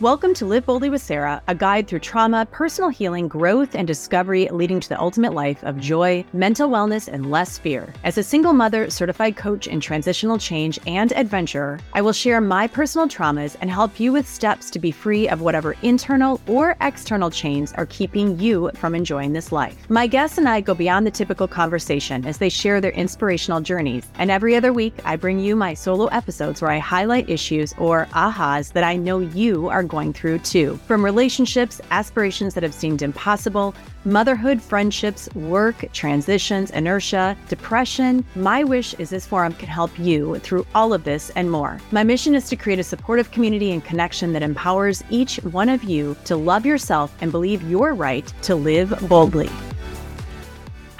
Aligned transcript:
Welcome 0.00 0.32
to 0.36 0.46
Live 0.46 0.64
Boldly 0.64 0.88
with 0.88 1.02
Sarah, 1.02 1.42
a 1.46 1.54
guide 1.54 1.86
through 1.86 1.98
trauma, 1.98 2.46
personal 2.50 2.88
healing, 2.88 3.28
growth, 3.28 3.74
and 3.74 3.86
discovery 3.86 4.48
leading 4.50 4.80
to 4.80 4.88
the 4.88 4.98
ultimate 4.98 5.34
life 5.34 5.62
of 5.62 5.78
joy, 5.78 6.24
mental 6.32 6.70
wellness, 6.70 7.06
and 7.06 7.30
less 7.30 7.58
fear. 7.58 7.92
As 8.02 8.16
a 8.16 8.22
single 8.22 8.54
mother, 8.54 8.88
certified 8.88 9.36
coach 9.36 9.66
in 9.66 9.78
transitional 9.78 10.38
change, 10.38 10.78
and 10.86 11.12
adventurer, 11.12 11.78
I 11.92 12.00
will 12.00 12.14
share 12.14 12.40
my 12.40 12.66
personal 12.66 13.08
traumas 13.08 13.58
and 13.60 13.70
help 13.70 14.00
you 14.00 14.10
with 14.10 14.26
steps 14.26 14.70
to 14.70 14.78
be 14.78 14.90
free 14.90 15.28
of 15.28 15.42
whatever 15.42 15.76
internal 15.82 16.40
or 16.46 16.78
external 16.80 17.30
chains 17.30 17.74
are 17.74 17.84
keeping 17.84 18.40
you 18.40 18.70
from 18.76 18.94
enjoying 18.94 19.34
this 19.34 19.52
life. 19.52 19.76
My 19.90 20.06
guests 20.06 20.38
and 20.38 20.48
I 20.48 20.62
go 20.62 20.72
beyond 20.72 21.06
the 21.06 21.10
typical 21.10 21.46
conversation 21.46 22.24
as 22.24 22.38
they 22.38 22.48
share 22.48 22.80
their 22.80 22.92
inspirational 22.92 23.60
journeys. 23.60 24.06
And 24.14 24.30
every 24.30 24.56
other 24.56 24.72
week, 24.72 24.94
I 25.04 25.16
bring 25.16 25.40
you 25.40 25.54
my 25.54 25.74
solo 25.74 26.06
episodes 26.06 26.62
where 26.62 26.70
I 26.70 26.78
highlight 26.78 27.28
issues 27.28 27.74
or 27.76 28.06
ahas 28.12 28.72
that 28.72 28.82
I 28.82 28.96
know 28.96 29.18
you 29.18 29.68
are 29.68 29.89
going 29.90 30.14
through 30.14 30.38
too. 30.38 30.78
From 30.86 31.04
relationships, 31.04 31.80
aspirations 31.90 32.54
that 32.54 32.62
have 32.62 32.72
seemed 32.72 33.02
impossible, 33.02 33.74
motherhood, 34.06 34.62
friendships, 34.62 35.28
work, 35.34 35.84
transitions, 35.92 36.70
inertia, 36.70 37.36
depression, 37.48 38.24
my 38.34 38.64
wish 38.64 38.94
is 38.94 39.10
this 39.10 39.26
forum 39.26 39.52
can 39.52 39.68
help 39.68 39.98
you 39.98 40.38
through 40.38 40.66
all 40.74 40.94
of 40.94 41.04
this 41.04 41.30
and 41.36 41.50
more. 41.50 41.78
My 41.90 42.04
mission 42.04 42.34
is 42.34 42.48
to 42.48 42.56
create 42.56 42.78
a 42.78 42.84
supportive 42.84 43.30
community 43.30 43.72
and 43.72 43.84
connection 43.84 44.32
that 44.32 44.42
empowers 44.42 45.02
each 45.10 45.36
one 45.38 45.68
of 45.68 45.84
you 45.84 46.16
to 46.24 46.36
love 46.36 46.64
yourself 46.64 47.14
and 47.20 47.30
believe 47.30 47.62
you're 47.68 47.92
right 47.92 48.32
to 48.42 48.54
live 48.54 48.94
boldly. 49.08 49.50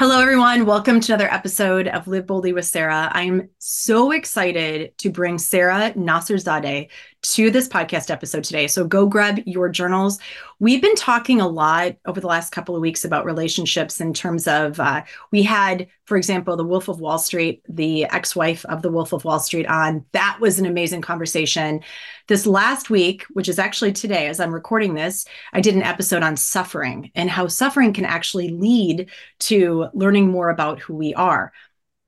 Hello, 0.00 0.18
everyone. 0.18 0.64
Welcome 0.64 1.00
to 1.00 1.12
another 1.12 1.30
episode 1.30 1.86
of 1.86 2.08
Live 2.08 2.26
Boldly 2.26 2.54
with 2.54 2.64
Sarah. 2.64 3.10
I'm 3.12 3.50
so 3.58 4.12
excited 4.12 4.96
to 4.96 5.10
bring 5.10 5.36
Sara 5.36 5.92
Nasserzadeh 5.92 6.88
to 7.22 7.50
this 7.50 7.68
podcast 7.68 8.10
episode 8.10 8.44
today. 8.44 8.66
So 8.66 8.86
go 8.86 9.06
grab 9.06 9.40
your 9.44 9.68
journals. 9.68 10.18
We've 10.58 10.80
been 10.80 10.94
talking 10.94 11.40
a 11.40 11.48
lot 11.48 11.96
over 12.06 12.20
the 12.20 12.26
last 12.26 12.50
couple 12.50 12.74
of 12.74 12.80
weeks 12.80 13.04
about 13.04 13.26
relationships 13.26 14.00
in 14.00 14.14
terms 14.14 14.48
of, 14.48 14.80
uh, 14.80 15.02
we 15.30 15.42
had, 15.42 15.88
for 16.06 16.16
example, 16.16 16.56
the 16.56 16.64
Wolf 16.64 16.88
of 16.88 17.00
Wall 17.00 17.18
Street, 17.18 17.62
the 17.68 18.04
ex 18.04 18.34
wife 18.34 18.64
of 18.66 18.80
the 18.80 18.90
Wolf 18.90 19.12
of 19.12 19.24
Wall 19.24 19.38
Street 19.38 19.66
on. 19.66 20.04
That 20.12 20.38
was 20.40 20.58
an 20.58 20.66
amazing 20.66 21.02
conversation. 21.02 21.80
This 22.26 22.46
last 22.46 22.88
week, 22.88 23.24
which 23.30 23.48
is 23.48 23.58
actually 23.58 23.92
today, 23.92 24.26
as 24.28 24.40
I'm 24.40 24.54
recording 24.54 24.94
this, 24.94 25.26
I 25.52 25.60
did 25.60 25.74
an 25.74 25.82
episode 25.82 26.22
on 26.22 26.36
suffering 26.36 27.10
and 27.14 27.28
how 27.28 27.48
suffering 27.48 27.92
can 27.92 28.06
actually 28.06 28.48
lead 28.48 29.10
to 29.40 29.88
learning 29.92 30.30
more 30.30 30.48
about 30.48 30.80
who 30.80 30.94
we 30.94 31.12
are. 31.14 31.52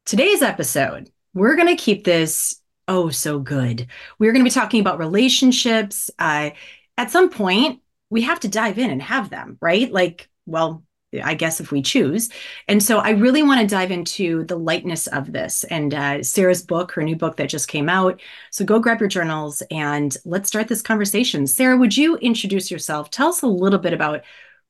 Today's 0.07 0.41
episode, 0.41 1.11
we're 1.35 1.57
going 1.57 1.69
to 1.69 1.83
keep 1.83 2.05
this 2.05 2.62
oh 2.93 3.09
so 3.09 3.39
good. 3.39 3.87
We're 4.19 4.33
going 4.33 4.45
to 4.45 4.51
be 4.51 4.55
talking 4.55 4.81
about 4.81 4.99
relationships. 4.99 6.11
Uh, 6.19 6.51
at 6.99 7.11
some 7.11 7.31
point, 7.31 7.81
we 8.11 8.21
have 8.23 8.41
to 8.41 8.49
dive 8.49 8.79
in 8.79 8.91
and 8.91 9.01
have 9.01 9.31
them, 9.31 9.57
right? 9.61 9.91
Like, 9.91 10.29
well, 10.45 10.85
I 11.23 11.35
guess 11.35 11.61
if 11.61 11.71
we 11.71 11.83
choose. 11.83 12.31
And 12.69 12.83
so 12.83 12.99
I 12.99 13.11
really 13.11 13.43
want 13.43 13.61
to 13.61 13.67
dive 13.67 13.91
into 13.91 14.45
the 14.45 14.59
lightness 14.59 15.07
of 15.07 15.33
this 15.33 15.65
and 15.65 15.95
uh, 15.95 16.23
Sarah's 16.23 16.63
book, 16.63 16.93
her 16.93 17.03
new 17.03 17.17
book 17.17 17.37
that 17.37 17.49
just 17.49 17.69
came 17.69 17.89
out. 17.89 18.21
So 18.51 18.65
go 18.65 18.79
grab 18.79 19.01
your 19.01 19.09
journals 19.09 19.63
and 19.71 20.17
let's 20.25 20.49
start 20.49 20.69
this 20.69 20.83
conversation. 20.83 21.47
Sarah, 21.47 21.77
would 21.77 21.97
you 21.97 22.17
introduce 22.17 22.71
yourself? 22.71 23.11
Tell 23.11 23.29
us 23.29 23.43
a 23.43 23.47
little 23.47 23.79
bit 23.79 23.93
about 23.93 24.23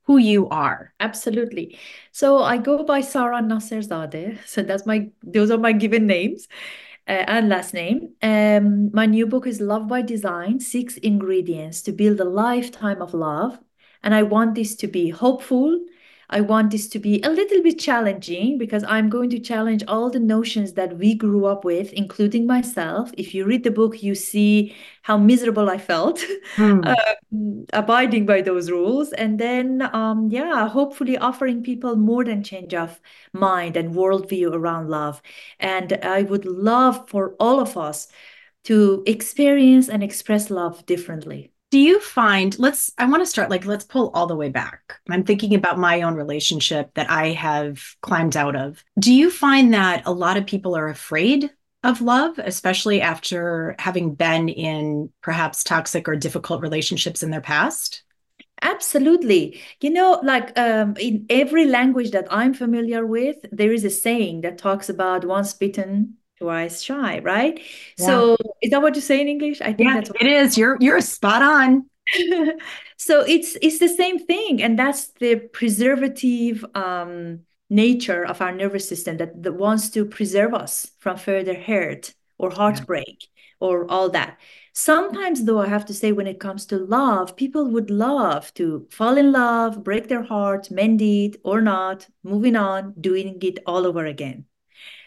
who 0.03 0.17
you 0.17 0.49
are. 0.49 0.93
Absolutely. 0.99 1.77
So 2.11 2.39
I 2.39 2.57
go 2.57 2.83
by 2.83 2.99
Sara 2.99 3.41
Nasserzadeh. 3.41 4.45
So 4.45 4.63
that's 4.63 4.85
my 4.85 5.09
those 5.23 5.49
are 5.49 5.57
my 5.57 5.71
given 5.71 6.07
names 6.07 6.47
uh, 7.07 7.25
and 7.27 7.49
last 7.49 7.73
name. 7.73 8.13
Um, 8.21 8.91
my 8.93 9.05
new 9.05 9.25
book 9.27 9.47
is 9.47 9.59
Love 9.59 9.87
by 9.87 10.01
Design 10.01 10.59
Six 10.59 10.97
Ingredients 10.97 11.81
to 11.83 11.91
Build 11.91 12.19
a 12.19 12.25
Lifetime 12.25 13.01
of 13.01 13.13
Love. 13.13 13.59
And 14.03 14.13
I 14.13 14.23
want 14.23 14.55
this 14.55 14.75
to 14.77 14.87
be 14.87 15.09
hopeful, 15.09 15.85
I 16.33 16.41
want 16.41 16.71
this 16.71 16.89
to 16.89 16.99
be 16.99 17.21
a 17.21 17.29
little 17.29 17.61
bit 17.61 17.79
challenging 17.79 18.57
because 18.57 18.83
I'm 18.85 19.09
going 19.09 19.29
to 19.29 19.39
challenge 19.39 19.83
all 19.87 20.09
the 20.09 20.19
notions 20.19 20.73
that 20.73 20.97
we 20.97 21.13
grew 21.15 21.45
up 21.45 21.63
with, 21.63 21.93
including 21.93 22.47
myself. 22.47 23.11
If 23.17 23.33
you 23.35 23.45
read 23.45 23.63
the 23.63 23.71
book, 23.71 24.01
you 24.01 24.15
see 24.15 24.75
how 25.03 25.17
miserable 25.17 25.69
I 25.69 25.77
felt 25.77 26.19
um, 26.57 27.65
abiding 27.71 28.25
by 28.25 28.41
those 28.41 28.71
rules. 28.71 29.13
And 29.13 29.39
then, 29.39 29.83
um, 29.95 30.29
yeah, 30.29 30.67
hopefully 30.67 31.17
offering 31.17 31.63
people 31.63 31.95
more 31.95 32.25
than 32.25 32.43
change 32.43 32.73
of 32.73 32.99
mind 33.33 33.77
and 33.77 33.93
worldview 33.93 34.51
around 34.53 34.89
love. 34.89 35.21
And 35.59 35.93
I 36.03 36.23
would 36.23 36.45
love 36.45 37.07
for 37.09 37.35
all 37.39 37.59
of 37.59 37.77
us 37.77 38.07
to 38.65 39.03
experience 39.05 39.87
and 39.89 40.03
express 40.03 40.49
love 40.49 40.85
differently 40.87 41.52
do 41.73 41.79
you 41.79 41.99
find 41.99 42.59
let's 42.59 42.91
i 42.99 43.05
want 43.05 43.19
to 43.19 43.25
start 43.25 43.49
like 43.49 43.65
let's 43.65 43.83
pull 43.83 44.11
all 44.13 44.27
the 44.27 44.35
way 44.35 44.47
back. 44.47 44.99
I'm 45.09 45.23
thinking 45.23 45.55
about 45.55 45.79
my 45.79 46.03
own 46.03 46.13
relationship 46.13 46.93
that 46.93 47.09
i 47.09 47.29
have 47.29 47.81
climbed 48.03 48.37
out 48.37 48.55
of. 48.55 48.83
Do 48.99 49.11
you 49.11 49.31
find 49.31 49.73
that 49.73 50.03
a 50.05 50.11
lot 50.11 50.37
of 50.37 50.45
people 50.45 50.77
are 50.77 50.87
afraid 50.87 51.49
of 51.83 51.99
love 51.99 52.37
especially 52.37 53.01
after 53.01 53.75
having 53.79 54.13
been 54.13 54.49
in 54.49 55.09
perhaps 55.21 55.63
toxic 55.63 56.07
or 56.07 56.15
difficult 56.15 56.61
relationships 56.61 57.23
in 57.23 57.31
their 57.31 57.41
past? 57.41 58.03
Absolutely. 58.61 59.59
You 59.81 59.89
know 59.89 60.21
like 60.23 60.55
um, 60.59 60.95
in 60.99 61.25
every 61.27 61.65
language 61.65 62.11
that 62.11 62.27
i'm 62.29 62.53
familiar 62.53 63.03
with 63.03 63.37
there 63.51 63.73
is 63.73 63.83
a 63.83 63.89
saying 63.89 64.41
that 64.41 64.59
talks 64.59 64.89
about 64.89 65.25
once 65.25 65.55
bitten 65.55 66.17
twice 66.37 66.81
shy, 66.81 67.19
right? 67.19 67.59
Yeah. 67.97 68.05
So 68.05 68.37
is 68.61 68.71
that 68.71 68.81
what 68.81 68.95
you 68.95 69.01
say 69.01 69.21
in 69.21 69.27
English? 69.27 69.61
I 69.61 69.73
think 69.73 69.89
yeah, 69.89 69.95
that's 69.95 70.11
it 70.19 70.27
is. 70.27 70.57
You're 70.57 70.77
you're 70.79 71.01
spot 71.01 71.41
on. 71.41 71.89
so 72.97 73.21
it's 73.21 73.57
it's 73.61 73.79
the 73.79 73.87
same 73.87 74.19
thing, 74.19 74.61
and 74.61 74.77
that's 74.77 75.11
the 75.19 75.35
preservative 75.53 76.65
um, 76.75 77.41
nature 77.69 78.23
of 78.25 78.41
our 78.41 78.51
nervous 78.51 78.87
system 78.87 79.17
that, 79.17 79.41
that 79.41 79.53
wants 79.53 79.89
to 79.89 80.05
preserve 80.05 80.53
us 80.53 80.91
from 80.99 81.17
further 81.17 81.55
hurt 81.55 82.13
or 82.37 82.51
heartbreak 82.51 83.17
yeah. 83.21 83.67
or 83.67 83.89
all 83.89 84.09
that. 84.09 84.37
Sometimes, 84.73 85.43
though, 85.43 85.59
I 85.59 85.67
have 85.67 85.85
to 85.85 85.93
say, 85.93 86.11
when 86.11 86.27
it 86.27 86.39
comes 86.39 86.65
to 86.67 86.77
love, 86.77 87.35
people 87.35 87.69
would 87.69 87.89
love 87.89 88.53
to 88.55 88.87
fall 88.89 89.17
in 89.17 89.31
love, 89.31 89.83
break 89.83 90.07
their 90.07 90.23
heart, 90.23 90.71
mend 90.71 91.01
it 91.01 91.37
or 91.43 91.61
not, 91.61 92.07
moving 92.23 92.55
on, 92.55 92.93
doing 92.99 93.37
it 93.41 93.59
all 93.67 93.85
over 93.85 94.05
again. 94.05 94.45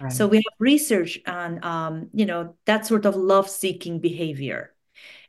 Right. 0.00 0.12
So 0.12 0.26
we 0.26 0.36
have 0.36 0.58
research 0.58 1.18
on, 1.26 1.64
um, 1.64 2.10
you 2.12 2.26
know, 2.26 2.56
that 2.64 2.86
sort 2.86 3.06
of 3.06 3.16
love-seeking 3.16 4.00
behavior. 4.00 4.74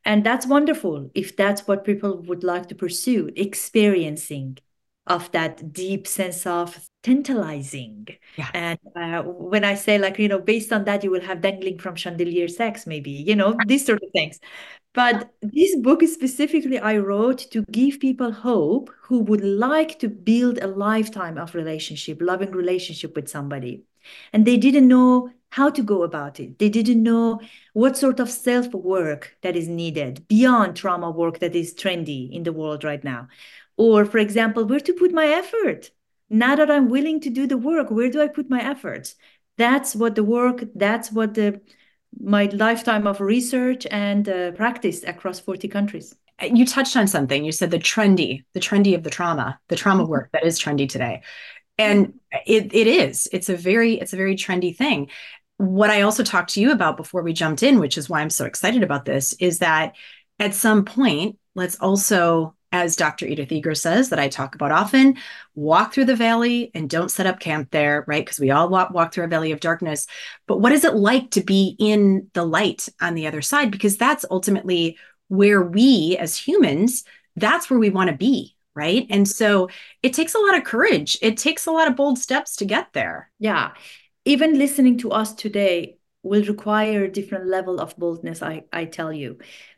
And 0.05 0.23
that's 0.23 0.47
wonderful 0.47 1.11
if 1.13 1.35
that's 1.35 1.67
what 1.67 1.83
people 1.83 2.21
would 2.23 2.43
like 2.43 2.67
to 2.69 2.75
pursue, 2.75 3.29
experiencing 3.35 4.57
of 5.05 5.31
that 5.31 5.71
deep 5.71 6.05
sense 6.05 6.45
of 6.45 6.77
tantalizing. 7.01 8.07
Yeah. 8.37 8.49
And 8.53 8.79
uh, 8.93 9.23
when 9.23 9.63
I 9.63 9.75
say, 9.75 9.97
like, 9.97 10.19
you 10.19 10.27
know, 10.27 10.39
based 10.39 10.73
on 10.73 10.83
that, 10.83 11.03
you 11.03 11.11
will 11.11 11.21
have 11.21 11.41
dangling 11.41 11.79
from 11.79 11.95
chandelier 11.95 12.49
sex, 12.49 12.85
maybe, 12.85 13.11
you 13.11 13.35
know, 13.35 13.55
these 13.65 13.85
sort 13.85 14.03
of 14.03 14.09
things. 14.11 14.39
But 14.93 15.29
this 15.41 15.75
book 15.77 16.01
specifically, 16.03 16.79
I 16.79 16.97
wrote 16.97 17.39
to 17.51 17.63
give 17.71 17.99
people 17.99 18.31
hope 18.31 18.89
who 19.01 19.19
would 19.19 19.43
like 19.43 19.99
to 19.99 20.09
build 20.09 20.57
a 20.57 20.67
lifetime 20.67 21.37
of 21.37 21.55
relationship, 21.55 22.17
loving 22.21 22.51
relationship 22.51 23.15
with 23.15 23.29
somebody 23.29 23.83
and 24.33 24.45
they 24.45 24.57
didn't 24.57 24.87
know 24.87 25.29
how 25.49 25.69
to 25.69 25.81
go 25.81 26.03
about 26.03 26.39
it. 26.39 26.59
They 26.59 26.69
didn't 26.69 27.01
know 27.01 27.39
what 27.73 27.97
sort 27.97 28.19
of 28.19 28.29
self 28.29 28.73
work 28.73 29.37
that 29.41 29.55
is 29.55 29.67
needed 29.67 30.27
beyond 30.27 30.75
trauma 30.75 31.09
work 31.09 31.39
that 31.39 31.55
is 31.55 31.73
trendy 31.73 32.31
in 32.31 32.43
the 32.43 32.53
world 32.53 32.83
right 32.83 33.03
now. 33.03 33.27
Or, 33.77 34.05
for 34.05 34.17
example, 34.17 34.65
where 34.65 34.79
to 34.79 34.93
put 34.93 35.13
my 35.13 35.27
effort. 35.27 35.91
Now 36.29 36.55
that 36.55 36.69
I'm 36.69 36.89
willing 36.89 37.21
to 37.21 37.29
do 37.29 37.47
the 37.47 37.57
work, 37.57 37.89
where 37.89 38.09
do 38.09 38.21
I 38.21 38.27
put 38.27 38.49
my 38.49 38.61
efforts? 38.61 39.15
That's 39.57 39.95
what 39.95 40.15
the 40.15 40.23
work, 40.23 40.63
that's 40.75 41.11
what 41.11 41.33
the 41.33 41.61
my 42.19 42.45
lifetime 42.45 43.05
of 43.05 43.21
research 43.21 43.85
and 43.91 44.27
uh, 44.27 44.51
practice 44.51 45.03
across 45.03 45.39
40 45.39 45.67
countries. 45.67 46.15
You 46.41 46.65
touched 46.65 46.95
on 46.95 47.07
something. 47.07 47.43
You 47.43 47.51
said 47.51 47.71
the 47.71 47.79
trendy, 47.79 48.43
the 48.53 48.59
trendy 48.59 48.95
of 48.95 49.03
the 49.03 49.09
trauma, 49.09 49.59
the 49.69 49.75
trauma 49.75 50.03
mm-hmm. 50.03 50.11
work 50.11 50.29
that 50.33 50.45
is 50.45 50.59
trendy 50.59 50.87
today. 50.87 51.21
And 51.77 52.19
it, 52.45 52.73
it 52.73 52.87
is. 52.87 53.29
It's 53.31 53.49
a 53.49 53.55
very, 53.55 53.95
it's 53.95 54.13
a 54.13 54.17
very 54.17 54.35
trendy 54.35 54.75
thing. 54.75 55.09
What 55.57 55.89
I 55.89 56.01
also 56.01 56.23
talked 56.23 56.51
to 56.53 56.61
you 56.61 56.71
about 56.71 56.97
before 56.97 57.21
we 57.21 57.33
jumped 57.33 57.63
in, 57.63 57.79
which 57.79 57.97
is 57.97 58.09
why 58.09 58.21
I'm 58.21 58.29
so 58.29 58.45
excited 58.45 58.83
about 58.83 59.05
this, 59.05 59.33
is 59.33 59.59
that 59.59 59.95
at 60.39 60.53
some 60.53 60.85
point, 60.85 61.37
let's 61.55 61.75
also 61.77 62.55
as 62.71 62.95
Dr. 62.95 63.25
Edith 63.25 63.51
Eger 63.51 63.75
says, 63.75 64.09
that 64.09 64.19
I 64.19 64.27
talk 64.27 64.55
about 64.55 64.71
often, 64.71 65.17
walk 65.55 65.93
through 65.93 66.05
the 66.05 66.15
valley 66.15 66.69
and 66.73 66.89
don't 66.89 67.11
set 67.11 67.25
up 67.25 67.39
camp 67.39 67.71
there, 67.71 68.03
right? 68.07 68.25
Because 68.25 68.39
we 68.39 68.51
all 68.51 68.69
walk, 68.69 68.91
walk 68.91 69.13
through 69.13 69.23
a 69.23 69.29
valley 69.29 69.51
of 69.51 69.59
darkness. 69.59 70.05
But 70.47 70.59
what 70.59 70.73
is 70.73 70.83
it 70.83 70.95
like 70.95 71.31
to 71.31 71.41
be 71.41 71.75
in 71.79 72.29
the 72.33 72.45
light 72.45 72.89
on 72.99 73.13
the 73.13 73.27
other 73.27 73.41
side? 73.41 73.71
Because 73.71 73.97
that's 73.97 74.25
ultimately 74.29 74.97
where 75.29 75.61
we 75.61 76.17
as 76.19 76.37
humans, 76.37 77.03
that's 77.35 77.69
where 77.69 77.79
we 77.79 77.89
want 77.89 78.09
to 78.09 78.15
be, 78.15 78.55
right? 78.77 79.05
And 79.09 79.27
so 79.27 79.67
it 80.03 80.13
takes 80.13 80.35
a 80.35 80.39
lot 80.39 80.55
of 80.55 80.63
courage. 80.63 81.17
It 81.21 81.35
takes 81.35 81.65
a 81.65 81.71
lot 81.71 81.89
of 81.89 81.97
bold 81.97 82.19
steps 82.19 82.55
to 82.57 82.65
get 82.65 82.93
there. 82.93 83.29
Yeah. 83.39 83.71
Even 84.23 84.57
listening 84.57 84.99
to 84.99 85.11
us 85.11 85.33
today 85.33 85.97
will 86.23 86.43
require 86.45 87.05
a 87.05 87.11
different 87.11 87.47
level 87.47 87.79
of 87.79 87.95
boldness, 87.97 88.41
I, 88.41 88.63
I 88.73 88.85
tell 88.85 89.11
you 89.11 89.37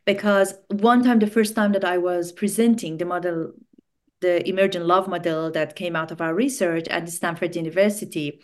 because 0.09 0.55
one 0.69 1.03
time 1.03 1.19
the 1.19 1.27
first 1.27 1.53
time 1.53 1.71
that 1.73 1.85
i 1.85 1.97
was 1.99 2.31
presenting 2.31 2.97
the 2.97 3.05
model 3.05 3.53
the 4.21 4.47
emergent 4.49 4.85
love 4.85 5.07
model 5.07 5.51
that 5.51 5.75
came 5.75 5.95
out 5.95 6.11
of 6.11 6.19
our 6.19 6.33
research 6.33 6.87
at 6.87 7.05
the 7.05 7.11
stanford 7.11 7.55
university 7.55 8.41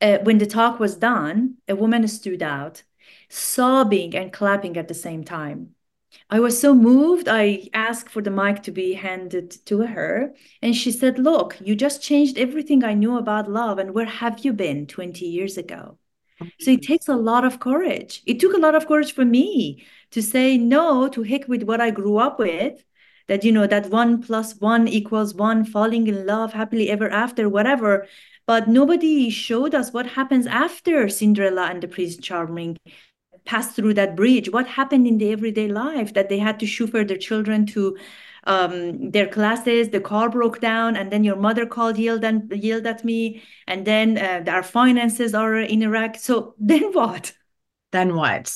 uh, 0.00 0.18
when 0.24 0.38
the 0.38 0.46
talk 0.46 0.80
was 0.80 0.96
done 0.96 1.54
a 1.68 1.76
woman 1.76 2.06
stood 2.08 2.42
out 2.42 2.82
sobbing 3.30 4.16
and 4.16 4.32
clapping 4.32 4.76
at 4.76 4.88
the 4.88 4.94
same 5.06 5.22
time 5.22 5.68
I 6.30 6.40
was 6.40 6.60
so 6.60 6.74
moved. 6.74 7.28
I 7.28 7.68
asked 7.72 8.10
for 8.10 8.22
the 8.22 8.30
mic 8.30 8.62
to 8.64 8.70
be 8.70 8.94
handed 8.94 9.50
to 9.66 9.80
her. 9.82 10.34
And 10.62 10.74
she 10.74 10.92
said, 10.92 11.18
Look, 11.18 11.56
you 11.60 11.74
just 11.74 12.02
changed 12.02 12.38
everything 12.38 12.84
I 12.84 12.94
knew 12.94 13.16
about 13.16 13.50
love. 13.50 13.78
And 13.78 13.94
where 13.94 14.06
have 14.06 14.44
you 14.44 14.52
been 14.52 14.86
20 14.86 15.24
years 15.26 15.56
ago? 15.56 15.98
So 16.60 16.70
it 16.70 16.82
takes 16.82 17.08
a 17.08 17.16
lot 17.16 17.44
of 17.44 17.60
courage. 17.60 18.22
It 18.26 18.38
took 18.38 18.54
a 18.54 18.60
lot 18.60 18.74
of 18.74 18.86
courage 18.86 19.12
for 19.12 19.24
me 19.24 19.84
to 20.12 20.22
say 20.22 20.56
no 20.56 21.08
to 21.08 21.22
heck 21.22 21.48
with 21.48 21.64
what 21.64 21.80
I 21.80 21.90
grew 21.90 22.18
up 22.18 22.38
with. 22.38 22.84
That, 23.26 23.44
you 23.44 23.52
know, 23.52 23.66
that 23.66 23.90
one 23.90 24.22
plus 24.22 24.54
one 24.58 24.88
equals 24.88 25.34
one, 25.34 25.64
falling 25.64 26.06
in 26.06 26.24
love 26.24 26.54
happily 26.54 26.88
ever 26.88 27.10
after, 27.10 27.48
whatever. 27.48 28.06
But 28.46 28.68
nobody 28.68 29.28
showed 29.28 29.74
us 29.74 29.92
what 29.92 30.06
happens 30.06 30.46
after 30.46 31.10
Cinderella 31.10 31.66
and 31.66 31.82
the 31.82 31.88
Prince 31.88 32.16
Charming 32.16 32.78
passed 33.48 33.74
through 33.74 33.94
that 33.94 34.14
bridge. 34.14 34.50
What 34.50 34.68
happened 34.68 35.06
in 35.06 35.16
the 35.16 35.32
everyday 35.32 35.68
life 35.68 36.12
that 36.12 36.28
they 36.28 36.38
had 36.38 36.60
to 36.60 36.66
chauffeur 36.66 37.02
their 37.02 37.16
children 37.16 37.64
to 37.68 37.96
um, 38.44 39.10
their 39.10 39.26
classes, 39.26 39.88
the 39.88 40.00
car 40.00 40.28
broke 40.28 40.60
down, 40.60 40.96
and 40.96 41.10
then 41.10 41.24
your 41.24 41.36
mother 41.36 41.64
called, 41.64 41.96
yelled 41.96 42.24
and 42.24 42.52
yelled 42.52 42.86
at 42.86 43.04
me, 43.04 43.42
and 43.66 43.86
then 43.86 44.18
uh, 44.18 44.44
our 44.50 44.62
finances 44.62 45.34
are 45.34 45.56
in 45.56 45.82
Iraq. 45.82 46.16
So 46.16 46.54
then 46.58 46.92
what? 46.92 47.32
Then 47.90 48.14
what? 48.14 48.54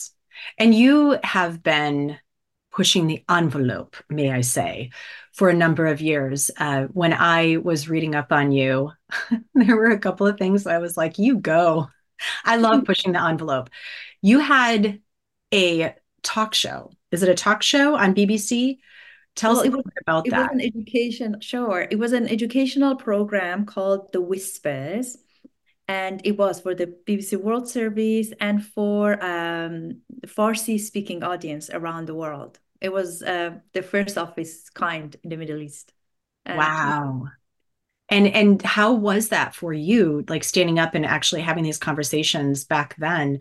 And 0.59 0.75
you 0.75 1.19
have 1.25 1.63
been 1.63 2.19
pushing 2.71 3.07
the 3.07 3.25
envelope, 3.31 3.97
may 4.11 4.31
I 4.31 4.43
say, 4.43 4.91
for 5.33 5.49
a 5.49 5.55
number 5.55 5.87
of 5.87 6.01
years. 6.03 6.51
Uh, 6.59 6.85
when 6.93 7.15
I 7.15 7.57
was 7.57 7.89
reading 7.89 8.15
up 8.15 8.31
on 8.31 8.53
you, 8.53 8.93
there 9.55 9.77
were 9.77 9.91
a 9.91 9.99
couple 9.99 10.27
of 10.27 10.39
things 10.39 10.67
I 10.67 10.79
was 10.79 10.97
like, 10.99 11.19
you 11.19 11.39
go. 11.39 11.89
I 12.45 12.57
love 12.57 12.85
pushing 12.85 13.13
the 13.13 13.23
envelope. 13.23 13.69
You 14.23 14.39
had 14.39 15.01
a 15.53 15.95
talk 16.23 16.55
show. 16.55 16.93
Is 17.11 17.23
it 17.23 17.29
a 17.29 17.35
talk 17.35 17.63
show 17.63 17.97
on 17.97 18.15
BBC? 18.15 18.79
Tell 19.35 19.53
well, 19.53 19.61
us 19.61 19.67
a 19.67 19.71
little 19.71 19.83
bit 19.83 19.95
about 20.01 20.27
it 20.27 20.31
that. 20.31 20.39
It 20.39 20.43
was 20.43 20.51
an 20.53 20.61
education, 20.61 21.41
sure. 21.41 21.87
It 21.91 21.99
was 21.99 22.13
an 22.13 22.29
educational 22.29 22.97
program 22.97 23.67
called 23.67 24.13
The 24.13 24.21
Whispers. 24.21 25.19
And 25.89 26.21
it 26.25 26.39
was 26.39 26.61
for 26.61 26.75
the 26.75 26.87
BBC 26.87 27.37
World 27.37 27.69
Service 27.69 28.33
and 28.41 28.65
for 28.65 29.23
um, 29.23 30.01
Farsi 30.27 30.79
speaking 30.79 31.23
audience 31.23 31.71
around 31.71 32.07
the 32.07 32.15
world. 32.15 32.59
It 32.81 32.93
was 32.93 33.23
uh, 33.23 33.59
the 33.73 33.83
first 33.83 34.17
of 34.17 34.37
its 34.39 34.71
kind 34.71 35.15
in 35.23 35.31
the 35.31 35.37
Middle 35.37 35.61
East. 35.61 35.93
And 36.47 36.59
wow. 36.59 37.29
And 38.09 38.27
and 38.29 38.63
how 38.63 38.93
was 38.93 39.29
that 39.31 39.55
for 39.55 39.73
you, 39.73 40.25
like 40.29 40.45
standing 40.45 40.79
up 40.79 40.95
and 40.95 41.07
actually 41.07 41.41
having 41.41 41.65
these 41.65 41.79
conversations 41.79 42.65
back 42.65 42.95
then 42.99 43.41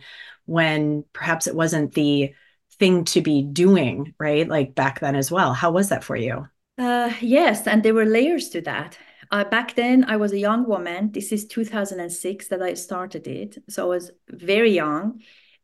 when 0.52 1.06
perhaps 1.14 1.48
it 1.48 1.56
wasn't 1.56 1.94
the 1.94 2.34
thing 2.78 3.06
to 3.06 3.22
be 3.22 3.42
doing, 3.42 4.14
right? 4.20 4.48
Like 4.48 4.76
back 4.76 5.00
then 5.00 5.16
as 5.16 5.32
well. 5.32 5.54
How 5.54 5.72
was 5.72 5.90
that 5.90 6.04
for 6.04 6.16
you? 6.16 6.48
Uh, 6.78 7.14
yes, 7.22 7.68
and 7.68 7.84
there 7.84 7.94
were 7.94 8.06
layers 8.06 8.50
to 8.50 8.62
that. 8.62 8.98
Uh, 9.32 9.46
back 9.46 9.76
then, 9.76 10.04
I 10.06 10.18
was 10.18 10.34
a 10.34 10.40
young 10.40 10.68
woman. 10.68 11.12
This 11.12 11.32
is 11.32 11.46
2006 11.48 12.50
that 12.50 12.62
I 12.62 12.74
started 12.74 13.28
it. 13.28 13.58
So 13.70 13.86
I 13.86 13.90
was 13.96 14.12
very 14.30 14.72
young, 14.72 15.22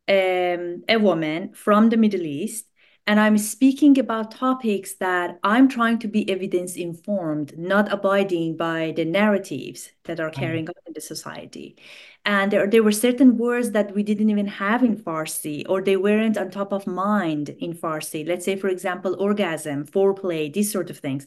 um, 0.07 0.83
a 0.87 0.97
woman 0.97 1.53
from 1.53 1.89
the 1.89 1.97
Middle 1.97 2.25
East 2.25 2.66
and 3.07 3.21
I'm 3.21 3.37
speaking 3.37 3.97
about 3.97 4.31
topics 4.31 4.95
that 4.95 5.39
I'm 5.41 5.69
trying 5.69 5.97
to 5.99 6.09
be 6.09 6.29
evidence 6.29 6.75
informed, 6.75 7.57
not 7.57 7.91
abiding 7.91 8.57
by 8.57 8.93
the 8.95 9.05
narratives 9.05 9.91
that 10.03 10.19
are 10.19 10.29
mm-hmm. 10.29 10.39
carrying 10.41 10.67
on 10.67 10.75
in 10.85 10.93
the 10.93 11.01
society. 11.01 11.77
And 12.25 12.51
there, 12.51 12.67
there 12.67 12.83
were 12.83 12.91
certain 12.91 13.37
words 13.37 13.71
that 13.71 13.95
we 13.95 14.03
didn't 14.03 14.29
even 14.29 14.47
have 14.47 14.83
in 14.83 14.97
Farsi, 14.97 15.63
or 15.69 15.81
they 15.81 15.95
weren't 15.95 16.37
on 16.37 16.51
top 16.51 16.73
of 16.73 16.85
mind 16.85 17.49
in 17.59 17.73
Farsi. 17.73 18.27
Let's 18.27 18.43
say, 18.43 18.57
for 18.57 18.67
example, 18.67 19.15
orgasm, 19.17 19.85
foreplay, 19.85 20.51
these 20.51 20.69
sort 20.69 20.89
of 20.89 20.99
things. 20.99 21.25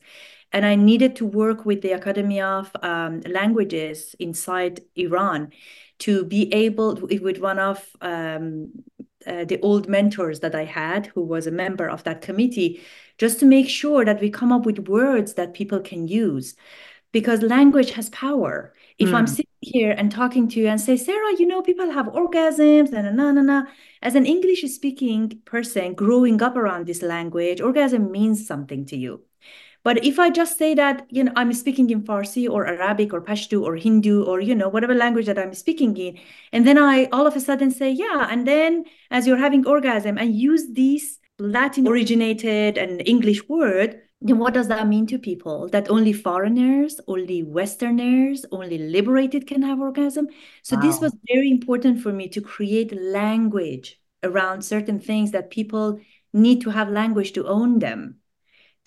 And 0.53 0.67
I 0.67 0.75
needed 0.75 1.17
to 1.17 1.25
work 1.25 1.65
with 1.65 1.81
the 1.81 1.93
Academy 1.93 2.43
of 2.43 2.71
um, 2.83 3.21
Languages 3.21 4.15
inside 4.19 4.83
Iran 4.97 5.53
to 6.01 6.25
be 6.25 6.53
able, 6.53 6.97
with 6.97 7.39
one 7.39 7.59
of 7.59 7.87
um, 8.01 8.73
uh, 9.27 9.45
the 9.45 9.61
old 9.61 9.89
mentors 9.89 10.41
that 10.41 10.55
I 10.55 10.65
had, 10.65 11.07
who 11.09 11.23
was 11.23 11.47
a 11.47 11.51
member 11.51 11.89
of 11.89 12.05
that 12.05 12.23
committee, 12.23 12.81
just 13.19 13.39
to 13.41 13.47
make 13.47 13.69
sure 13.69 14.05
that 14.05 14.21
we 14.21 14.31
come 14.31 14.53
up 14.53 14.65
with 14.65 14.89
words 14.89 15.35
that 15.35 15.55
people 15.55 15.81
can 15.81 16.09
use. 16.09 16.55
Because 17.13 17.43
language 17.43 17.91
has 17.93 18.09
power. 18.11 18.73
If 18.99 19.09
mm. 19.09 19.15
I'm 19.15 19.27
hmm. 19.27 19.33
sitting 19.33 19.47
here 19.61 19.91
and 19.91 20.13
talking 20.13 20.49
to 20.49 20.61
you 20.61 20.69
and 20.69 20.81
say, 20.81 20.97
Sarah, 20.97 21.35
you 21.39 21.47
know, 21.47 21.61
people 21.61 21.91
have 21.91 22.07
orgasms 22.07 22.93
and 22.93 23.17
na 23.17 23.33
na 23.33 23.43
na. 23.43 23.63
As 24.01 24.15
an 24.15 24.27
English 24.27 24.63
speaking 24.73 25.41
person 25.45 25.95
growing 25.95 26.41
up 26.41 26.57
around 26.57 26.87
this 26.87 27.03
language, 27.03 27.61
orgasm 27.61 28.13
means 28.13 28.47
something 28.47 28.87
to 28.87 28.97
you. 28.97 29.23
But 29.83 30.05
if 30.05 30.19
I 30.19 30.31
just 30.31 30.59
say 30.59 30.75
that, 30.75 31.07
you 31.09 31.25
know, 31.25 31.33
I'm 31.37 31.53
speaking 31.53 31.89
in 31.91 32.03
Farsi 32.03 32.49
or 32.49 32.67
Arabic 32.67 33.15
or 33.15 33.23
Pashto 33.23 33.63
or 33.63 33.77
Hindu 33.77 34.25
or, 34.25 34.41
you 34.41 34.55
know, 34.55 34.69
whatever 34.69 34.95
language 34.95 35.27
that 35.27 35.39
I'm 35.39 35.55
speaking 35.55 35.97
in, 35.97 36.19
and 36.53 36.67
then 36.67 36.77
I 36.77 37.07
all 37.13 37.27
of 37.27 37.35
a 37.35 37.41
sudden 37.41 37.71
say, 37.71 37.91
yeah, 37.91 38.29
and 38.31 38.47
then 38.47 38.85
as 39.11 39.27
you're 39.27 39.39
having 39.39 39.67
orgasm 39.67 40.19
and 40.19 40.35
use 40.35 40.65
these 40.73 41.19
Latin 41.39 41.89
originated 41.89 42.77
and 42.77 43.03
English 43.07 43.49
word, 43.49 44.03
then 44.21 44.39
what 44.39 44.53
does 44.53 44.69
that 44.69 44.87
mean 44.87 45.07
to 45.07 45.19
people? 45.19 45.69
That 45.69 45.89
only 45.89 46.13
foreigners, 46.13 47.01
only 47.07 47.43
Westerners, 47.43 48.45
only 48.53 48.77
liberated 48.77 49.47
can 49.47 49.63
have 49.63 49.81
orgasm? 49.81 50.29
So 50.63 50.77
wow. 50.77 50.83
this 50.83 51.01
was 51.01 51.17
very 51.27 51.51
important 51.51 52.03
for 52.03 52.13
me 52.13 52.29
to 52.29 52.43
create 52.43 52.93
language 52.93 53.99
around 54.23 54.63
certain 54.63 55.01
things 55.01 55.31
that 55.31 55.51
people 55.51 56.01
need 56.35 56.61
to 56.61 56.71
have 56.71 56.91
language 56.91 57.33
to 57.33 57.47
own 57.47 57.79
them 57.79 58.20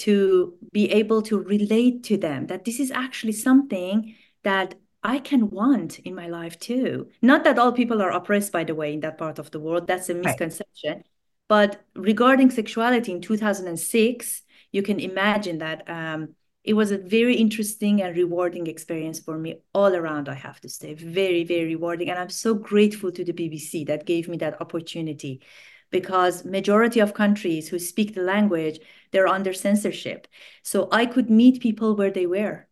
to 0.04 0.54
be 0.74 0.92
able 0.92 1.22
to 1.22 1.40
relate 1.40 2.04
to 2.04 2.18
them 2.18 2.48
that 2.48 2.66
this 2.66 2.78
is 2.78 2.92
actually 2.92 3.32
something 3.32 4.14
that 4.44 4.76
I 5.02 5.20
can 5.20 5.50
want 5.50 6.00
in 6.00 6.14
my 6.14 6.28
life 6.28 6.60
too. 6.60 7.08
Not 7.22 7.46
that 7.46 7.58
all 7.58 7.72
people 7.72 8.02
are 8.02 8.12
oppressed, 8.12 8.52
by 8.52 8.66
the 8.66 8.76
way, 8.76 8.94
in 8.94 9.00
that 9.00 9.18
part 9.18 9.40
of 9.40 9.52
the 9.52 9.62
world. 9.62 9.88
That's 9.88 10.10
a 10.10 10.14
misconception. 10.14 10.96
Right. 10.98 11.06
But 11.48 11.84
regarding 11.96 12.52
sexuality 12.52 13.14
in 13.14 13.22
2006, 13.22 14.42
you 14.74 14.82
can 14.82 15.00
imagine 15.00 15.60
that 15.60 15.90
um, 15.90 16.36
it 16.66 16.74
was 16.74 16.92
a 16.92 16.98
very 16.98 17.36
interesting 17.36 18.02
and 18.02 18.16
rewarding 18.16 18.68
experience 18.68 19.20
for 19.20 19.38
me 19.38 19.56
all 19.74 19.96
around, 19.96 20.28
I 20.28 20.36
have 20.36 20.60
to 20.62 20.70
say. 20.70 20.96
Very, 20.96 21.46
very 21.46 21.66
rewarding. 21.66 22.10
And 22.10 22.20
I'm 22.20 22.30
so 22.30 22.54
grateful 22.54 23.12
to 23.14 23.24
the 23.24 23.34
BBC 23.34 23.88
that 23.88 24.06
gave 24.06 24.28
me 24.28 24.36
that 24.38 24.60
opportunity 24.60 25.42
because 25.94 26.44
majority 26.44 27.00
of 27.00 27.14
countries 27.14 27.70
who 27.70 27.80
speak 27.80 28.14
the 28.14 28.22
language 28.22 28.80
they're 29.12 29.28
under 29.28 29.54
censorship 29.54 30.28
so 30.64 30.90
i 30.92 31.06
could 31.06 31.30
meet 31.30 31.62
people 31.62 31.96
where 31.96 32.12
they 32.12 32.28
were 32.28 32.68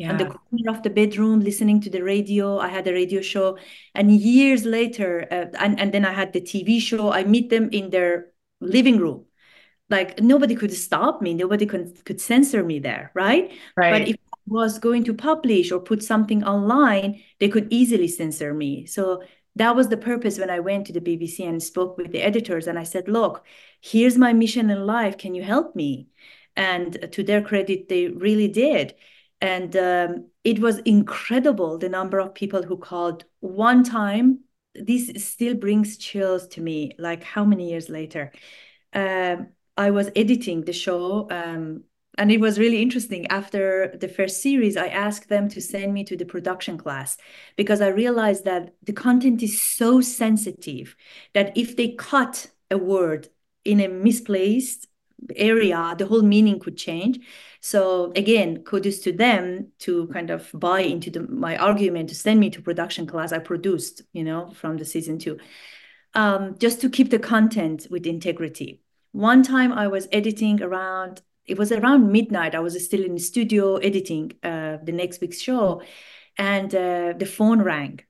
yeah. 0.00 0.10
on 0.10 0.16
the 0.16 0.24
corner 0.24 0.70
of 0.70 0.82
the 0.82 0.90
bedroom 0.90 1.40
listening 1.40 1.80
to 1.82 1.90
the 1.90 2.02
radio. 2.02 2.58
I 2.58 2.68
had 2.68 2.86
a 2.88 2.92
radio 2.92 3.20
show. 3.20 3.58
And 3.94 4.10
years 4.10 4.64
later, 4.64 5.26
uh, 5.30 5.46
and, 5.58 5.78
and 5.78 5.92
then 5.92 6.06
I 6.06 6.12
had 6.12 6.32
the 6.32 6.40
TV 6.40 6.80
show, 6.80 7.12
I 7.12 7.24
meet 7.24 7.50
them 7.50 7.68
in 7.70 7.90
their 7.90 8.32
living 8.60 8.96
room. 8.96 9.26
Like 9.90 10.20
nobody 10.20 10.54
could 10.54 10.72
stop 10.72 11.20
me, 11.20 11.34
nobody 11.34 11.66
could, 11.66 12.02
could 12.04 12.20
censor 12.20 12.64
me 12.64 12.78
there, 12.78 13.10
right? 13.14 13.52
Right. 13.76 13.90
But 13.90 14.08
if 14.08 14.16
I 14.16 14.38
was 14.46 14.78
going 14.78 15.04
to 15.04 15.14
publish 15.14 15.70
or 15.70 15.80
put 15.80 16.02
something 16.02 16.44
online, 16.44 17.20
they 17.38 17.48
could 17.48 17.66
easily 17.70 18.08
censor 18.08 18.54
me. 18.54 18.86
So 18.86 19.22
that 19.60 19.76
was 19.76 19.88
the 19.88 19.96
purpose 19.98 20.38
when 20.38 20.48
I 20.48 20.60
went 20.60 20.86
to 20.86 20.92
the 20.94 21.02
BBC 21.02 21.46
and 21.46 21.62
spoke 21.62 21.98
with 21.98 22.12
the 22.12 22.22
editors. 22.22 22.66
And 22.66 22.78
I 22.78 22.82
said, 22.82 23.08
look, 23.08 23.44
here's 23.82 24.16
my 24.16 24.32
mission 24.32 24.70
in 24.70 24.86
life. 24.86 25.18
Can 25.18 25.34
you 25.34 25.42
help 25.42 25.76
me? 25.76 26.08
And 26.56 27.12
to 27.12 27.22
their 27.22 27.42
credit, 27.42 27.90
they 27.90 28.08
really 28.08 28.48
did. 28.48 28.94
And 29.42 29.76
um, 29.76 30.28
it 30.44 30.60
was 30.60 30.78
incredible 30.78 31.76
the 31.76 31.90
number 31.90 32.18
of 32.20 32.34
people 32.34 32.62
who 32.62 32.78
called 32.78 33.26
one 33.40 33.84
time. 33.84 34.40
This 34.74 35.12
still 35.22 35.54
brings 35.54 35.98
chills 35.98 36.46
to 36.48 36.62
me, 36.62 36.92
like 36.98 37.22
how 37.22 37.44
many 37.44 37.68
years 37.68 37.90
later. 37.90 38.32
Um, 38.94 39.48
I 39.76 39.90
was 39.90 40.10
editing 40.16 40.64
the 40.64 40.72
show, 40.72 41.28
um, 41.30 41.84
and 42.18 42.30
it 42.30 42.40
was 42.40 42.58
really 42.58 42.82
interesting. 42.82 43.26
After 43.28 43.96
the 43.98 44.08
first 44.08 44.42
series, 44.42 44.76
I 44.76 44.88
asked 44.88 45.28
them 45.28 45.48
to 45.50 45.60
send 45.60 45.94
me 45.94 46.04
to 46.04 46.16
the 46.16 46.24
production 46.24 46.76
class 46.76 47.16
because 47.56 47.80
I 47.80 47.88
realized 47.88 48.44
that 48.44 48.74
the 48.82 48.92
content 48.92 49.42
is 49.42 49.60
so 49.60 50.00
sensitive 50.00 50.96
that 51.34 51.56
if 51.56 51.76
they 51.76 51.88
cut 51.92 52.48
a 52.70 52.78
word 52.78 53.28
in 53.64 53.80
a 53.80 53.88
misplaced 53.88 54.88
area, 55.36 55.94
the 55.98 56.06
whole 56.06 56.22
meaning 56.22 56.58
could 56.58 56.76
change. 56.76 57.20
So 57.60 58.12
again, 58.16 58.62
kudos 58.64 59.00
to 59.00 59.12
them 59.12 59.68
to 59.80 60.06
kind 60.08 60.30
of 60.30 60.50
buy 60.54 60.80
into 60.80 61.10
the, 61.10 61.22
my 61.22 61.56
argument 61.56 62.08
to 62.08 62.14
send 62.14 62.40
me 62.40 62.50
to 62.50 62.62
production 62.62 63.06
class. 63.06 63.32
I 63.32 63.38
produced, 63.38 64.02
you 64.12 64.24
know, 64.24 64.50
from 64.50 64.78
the 64.78 64.84
season 64.84 65.18
two, 65.18 65.38
um, 66.14 66.56
just 66.58 66.80
to 66.80 66.90
keep 66.90 67.10
the 67.10 67.18
content 67.18 67.86
with 67.90 68.06
integrity. 68.06 68.80
One 69.12 69.42
time 69.42 69.72
I 69.72 69.88
was 69.88 70.08
editing 70.12 70.62
around, 70.62 71.22
it 71.50 71.58
was 71.58 71.72
around 71.72 72.10
midnight. 72.12 72.54
I 72.54 72.60
was 72.60 72.82
still 72.84 73.04
in 73.04 73.14
the 73.14 73.20
studio 73.20 73.76
editing 73.76 74.32
uh, 74.42 74.78
the 74.82 74.92
next 74.92 75.20
week's 75.20 75.40
show, 75.40 75.82
and 76.38 76.74
uh, 76.74 77.14
the 77.16 77.26
phone 77.26 77.62
rang. 77.62 78.00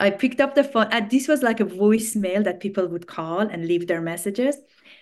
I 0.00 0.10
picked 0.10 0.40
up 0.40 0.54
the 0.54 0.64
phone, 0.64 0.88
and 0.92 1.10
this 1.10 1.26
was 1.26 1.42
like 1.42 1.60
a 1.60 1.64
voicemail 1.64 2.44
that 2.44 2.60
people 2.60 2.86
would 2.86 3.06
call 3.06 3.40
and 3.40 3.66
leave 3.66 3.88
their 3.88 4.00
messages. 4.00 4.56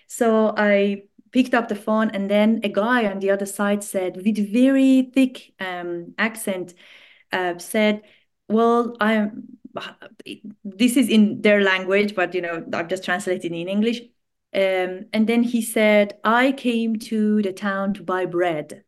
So 0.07 0.53
I 0.57 1.03
picked 1.31 1.53
up 1.53 1.67
the 1.67 1.75
phone 1.75 2.09
and 2.11 2.29
then 2.29 2.61
a 2.63 2.69
guy 2.69 3.05
on 3.05 3.19
the 3.19 3.31
other 3.31 3.45
side 3.45 3.83
said 3.83 4.15
with 4.15 4.51
very 4.51 5.11
thick 5.13 5.53
um, 5.59 6.13
accent 6.17 6.73
uh, 7.31 7.57
said 7.57 8.01
well 8.47 8.95
i'm 8.99 9.43
this 10.63 10.97
is 10.97 11.09
in 11.09 11.41
their 11.41 11.61
language 11.61 12.15
but 12.15 12.33
you 12.33 12.41
know 12.41 12.65
i'm 12.73 12.87
just 12.87 13.03
translating 13.03 13.53
in 13.53 13.67
english 13.67 14.01
um, 14.53 15.05
and 15.13 15.27
then 15.27 15.43
he 15.43 15.61
said 15.61 16.17
i 16.23 16.51
came 16.51 16.97
to 16.97 17.41
the 17.41 17.53
town 17.53 17.93
to 17.93 18.03
buy 18.03 18.25
bread 18.25 18.83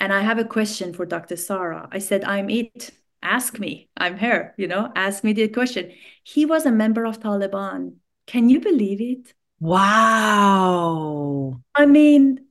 and 0.00 0.12
i 0.12 0.20
have 0.20 0.38
a 0.38 0.44
question 0.44 0.92
for 0.92 1.06
dr 1.06 1.36
sara 1.36 1.88
i 1.92 1.98
said 1.98 2.24
i'm 2.24 2.50
it 2.50 2.90
ask 3.22 3.58
me 3.58 3.88
i'm 3.96 4.18
here 4.18 4.54
you 4.58 4.66
know 4.66 4.90
ask 4.94 5.24
me 5.24 5.32
the 5.32 5.48
question 5.48 5.90
he 6.22 6.44
was 6.44 6.66
a 6.66 6.72
member 6.72 7.04
of 7.04 7.20
taliban 7.20 7.94
can 8.26 8.48
you 8.48 8.60
believe 8.60 9.00
it 9.00 9.34
Wow. 9.64 11.60
I 11.74 11.86
mean, 11.86 12.44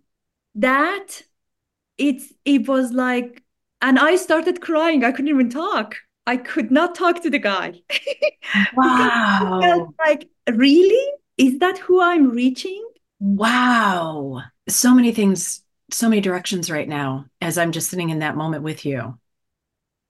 that 0.55 1.21
it's 1.99 2.33
it 2.43 2.67
was 2.67 2.91
like, 2.91 3.43
and 3.81 3.99
I 3.99 4.15
started 4.15 4.61
crying. 4.61 5.03
I 5.03 5.11
couldn't 5.11 5.29
even 5.29 5.51
talk. 5.51 5.97
I 6.25 6.37
could 6.37 6.71
not 6.71 6.95
talk 6.95 7.21
to 7.21 7.29
the 7.29 7.37
guy. 7.37 7.81
wow. 8.75 9.59
felt 9.61 9.93
like, 10.03 10.27
really? 10.49 11.07
Is 11.37 11.59
that 11.59 11.77
who 11.79 12.01
I'm 12.01 12.29
reaching? 12.29 12.83
Wow. 13.19 14.41
So 14.69 14.93
many 14.93 15.11
things, 15.11 15.63
so 15.91 16.09
many 16.09 16.21
directions 16.21 16.69
right 16.69 16.87
now 16.87 17.25
as 17.41 17.57
I'm 17.57 17.71
just 17.71 17.89
sitting 17.89 18.09
in 18.09 18.19
that 18.19 18.37
moment 18.37 18.63
with 18.63 18.85
you. 18.85 19.17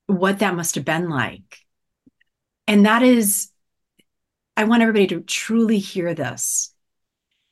What 0.08 0.40
that 0.40 0.56
must 0.56 0.76
have 0.76 0.86
been 0.86 1.10
like. 1.10 1.60
And 2.68 2.86
that 2.86 3.04
is, 3.04 3.50
I 4.56 4.66
want 4.66 4.82
everybody 4.82 5.08
to 5.08 5.22
truly 5.22 5.80
hear 5.80 6.14
this 6.14 6.74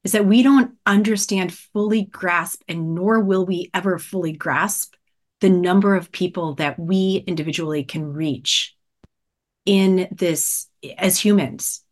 is 0.03 0.13
that 0.13 0.25
we 0.25 0.41
don't 0.41 0.75
understand, 0.85 1.53
fully 1.53 2.03
grasp, 2.03 2.63
and 2.67 2.95
nor 2.95 3.19
will 3.19 3.45
we 3.45 3.69
ever 3.73 3.99
fully 3.99 4.31
grasp 4.31 4.95
the 5.41 5.49
number 5.49 5.95
of 5.95 6.11
people 6.11 6.55
that 6.55 6.79
we 6.79 7.23
individually 7.27 7.83
can 7.83 8.13
reach 8.13 8.75
in 9.65 10.07
this 10.11 10.67
as 10.97 11.19
humans, 11.19 11.83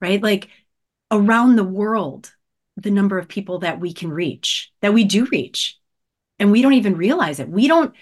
right? 0.00 0.22
Like 0.22 0.48
around 1.14 1.56
the 1.56 1.64
world, 1.64 2.32
the 2.76 2.90
number 2.90 3.18
of 3.18 3.28
people 3.28 3.60
that 3.60 3.80
we 3.80 3.92
can 3.92 4.10
reach, 4.10 4.70
that 4.80 4.94
we 4.94 5.04
do 5.04 5.26
reach. 5.26 5.78
And 6.38 6.50
we 6.50 6.62
don't 6.62 6.72
even 6.74 6.96
realize 6.96 7.40
it. 7.40 7.48
We 7.48 7.68
don't 7.68 7.94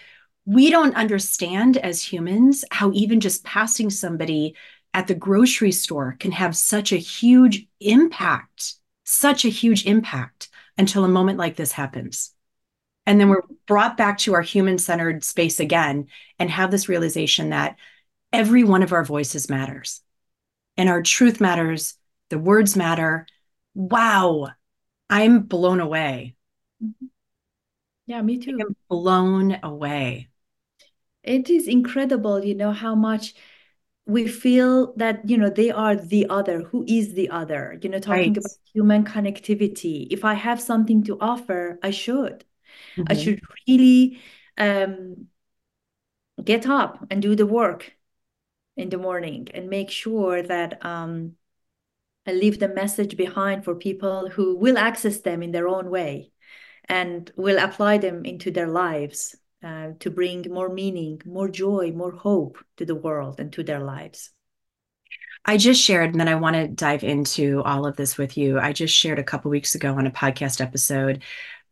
we 0.45 0.71
don't 0.71 0.97
understand 0.97 1.77
as 1.77 2.03
humans 2.03 2.65
how 2.73 2.91
even 2.93 3.21
just 3.21 3.45
passing 3.45 3.91
somebody 3.91 4.57
at 4.93 5.07
the 5.07 5.15
grocery 5.15 5.71
store 5.71 6.17
can 6.19 6.33
have 6.33 6.57
such 6.57 6.91
a 6.93 6.97
huge 6.97 7.67
impact 7.79 8.75
such 9.05 9.45
a 9.45 9.51
huge 9.51 9.87
impact 9.87 10.49
until 10.79 11.05
a 11.05 11.09
moment 11.09 11.39
like 11.39 11.57
this 11.57 11.73
happens. 11.73 12.33
And 13.05 13.21
then 13.21 13.29
we're 13.29 13.43
brought 13.67 13.97
back 13.97 14.19
to 14.19 14.35
our 14.35 14.43
human 14.43 14.79
centered 14.79 15.25
space 15.25 15.61
again 15.61 16.07
and 16.39 16.51
have 16.51 16.71
this 16.71 16.89
realization 16.89 17.51
that 17.51 17.77
every 18.33 18.65
one 18.65 18.83
of 18.83 18.93
our 18.93 19.05
voices 19.05 19.51
matters 19.51 20.01
and 20.77 20.89
our 20.89 21.03
truth 21.03 21.41
matters. 21.41 21.95
The 22.33 22.39
words 22.39 22.77
matter. 22.77 23.27
Wow. 23.75 24.49
I'm 25.11 25.41
blown 25.41 25.81
away. 25.81 26.35
Yeah, 28.07 28.23
me 28.23 28.39
too. 28.39 28.59
I'm 28.59 28.75
blown 28.89 29.59
away. 29.63 30.31
It 31.23 31.51
is 31.51 31.69
incredible, 31.69 32.43
you 32.43 32.55
know, 32.55 32.73
how 32.73 32.95
much 32.95 33.35
we 34.07 34.27
feel 34.29 34.95
that 34.97 35.29
you 35.29 35.37
know 35.37 35.51
they 35.51 35.71
are 35.71 35.95
the 35.95 36.27
other 36.31 36.63
who 36.63 36.87
is 36.89 37.13
the 37.13 37.29
other 37.29 37.79
you 37.83 37.89
know 37.89 38.01
talking 38.01 38.33
right. 38.33 38.39
about 38.39 38.51
human 38.75 39.05
connectivity 39.05 40.09
if 40.11 40.25
i 40.25 40.35
have 40.35 40.61
something 40.61 41.05
to 41.05 41.17
offer 41.21 41.79
i 41.85 41.93
should 41.93 42.45
mm-hmm. 42.97 43.05
i 43.07 43.15
should 43.15 43.41
really 43.69 44.21
um, 44.59 45.29
get 46.43 46.67
up 46.67 47.07
and 47.13 47.23
do 47.23 47.37
the 47.37 47.47
work 47.47 47.93
in 48.77 48.89
the 48.89 48.99
morning 48.99 49.47
and 49.55 49.71
make 49.71 49.89
sure 49.89 50.43
that 50.43 50.85
um, 50.85 51.37
leave 52.27 52.59
the 52.59 52.69
message 52.69 53.17
behind 53.17 53.65
for 53.65 53.75
people 53.75 54.29
who 54.31 54.57
will 54.57 54.79
access 54.79 55.21
them 55.21 55.43
in 55.43 55.51
their 55.51 55.69
own 55.69 55.91
way 55.91 56.31
and 56.89 57.31
will 57.37 57.59
apply 57.59 57.99
them 57.99 58.25
into 58.25 58.51
their 58.51 58.69
lives 58.69 59.37
uh, 59.63 59.89
to 60.01 60.11
bring 60.11 60.45
more 60.51 60.69
meaning, 60.69 61.21
more 61.25 61.49
joy, 61.49 61.93
more 61.93 62.13
hope 62.13 62.59
to 62.77 62.85
the 62.85 62.95
world 62.95 63.41
and 63.41 63.53
to 63.53 63.63
their 63.63 63.81
lives. 63.81 64.31
I 65.45 65.57
just 65.57 65.83
shared, 65.83 66.11
and 66.11 66.21
then 66.21 66.29
I 66.29 66.37
want 66.37 66.55
to 66.55 66.69
dive 66.69 67.03
into 67.03 67.63
all 67.65 67.85
of 67.87 67.97
this 67.97 68.17
with 68.17 68.37
you. 68.37 68.61
I 68.61 68.73
just 68.73 68.95
shared 68.95 69.19
a 69.19 69.25
couple 69.25 69.51
weeks 69.51 69.75
ago 69.75 69.95
on 69.95 70.07
a 70.07 70.11
podcast 70.11 70.61
episode 70.61 71.23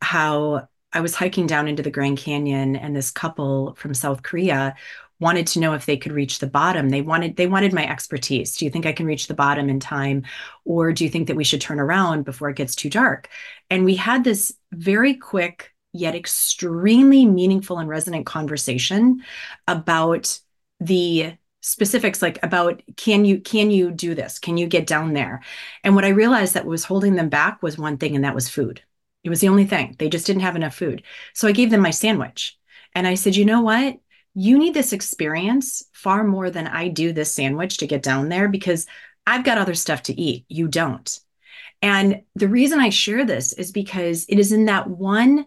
how 0.02 0.68
I 0.92 1.00
was 1.00 1.14
hiking 1.14 1.46
down 1.46 1.68
into 1.68 1.82
the 1.82 1.90
Grand 1.90 2.18
Canyon, 2.18 2.74
and 2.74 2.96
this 2.96 3.12
couple 3.12 3.74
from 3.74 3.94
South 3.94 4.24
Korea 4.24 4.74
wanted 5.20 5.46
to 5.48 5.60
know 5.60 5.74
if 5.74 5.86
they 5.86 5.96
could 5.96 6.12
reach 6.12 6.38
the 6.38 6.46
bottom. 6.46 6.88
They 6.88 7.02
wanted 7.02 7.36
they 7.36 7.46
wanted 7.46 7.72
my 7.72 7.86
expertise. 7.86 8.56
Do 8.56 8.64
you 8.64 8.70
think 8.70 8.86
I 8.86 8.92
can 8.92 9.06
reach 9.06 9.28
the 9.28 9.34
bottom 9.34 9.68
in 9.68 9.78
time? 9.78 10.24
Or 10.64 10.92
do 10.92 11.04
you 11.04 11.10
think 11.10 11.28
that 11.28 11.36
we 11.36 11.44
should 11.44 11.60
turn 11.60 11.78
around 11.78 12.24
before 12.24 12.50
it 12.50 12.56
gets 12.56 12.74
too 12.74 12.90
dark? 12.90 13.28
And 13.68 13.84
we 13.84 13.96
had 13.96 14.24
this 14.24 14.52
very 14.72 15.14
quick 15.14 15.72
yet 15.92 16.14
extremely 16.14 17.26
meaningful 17.26 17.78
and 17.78 17.88
resonant 17.88 18.24
conversation 18.26 19.22
about 19.66 20.40
the 20.78 21.34
specifics 21.62 22.22
like 22.22 22.38
about 22.42 22.82
can 22.96 23.24
you 23.24 23.40
can 23.40 23.70
you 23.70 23.90
do 23.90 24.14
this? 24.14 24.38
Can 24.38 24.56
you 24.56 24.66
get 24.66 24.86
down 24.86 25.12
there? 25.12 25.42
And 25.84 25.94
what 25.94 26.04
i 26.04 26.08
realized 26.08 26.54
that 26.54 26.66
was 26.66 26.84
holding 26.84 27.16
them 27.16 27.28
back 27.28 27.62
was 27.62 27.76
one 27.78 27.98
thing 27.98 28.14
and 28.16 28.24
that 28.24 28.34
was 28.34 28.48
food. 28.48 28.82
It 29.22 29.28
was 29.28 29.40
the 29.40 29.48
only 29.48 29.66
thing. 29.66 29.96
They 29.98 30.08
just 30.08 30.26
didn't 30.26 30.42
have 30.42 30.56
enough 30.56 30.74
food. 30.74 31.02
So 31.34 31.46
i 31.48 31.52
gave 31.52 31.70
them 31.70 31.80
my 31.80 31.90
sandwich. 31.90 32.58
And 32.94 33.06
i 33.06 33.14
said 33.14 33.36
you 33.36 33.44
know 33.44 33.60
what 33.60 33.98
you 34.34 34.58
need 34.58 34.74
this 34.74 34.92
experience 34.92 35.84
far 35.92 36.24
more 36.24 36.50
than 36.50 36.66
i 36.66 36.88
do 36.88 37.12
this 37.12 37.32
sandwich 37.32 37.78
to 37.78 37.86
get 37.86 38.02
down 38.02 38.28
there 38.28 38.48
because 38.48 38.86
i've 39.26 39.44
got 39.44 39.58
other 39.58 39.74
stuff 39.74 40.02
to 40.02 40.18
eat 40.20 40.44
you 40.48 40.68
don't 40.68 41.20
and 41.82 42.22
the 42.34 42.48
reason 42.48 42.78
i 42.80 42.90
share 42.90 43.24
this 43.24 43.52
is 43.52 43.72
because 43.72 44.26
it 44.28 44.38
is 44.38 44.52
in 44.52 44.66
that 44.66 44.88
one 44.88 45.46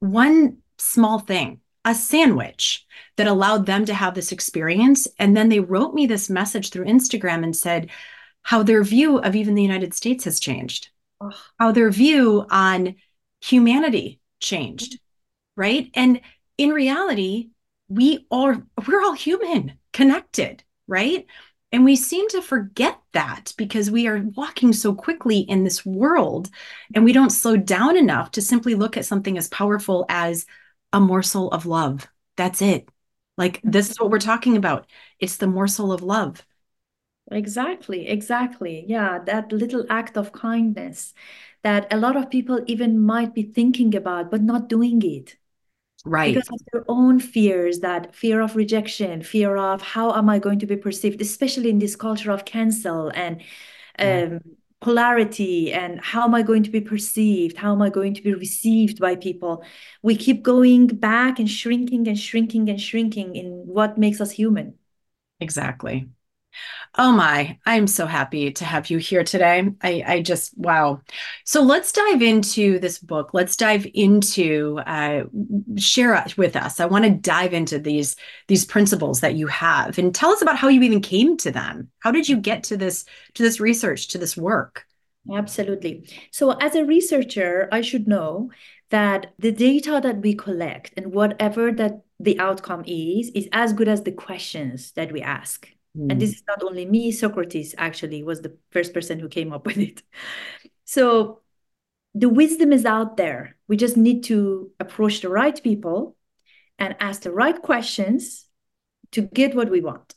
one 0.00 0.58
small 0.80 1.18
thing, 1.18 1.60
a 1.84 1.94
sandwich 1.94 2.86
that 3.16 3.26
allowed 3.26 3.66
them 3.66 3.84
to 3.84 3.94
have 3.94 4.14
this 4.14 4.32
experience. 4.32 5.06
And 5.18 5.36
then 5.36 5.48
they 5.48 5.60
wrote 5.60 5.94
me 5.94 6.06
this 6.06 6.28
message 6.28 6.70
through 6.70 6.86
Instagram 6.86 7.44
and 7.44 7.54
said 7.54 7.90
how 8.42 8.62
their 8.62 8.82
view 8.82 9.18
of 9.18 9.36
even 9.36 9.54
the 9.54 9.62
United 9.62 9.94
States 9.94 10.24
has 10.24 10.40
changed, 10.40 10.90
oh. 11.20 11.30
how 11.58 11.72
their 11.72 11.90
view 11.90 12.46
on 12.50 12.96
humanity 13.42 14.20
changed, 14.40 14.94
mm-hmm. 14.94 15.60
right? 15.60 15.90
And 15.94 16.20
in 16.56 16.70
reality, 16.70 17.50
we 17.90 18.26
are 18.30 18.62
we're 18.86 19.02
all 19.02 19.14
human, 19.14 19.74
connected, 19.92 20.64
right? 20.86 21.26
And 21.72 21.84
we 21.84 21.96
seem 21.96 22.28
to 22.30 22.42
forget 22.42 22.98
that 23.12 23.52
because 23.58 23.90
we 23.90 24.08
are 24.08 24.24
walking 24.36 24.72
so 24.72 24.94
quickly 24.94 25.40
in 25.40 25.64
this 25.64 25.86
world 25.86 26.50
and 26.94 27.04
we 27.04 27.12
don't 27.12 27.30
slow 27.30 27.56
down 27.56 27.96
enough 27.96 28.32
to 28.32 28.42
simply 28.42 28.74
look 28.74 28.96
at 28.96 29.06
something 29.06 29.38
as 29.38 29.48
powerful 29.48 30.06
as 30.08 30.46
a 30.92 31.00
morsel 31.00 31.50
of 31.50 31.66
love. 31.66 32.08
That's 32.36 32.62
it. 32.62 32.88
Like, 33.36 33.60
this 33.64 33.90
is 33.90 34.00
what 34.00 34.10
we're 34.10 34.18
talking 34.18 34.56
about. 34.56 34.86
It's 35.20 35.36
the 35.36 35.46
morsel 35.46 35.92
of 35.92 36.02
love. 36.02 36.44
Exactly, 37.32 38.08
exactly. 38.08 38.84
Yeah, 38.88 39.20
that 39.24 39.52
little 39.52 39.86
act 39.88 40.16
of 40.16 40.32
kindness 40.32 41.14
that 41.62 41.92
a 41.92 41.96
lot 41.96 42.16
of 42.16 42.30
people 42.30 42.60
even 42.66 43.00
might 43.00 43.34
be 43.34 43.42
thinking 43.42 43.94
about, 43.94 44.30
but 44.30 44.42
not 44.42 44.68
doing 44.68 45.00
it. 45.02 45.36
Right. 46.04 46.34
Because 46.34 46.48
of 46.50 46.60
their 46.72 46.84
own 46.88 47.18
fears, 47.18 47.80
that 47.80 48.14
fear 48.14 48.40
of 48.40 48.54
rejection, 48.56 49.22
fear 49.22 49.56
of 49.56 49.80
how 49.82 50.12
am 50.14 50.28
I 50.28 50.38
going 50.38 50.58
to 50.60 50.66
be 50.66 50.76
perceived, 50.76 51.20
especially 51.20 51.70
in 51.70 51.78
this 51.78 51.96
culture 51.96 52.30
of 52.30 52.44
cancel 52.44 53.10
and 53.14 53.42
um, 53.98 54.40
polarity, 54.80 55.72
and 55.72 56.00
how 56.00 56.24
am 56.24 56.34
I 56.34 56.42
going 56.42 56.62
to 56.64 56.70
be 56.70 56.80
perceived? 56.80 57.56
How 57.56 57.72
am 57.72 57.82
I 57.82 57.90
going 57.90 58.14
to 58.14 58.22
be 58.22 58.34
received 58.34 58.98
by 59.00 59.16
people? 59.16 59.64
We 60.02 60.16
keep 60.16 60.42
going 60.42 60.88
back 60.88 61.38
and 61.38 61.50
shrinking 61.50 62.06
and 62.08 62.18
shrinking 62.18 62.68
and 62.68 62.80
shrinking 62.80 63.36
in 63.36 63.66
what 63.66 63.98
makes 63.98 64.20
us 64.20 64.30
human. 64.30 64.74
Exactly. 65.40 66.08
Oh 66.98 67.12
my, 67.12 67.56
I'm 67.64 67.86
so 67.86 68.04
happy 68.04 68.50
to 68.50 68.64
have 68.64 68.90
you 68.90 68.98
here 68.98 69.22
today. 69.22 69.70
I, 69.80 70.02
I 70.04 70.22
just, 70.22 70.58
wow. 70.58 71.00
So 71.44 71.62
let's 71.62 71.92
dive 71.92 72.20
into 72.20 72.80
this 72.80 72.98
book. 72.98 73.30
Let's 73.32 73.54
dive 73.54 73.86
into, 73.94 74.80
uh, 74.84 75.24
share 75.76 76.26
with 76.36 76.56
us. 76.56 76.80
I 76.80 76.86
want 76.86 77.04
to 77.04 77.10
dive 77.10 77.54
into 77.54 77.78
these, 77.78 78.16
these 78.48 78.64
principles 78.64 79.20
that 79.20 79.36
you 79.36 79.46
have 79.46 79.98
and 79.98 80.12
tell 80.12 80.30
us 80.30 80.42
about 80.42 80.56
how 80.56 80.66
you 80.66 80.82
even 80.82 81.00
came 81.00 81.36
to 81.38 81.52
them. 81.52 81.90
How 82.00 82.10
did 82.10 82.28
you 82.28 82.36
get 82.36 82.64
to 82.64 82.76
this, 82.76 83.04
to 83.34 83.42
this 83.44 83.60
research, 83.60 84.08
to 84.08 84.18
this 84.18 84.36
work? 84.36 84.84
Absolutely. 85.32 86.10
So 86.32 86.50
as 86.50 86.74
a 86.74 86.84
researcher, 86.84 87.68
I 87.70 87.82
should 87.82 88.08
know 88.08 88.50
that 88.90 89.32
the 89.38 89.52
data 89.52 90.00
that 90.02 90.22
we 90.22 90.34
collect 90.34 90.92
and 90.96 91.12
whatever 91.12 91.70
that 91.70 92.02
the 92.18 92.40
outcome 92.40 92.82
is, 92.84 93.30
is 93.34 93.48
as 93.52 93.72
good 93.72 93.86
as 93.86 94.02
the 94.02 94.12
questions 94.12 94.90
that 94.92 95.12
we 95.12 95.22
ask. 95.22 95.68
Mm. 95.96 96.12
And 96.12 96.20
this 96.20 96.30
is 96.30 96.42
not 96.46 96.62
only 96.62 96.86
me, 96.86 97.12
Socrates 97.12 97.74
actually 97.78 98.22
was 98.22 98.42
the 98.42 98.56
first 98.70 98.94
person 98.94 99.18
who 99.18 99.28
came 99.28 99.52
up 99.52 99.66
with 99.66 99.78
it. 99.78 100.02
So 100.84 101.40
the 102.14 102.28
wisdom 102.28 102.72
is 102.72 102.84
out 102.84 103.16
there. 103.16 103.56
We 103.68 103.76
just 103.76 103.96
need 103.96 104.24
to 104.24 104.70
approach 104.80 105.20
the 105.20 105.28
right 105.28 105.60
people 105.62 106.16
and 106.78 106.96
ask 107.00 107.22
the 107.22 107.32
right 107.32 107.60
questions 107.60 108.46
to 109.12 109.22
get 109.22 109.54
what 109.54 109.70
we 109.70 109.80
want. 109.80 110.14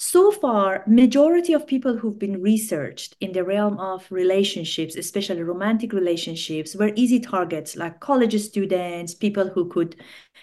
So 0.00 0.30
far, 0.30 0.84
majority 0.86 1.52
of 1.54 1.66
people 1.66 1.96
who've 1.96 2.18
been 2.18 2.40
researched 2.40 3.16
in 3.20 3.32
the 3.32 3.42
realm 3.42 3.80
of 3.80 4.06
relationships, 4.12 4.94
especially 4.94 5.42
romantic 5.42 5.92
relationships, 5.92 6.76
were 6.76 6.92
easy 6.94 7.18
targets 7.18 7.74
like 7.74 7.98
college 7.98 8.40
students, 8.40 9.12
people 9.12 9.48
who 9.48 9.68
could 9.68 9.96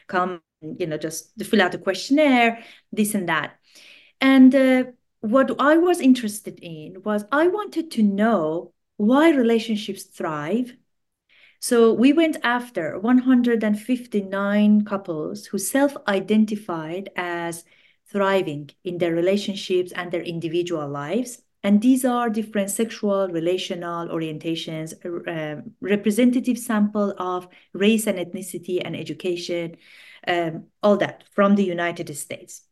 come, 0.08 0.42
you 0.62 0.88
know, 0.88 0.98
just 0.98 1.42
fill 1.42 1.62
out 1.62 1.74
a 1.74 1.78
questionnaire, 1.78 2.66
this 2.92 3.16
and 3.16 3.30
that. 3.30 3.56
And 4.22 4.54
uh, 4.56 4.84
what 5.22 5.60
I 5.60 5.78
was 5.78 6.00
interested 6.00 6.60
in 6.62 7.02
was 7.04 7.26
I 7.32 7.48
wanted 7.48 7.92
to 7.92 8.04
know 8.04 8.74
why 8.98 9.32
relationships 9.32 10.04
thrive. 10.04 10.76
So 11.60 11.94
we 11.94 12.14
went 12.14 12.38
after 12.44 13.00
159 13.00 14.86
couples 14.86 15.46
who 15.48 15.58
self 15.58 15.96
identified 16.08 17.10
as 17.16 17.64
thriving 18.08 18.70
in 18.84 19.00
their 19.00 19.14
relationships 19.16 19.92
and 19.92 20.12
their 20.12 20.22
individual 20.22 20.88
lives. 20.88 21.42
And 21.64 21.82
these 21.82 22.06
are 22.06 22.30
different 22.30 22.70
sexual, 22.70 23.28
relational 23.30 24.10
orientations, 24.10 24.94
uh, 25.04 25.64
representative 25.82 26.60
sample 26.60 27.16
of 27.18 27.48
race 27.74 28.06
and 28.06 28.20
ethnicity 28.20 28.80
and 28.86 28.96
education, 28.96 29.78
um, 30.28 30.68
all 30.84 30.98
that 30.98 31.24
from 31.32 31.56
the 31.56 31.64
United 31.64 32.16
States. 32.16 32.65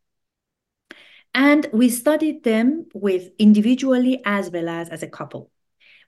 And 1.34 1.68
we 1.72 1.88
studied 1.88 2.44
them 2.44 2.86
with 2.94 3.30
individually 3.38 4.22
as 4.24 4.50
well 4.50 4.68
as 4.68 4.88
as 4.88 5.02
a 5.02 5.08
couple. 5.08 5.50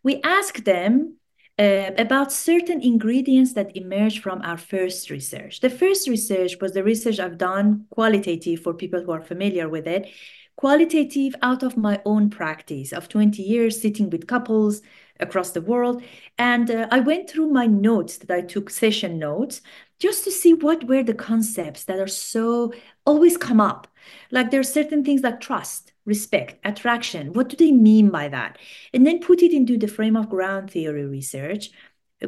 We 0.02 0.20
asked 0.22 0.64
them 0.64 1.16
uh, 1.58 1.90
about 1.98 2.30
certain 2.32 2.80
ingredients 2.82 3.54
that 3.54 3.76
emerged 3.76 4.22
from 4.22 4.42
our 4.42 4.56
first 4.56 5.10
research. 5.10 5.60
The 5.60 5.70
first 5.70 6.08
research 6.08 6.60
was 6.60 6.72
the 6.72 6.84
research 6.84 7.18
I've 7.18 7.38
done 7.38 7.86
qualitative 7.90 8.60
for 8.60 8.74
people 8.74 9.02
who 9.02 9.12
are 9.12 9.22
familiar 9.22 9.68
with 9.68 9.86
it, 9.86 10.08
qualitative 10.56 11.34
out 11.42 11.62
of 11.62 11.76
my 11.76 12.00
own 12.04 12.30
practice 12.30 12.92
of 12.92 13.08
20 13.08 13.42
years 13.42 13.80
sitting 13.80 14.10
with 14.10 14.26
couples 14.26 14.82
across 15.18 15.50
the 15.50 15.60
world. 15.62 16.02
And 16.38 16.70
uh, 16.70 16.88
I 16.90 17.00
went 17.00 17.30
through 17.30 17.48
my 17.48 17.66
notes 17.66 18.18
that 18.18 18.30
I 18.30 18.42
took 18.42 18.70
session 18.70 19.18
notes 19.18 19.60
just 19.98 20.24
to 20.24 20.30
see 20.30 20.52
what 20.52 20.84
were 20.84 21.02
the 21.02 21.14
concepts 21.14 21.84
that 21.84 21.98
are 21.98 22.06
so 22.06 22.72
always 23.06 23.36
come 23.36 23.60
up. 23.60 23.88
Like 24.30 24.50
there 24.50 24.60
are 24.60 24.64
certain 24.64 25.04
things 25.04 25.22
like 25.22 25.40
trust, 25.40 25.92
respect, 26.04 26.58
attraction. 26.64 27.32
What 27.32 27.48
do 27.48 27.56
they 27.56 27.72
mean 27.72 28.10
by 28.10 28.28
that? 28.28 28.58
And 28.92 29.06
then 29.06 29.20
put 29.20 29.42
it 29.42 29.52
into 29.52 29.78
the 29.78 29.88
frame 29.88 30.16
of 30.16 30.28
ground 30.28 30.70
theory 30.70 31.06
research, 31.06 31.70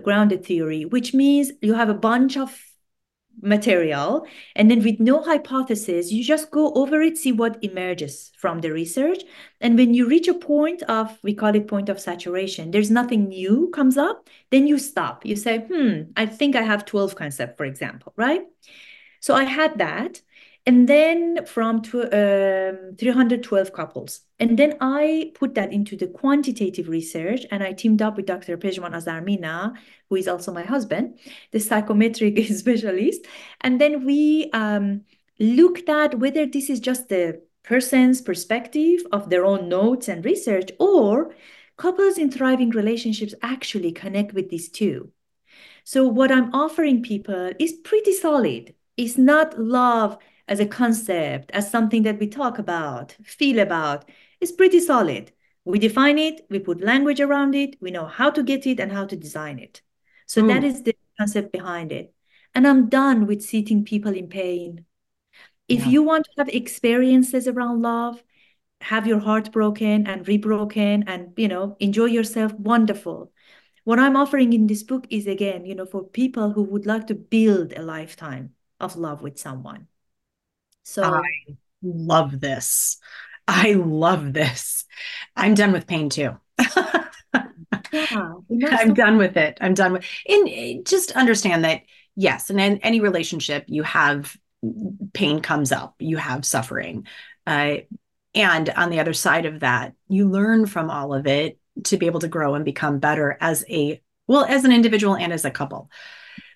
grounded 0.03 0.45
theory, 0.45 0.85
which 0.85 1.15
means 1.15 1.53
you 1.61 1.75
have 1.75 1.89
a 1.89 1.95
bunch 1.95 2.37
of 2.37 2.59
material 3.41 4.27
and 4.57 4.69
then 4.71 4.83
with 4.83 4.99
no 4.99 5.23
hypothesis 5.23 6.11
you 6.11 6.25
just 6.25 6.51
go 6.51 6.73
over 6.75 7.01
it 7.01 7.17
see 7.17 7.31
what 7.31 7.57
emerges 7.63 8.33
from 8.37 8.61
the 8.61 8.73
research 8.73 9.23
and 9.61 9.79
when 9.79 9.95
you 9.95 10.09
reach 10.09 10.27
a 10.27 10.35
point 10.35 10.83
of 10.85 11.17
we 11.23 11.33
call 11.33 11.55
it 11.55 11.69
point 11.69 11.89
of 11.89 12.01
saturation 12.01 12.73
there's 12.73 12.91
nothing 12.91 13.29
new 13.29 13.71
comes 13.73 13.97
up 13.97 14.29
then 14.51 14.67
you 14.67 14.77
stop 14.77 15.25
you 15.25 15.37
say 15.37 15.59
hmm 15.59 16.03
i 16.17 16.27
think 16.27 16.57
i 16.57 16.63
have 16.63 16.85
12 16.85 17.15
concept 17.15 17.57
for 17.57 17.65
example 17.65 18.13
right 18.17 18.43
so 19.21 19.35
i 19.35 19.45
had 19.45 19.79
that 19.79 20.21
and 20.69 20.87
then 20.87 21.47
from 21.47 21.77
um, 21.77 21.83
312 22.99 23.73
couples. 23.73 24.21
And 24.39 24.59
then 24.59 24.77
I 24.83 25.33
put 25.35 25.55
that 25.55 25.73
into 25.73 25.97
the 25.97 26.09
quantitative 26.09 26.89
research 26.91 27.47
and 27.51 27.63
I 27.63 27.73
teamed 27.73 28.03
up 28.03 28.19
with 28.19 28.27
Dr. 28.27 28.59
Pejman 28.59 28.93
Azarmina, 28.93 29.75
who 30.11 30.17
is 30.17 30.29
also 30.29 30.53
my 30.53 30.65
husband, 30.65 31.19
the 31.53 31.59
psychometric 31.59 32.47
specialist. 32.55 33.25
And 33.63 33.81
then 33.81 34.05
we 34.05 34.51
um, 34.53 35.07
looked 35.41 35.89
at 35.89 36.19
whether 36.19 36.45
this 36.45 36.69
is 36.69 36.81
just 36.81 37.09
the 37.09 37.41
person's 37.63 38.21
perspective 38.21 39.01
of 39.11 39.31
their 39.31 39.47
own 39.47 39.71
notes 39.71 40.07
and 40.07 40.23
research 40.23 40.71
or 40.79 41.35
couples 41.79 42.19
in 42.19 42.31
thriving 42.31 42.69
relationships 42.71 43.33
actually 43.41 43.93
connect 43.93 44.35
with 44.35 44.51
these 44.51 44.69
two. 44.69 45.13
So 45.85 46.07
what 46.07 46.31
I'm 46.31 46.55
offering 46.55 47.03
people 47.03 47.53
is 47.59 47.73
pretty 47.73 48.13
solid. 48.13 48.75
It's 48.99 49.17
not 49.17 49.59
love 49.59 50.19
as 50.49 50.61
a 50.61 50.67
concept, 50.67 51.51
as 51.53 51.71
something 51.71 52.03
that 52.03 52.19
we 52.19 52.27
talk 52.27 52.59
about, 52.59 53.17
feel 53.23 53.59
about, 53.59 54.09
is 54.41 54.53
pretty 54.53 54.81
solid. 54.81 55.33
We 55.65 55.79
define 55.79 56.19
it, 56.19 56.47
we 56.49 56.59
put 56.59 56.81
language 56.81 57.21
around 57.21 57.55
it, 57.55 57.77
we 57.81 57.91
know 57.91 58.07
how 58.07 58.31
to 58.31 58.43
get 58.43 58.67
it 58.67 58.81
and 58.81 58.91
how 58.91 59.05
to 59.07 59.17
design 59.17 59.59
it. 59.59 59.83
So 60.27 60.43
mm. 60.43 60.49
that 60.49 60.65
is 60.65 60.83
the 60.83 60.97
concept 61.19 61.53
behind 61.53 61.93
it. 61.93 62.15
And 62.55 62.67
I'm 62.67 62.89
done 62.89 63.27
with 63.27 63.43
seeing 63.43 63.85
people 63.85 64.15
in 64.15 64.29
pain. 64.29 64.87
If 65.69 65.81
yeah. 65.81 65.89
you 65.93 66.03
want 66.03 66.25
to 66.25 66.31
have 66.39 66.49
experiences 66.49 67.47
around 67.47 67.83
love, 67.83 68.23
have 68.81 69.07
your 69.07 69.19
heart 69.19 69.53
broken 69.53 70.07
and 70.07 70.27
rebroken 70.27 71.05
and 71.07 71.33
you 71.37 71.49
know 71.49 71.77
enjoy 71.81 72.05
yourself 72.05 72.53
wonderful 72.55 73.33
what 73.85 73.99
i'm 73.99 74.17
offering 74.17 74.53
in 74.53 74.67
this 74.67 74.83
book 74.83 75.07
is 75.11 75.27
again 75.27 75.65
you 75.65 75.75
know 75.75 75.87
for 75.87 76.05
people 76.05 76.53
who 76.53 76.63
would 76.63 76.87
like 76.87 77.07
to 77.07 77.15
build 77.15 77.73
a 77.73 77.83
lifetime 77.83 78.55
of 78.79 78.97
love 78.97 79.21
with 79.21 79.39
someone 79.39 79.89
so 80.89 81.03
I 81.03 81.57
love 81.83 82.41
this. 82.41 82.97
I 83.47 83.73
love 83.75 84.33
this. 84.33 84.87
I'm 85.37 85.55
done 85.55 85.73
with 85.73 85.87
pain 85.87 86.09
too. 86.09 86.39
yeah, 86.59 87.09
I'm 87.93 88.95
done 88.95 89.19
with 89.19 89.37
it. 89.37 89.59
I'm 89.61 89.75
done 89.75 89.93
with 89.93 90.05
and 90.27 90.87
just 90.87 91.13
understand 91.13 91.65
that 91.65 91.83
yes, 92.17 92.49
and 92.49 92.59
in 92.59 92.79
any 92.79 93.01
relationship 93.01 93.67
you 93.69 93.83
have 93.83 94.35
pain 95.13 95.41
comes 95.41 95.73
up, 95.73 95.95
you 95.99 96.17
have 96.17 96.47
suffering. 96.47 97.07
Uh, 97.47 97.77
and 98.35 98.71
on 98.71 98.89
the 98.89 99.01
other 99.01 99.13
side 99.13 99.45
of 99.45 99.61
that, 99.61 99.93
you 100.09 100.29
learn 100.29 100.65
from 100.65 100.91
all 100.91 101.13
of 101.13 101.27
it 101.27 101.59
to 101.85 101.99
be 101.99 102.07
able 102.07 102.21
to 102.21 102.29
grow 102.29 102.55
and 102.55 102.65
become 102.65 102.99
better 102.99 103.37
as 103.41 103.63
a 103.69 104.01
well 104.27 104.45
as 104.45 104.65
an 104.65 104.73
individual 104.73 105.17
and 105.17 105.35
as 105.35 105.45
a 105.45 105.51
couple. 105.51 105.91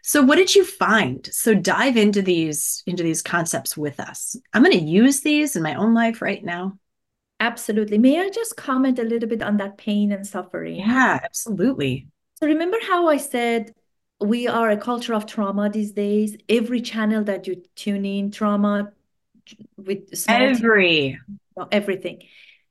So 0.02 0.22
what 0.22 0.36
did 0.36 0.54
you 0.54 0.64
find? 0.64 1.28
So 1.32 1.54
dive 1.54 1.96
into 1.96 2.22
these 2.22 2.82
into 2.86 3.02
these 3.02 3.22
concepts 3.22 3.76
with 3.76 4.00
us. 4.00 4.36
I'm 4.52 4.62
going 4.62 4.78
to 4.78 4.84
use 4.84 5.20
these 5.20 5.56
in 5.56 5.62
my 5.62 5.74
own 5.74 5.94
life 5.94 6.20
right 6.20 6.44
now. 6.44 6.78
Absolutely. 7.38 7.98
May 7.98 8.20
I 8.20 8.28
just 8.28 8.56
comment 8.56 8.98
a 8.98 9.04
little 9.04 9.28
bit 9.28 9.42
on 9.42 9.56
that 9.56 9.78
pain 9.78 10.12
and 10.12 10.26
suffering? 10.26 10.76
Yeah, 10.76 11.20
absolutely. 11.22 12.08
So 12.38 12.46
remember 12.46 12.78
how 12.86 13.08
I 13.08 13.16
said 13.16 13.74
we 14.20 14.46
are 14.46 14.70
a 14.70 14.76
culture 14.76 15.14
of 15.14 15.26
trauma 15.26 15.70
these 15.70 15.92
days. 15.92 16.36
Every 16.48 16.80
channel 16.80 17.24
that 17.24 17.46
you 17.46 17.62
tune 17.74 18.04
in, 18.04 18.30
trauma, 18.30 18.92
with 19.76 20.24
every 20.28 21.18
everything. 21.70 22.22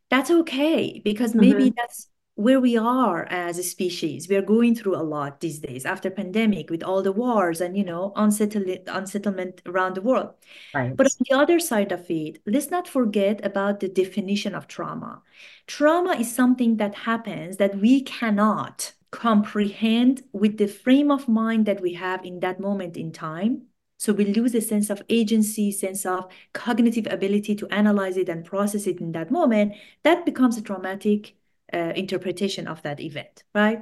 That's 0.09 0.31
okay 0.31 1.01
because 1.03 1.33
maybe 1.33 1.65
mm-hmm. 1.65 1.75
that's 1.77 2.07
where 2.41 2.59
we 2.59 2.77
are 2.77 3.25
as 3.29 3.57
a 3.57 3.63
species. 3.63 4.27
We 4.27 4.35
are 4.35 4.41
going 4.41 4.75
through 4.75 4.95
a 4.95 5.03
lot 5.03 5.39
these 5.39 5.59
days 5.59 5.85
after 5.85 6.09
pandemic 6.09 6.69
with 6.69 6.83
all 6.83 7.01
the 7.01 7.11
wars 7.11 7.61
and 7.61 7.77
you 7.77 7.83
know 7.83 8.13
unsettlement 8.15 8.81
unsettlement 8.87 9.61
around 9.65 9.95
the 9.95 10.01
world. 10.01 10.33
Right. 10.73 10.95
But 10.95 11.07
on 11.07 11.25
the 11.29 11.37
other 11.37 11.59
side 11.59 11.91
of 11.91 12.09
it, 12.09 12.41
let's 12.45 12.71
not 12.71 12.87
forget 12.87 13.45
about 13.45 13.79
the 13.79 13.87
definition 13.89 14.55
of 14.55 14.67
trauma. 14.67 15.21
Trauma 15.67 16.13
is 16.17 16.33
something 16.33 16.77
that 16.77 16.95
happens 16.95 17.57
that 17.57 17.77
we 17.77 18.01
cannot 18.01 18.93
comprehend 19.11 20.23
with 20.31 20.57
the 20.57 20.67
frame 20.67 21.11
of 21.11 21.27
mind 21.27 21.65
that 21.65 21.81
we 21.81 21.93
have 21.93 22.25
in 22.25 22.39
that 22.39 22.59
moment 22.59 22.97
in 22.97 23.11
time. 23.11 23.63
So 23.97 24.13
we 24.13 24.25
lose 24.25 24.55
a 24.55 24.61
sense 24.61 24.89
of 24.89 25.03
agency, 25.09 25.71
sense 25.71 26.07
of 26.07 26.27
cognitive 26.53 27.05
ability 27.07 27.53
to 27.57 27.67
analyze 27.67 28.17
it 28.17 28.29
and 28.29 28.43
process 28.43 28.87
it 28.87 28.99
in 28.99 29.11
that 29.11 29.29
moment. 29.29 29.73
That 30.03 30.25
becomes 30.25 30.57
a 30.57 30.61
traumatic 30.63 31.35
uh, 31.73 31.93
interpretation 31.95 32.67
of 32.67 32.81
that 32.83 32.99
event, 32.99 33.43
right? 33.53 33.81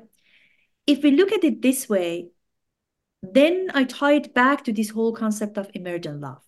If 0.88 1.04
we 1.04 1.12
look 1.12 1.32
at 1.32 1.44
it 1.44 1.62
this 1.62 1.88
way, 1.88 2.30
then 3.22 3.70
I 3.74 3.84
tie 3.84 4.14
it 4.14 4.34
back 4.34 4.64
to 4.66 4.74
this 4.74 4.90
whole 4.90 5.14
concept 5.14 5.58
of 5.58 5.70
emergent 5.74 6.22
love. 6.22 6.44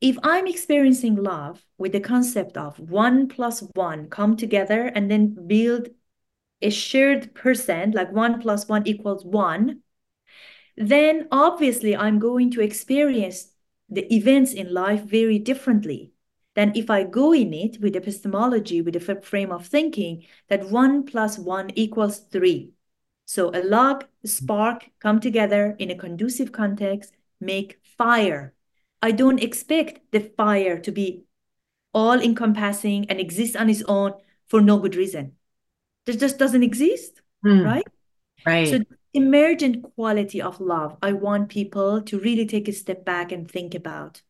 If 0.00 0.16
I'm 0.22 0.46
experiencing 0.46 1.16
love 1.16 1.64
with 1.76 1.92
the 1.92 2.00
concept 2.00 2.56
of 2.56 2.78
one 2.78 3.28
plus 3.28 3.62
one 3.74 4.08
come 4.08 4.36
together 4.36 4.86
and 4.86 5.10
then 5.10 5.46
build 5.46 5.88
a 6.62 6.70
shared 6.70 7.34
percent, 7.34 7.94
like 7.94 8.12
one 8.12 8.40
plus 8.40 8.68
one 8.68 8.86
equals 8.86 9.24
one, 9.24 9.80
then 10.76 11.28
obviously 11.30 11.96
I'm 11.96 12.18
going 12.18 12.50
to 12.52 12.62
experience 12.62 13.52
the 13.88 14.12
events 14.14 14.52
in 14.52 14.72
life 14.72 15.02
very 15.02 15.38
differently 15.38 16.12
than 16.60 16.76
if 16.76 16.90
I 16.90 17.04
go 17.04 17.32
in 17.32 17.54
it 17.54 17.80
with 17.80 17.96
epistemology, 17.96 18.82
with 18.82 18.94
a 18.94 19.20
frame 19.22 19.50
of 19.50 19.66
thinking 19.66 20.26
that 20.48 20.68
one 20.68 21.04
plus 21.04 21.38
one 21.38 21.70
equals 21.74 22.18
three. 22.18 22.72
So 23.24 23.50
a 23.54 23.64
log, 23.64 24.04
a 24.22 24.28
spark 24.28 24.90
come 24.98 25.20
together 25.20 25.74
in 25.78 25.90
a 25.90 25.94
conducive 25.94 26.52
context, 26.52 27.14
make 27.40 27.80
fire. 27.96 28.52
I 29.00 29.12
don't 29.12 29.42
expect 29.42 30.12
the 30.12 30.20
fire 30.20 30.78
to 30.80 30.92
be 30.92 31.24
all 31.94 32.20
encompassing 32.20 33.08
and 33.08 33.18
exist 33.18 33.56
on 33.56 33.70
its 33.70 33.82
own 33.88 34.12
for 34.46 34.60
no 34.60 34.78
good 34.78 34.96
reason. 34.96 35.36
It 36.06 36.18
just 36.18 36.36
doesn't 36.36 36.62
exist, 36.62 37.22
mm. 37.42 37.64
right? 37.64 37.88
Right. 38.44 38.68
So 38.68 38.80
emergent 39.14 39.82
quality 39.94 40.42
of 40.42 40.60
love, 40.60 40.98
I 41.00 41.12
want 41.12 41.48
people 41.48 42.02
to 42.02 42.18
really 42.18 42.44
take 42.44 42.68
a 42.68 42.72
step 42.72 43.06
back 43.06 43.32
and 43.32 43.50
think 43.50 43.74
about 43.74 44.20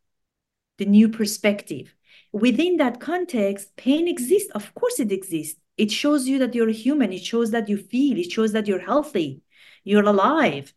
the 0.78 0.84
new 0.84 1.08
perspective 1.08 1.92
within 2.32 2.76
that 2.78 3.00
context, 3.00 3.76
pain 3.76 4.08
exists. 4.08 4.50
Of 4.54 4.74
course, 4.74 5.00
it 5.00 5.12
exists. 5.12 5.58
It 5.76 5.90
shows 5.90 6.28
you 6.28 6.38
that 6.40 6.54
you're 6.54 6.68
human. 6.68 7.12
It 7.12 7.24
shows 7.24 7.50
that 7.52 7.68
you 7.68 7.76
feel. 7.76 8.18
It 8.18 8.30
shows 8.30 8.52
that 8.52 8.66
you're 8.66 8.80
healthy. 8.80 9.42
You're 9.84 10.04
alive. 10.04 10.74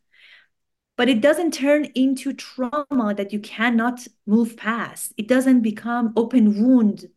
But 0.96 1.10
it 1.10 1.22
doesn't 1.22 1.54
turn 1.54 1.86
into 1.96 2.34
trauma 2.34 3.14
that 3.16 3.34
you 3.34 3.40
cannot 3.40 4.08
move 4.28 4.56
past. 4.56 5.14
It 5.18 5.28
doesn't 5.28 5.62
become 5.62 6.14
open 6.16 6.64
wound 6.64 7.08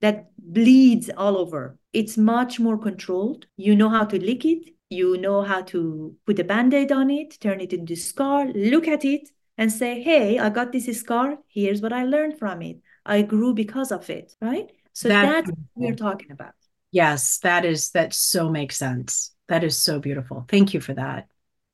that 0.00 0.30
bleeds 0.38 1.10
all 1.16 1.36
over. 1.36 1.78
It's 1.92 2.16
much 2.16 2.58
more 2.58 2.78
controlled. 2.78 3.46
You 3.56 3.76
know 3.76 3.90
how 3.90 4.04
to 4.06 4.18
lick 4.18 4.44
it. 4.44 4.70
You 4.88 5.18
know 5.18 5.42
how 5.42 5.62
to 5.62 6.16
put 6.26 6.40
a 6.40 6.44
band-aid 6.44 6.90
on 6.90 7.10
it, 7.10 7.38
turn 7.38 7.60
it 7.60 7.72
into 7.72 7.94
scar, 7.94 8.48
look 8.48 8.88
at 8.88 9.04
it 9.04 9.28
and 9.56 9.70
say, 9.70 10.02
hey, 10.02 10.40
I 10.40 10.50
got 10.50 10.72
this 10.72 10.86
scar. 10.98 11.38
Here's 11.46 11.80
what 11.80 11.92
I 11.92 12.04
learned 12.04 12.38
from 12.40 12.60
it. 12.62 12.80
I 13.04 13.22
grew 13.22 13.54
because 13.54 13.92
of 13.92 14.08
it, 14.10 14.34
right? 14.40 14.70
So 14.92 15.08
that's, 15.08 15.46
that's 15.46 15.58
what 15.74 15.90
we're 15.90 15.96
talking 15.96 16.30
about. 16.30 16.54
Yes, 16.92 17.38
that 17.38 17.64
is 17.64 17.90
that 17.90 18.12
so 18.12 18.48
makes 18.48 18.76
sense. 18.76 19.32
That 19.48 19.64
is 19.64 19.78
so 19.78 20.00
beautiful. 20.00 20.44
Thank 20.48 20.74
you 20.74 20.80
for 20.80 20.94
that. 20.94 21.28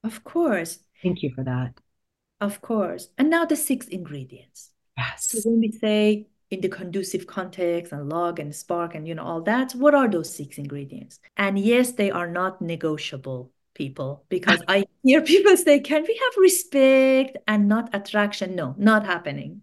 Of 0.04 0.24
course. 0.24 0.78
Thank 1.02 1.22
you 1.22 1.32
for 1.34 1.44
that. 1.44 1.74
Of 2.40 2.60
course. 2.60 3.08
And 3.16 3.30
now 3.30 3.44
the 3.44 3.56
six 3.56 3.88
ingredients. 3.88 4.70
Yes. 4.96 5.28
So 5.28 5.50
when 5.50 5.60
we 5.60 5.72
say 5.72 6.28
in 6.50 6.60
the 6.60 6.68
conducive 6.68 7.26
context 7.26 7.92
and 7.92 8.08
log 8.08 8.38
and 8.38 8.54
spark 8.54 8.94
and 8.94 9.08
you 9.08 9.14
know 9.14 9.24
all 9.24 9.42
that, 9.42 9.72
what 9.72 9.94
are 9.94 10.08
those 10.08 10.34
six 10.34 10.58
ingredients? 10.58 11.18
And 11.36 11.58
yes, 11.58 11.92
they 11.92 12.10
are 12.10 12.28
not 12.28 12.60
negotiable, 12.60 13.52
people, 13.74 14.24
because 14.28 14.62
I 14.68 14.84
hear 15.02 15.22
people 15.22 15.56
say, 15.56 15.80
can 15.80 16.02
we 16.02 16.20
have 16.22 16.42
respect 16.42 17.38
and 17.48 17.68
not 17.68 17.90
attraction? 17.94 18.54
No, 18.54 18.74
not 18.78 19.06
happening 19.06 19.62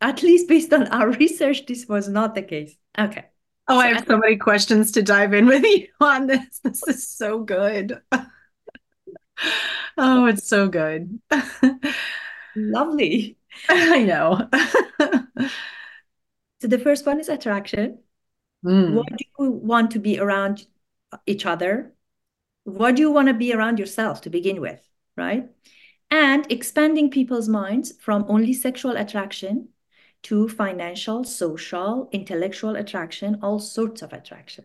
at 0.00 0.22
least 0.22 0.48
based 0.48 0.72
on 0.72 0.88
our 0.88 1.10
research, 1.18 1.66
this 1.66 1.86
was 1.88 2.08
not 2.08 2.34
the 2.34 2.42
case. 2.42 2.76
Okay. 2.98 3.26
Oh, 3.68 3.78
I 3.78 3.88
have 3.88 4.06
so 4.06 4.16
many 4.16 4.36
questions 4.36 4.92
to 4.92 5.02
dive 5.02 5.34
in 5.34 5.46
with 5.46 5.64
you 5.64 5.88
on 6.00 6.26
this. 6.26 6.60
This 6.62 6.86
is 6.86 7.08
so 7.08 7.40
good. 7.40 8.00
oh, 9.98 10.26
it's 10.26 10.48
so 10.48 10.68
good. 10.68 11.20
Lovely. 12.54 13.38
I 13.68 14.04
know. 14.04 14.48
so 16.60 16.68
the 16.68 16.78
first 16.78 17.06
one 17.06 17.18
is 17.18 17.28
attraction. 17.28 17.98
Mm. 18.64 18.94
What 18.94 19.08
do 19.08 19.24
you 19.38 19.50
want 19.50 19.90
to 19.92 19.98
be 19.98 20.18
around 20.20 20.66
each 21.26 21.44
other? 21.44 21.92
What 22.64 22.96
do 22.96 23.02
you 23.02 23.10
want 23.10 23.28
to 23.28 23.34
be 23.34 23.52
around 23.52 23.78
yourself 23.78 24.22
to 24.22 24.30
begin 24.30 24.60
with, 24.60 24.80
right? 25.16 25.48
And 26.10 26.50
expanding 26.50 27.10
people's 27.10 27.48
minds 27.48 27.92
from 28.00 28.24
only 28.28 28.52
sexual 28.52 28.96
attraction 28.96 29.68
to 30.26 30.48
financial, 30.48 31.22
social, 31.22 32.08
intellectual 32.10 32.74
attraction, 32.74 33.38
all 33.42 33.60
sorts 33.60 34.02
of 34.02 34.12
attraction, 34.12 34.64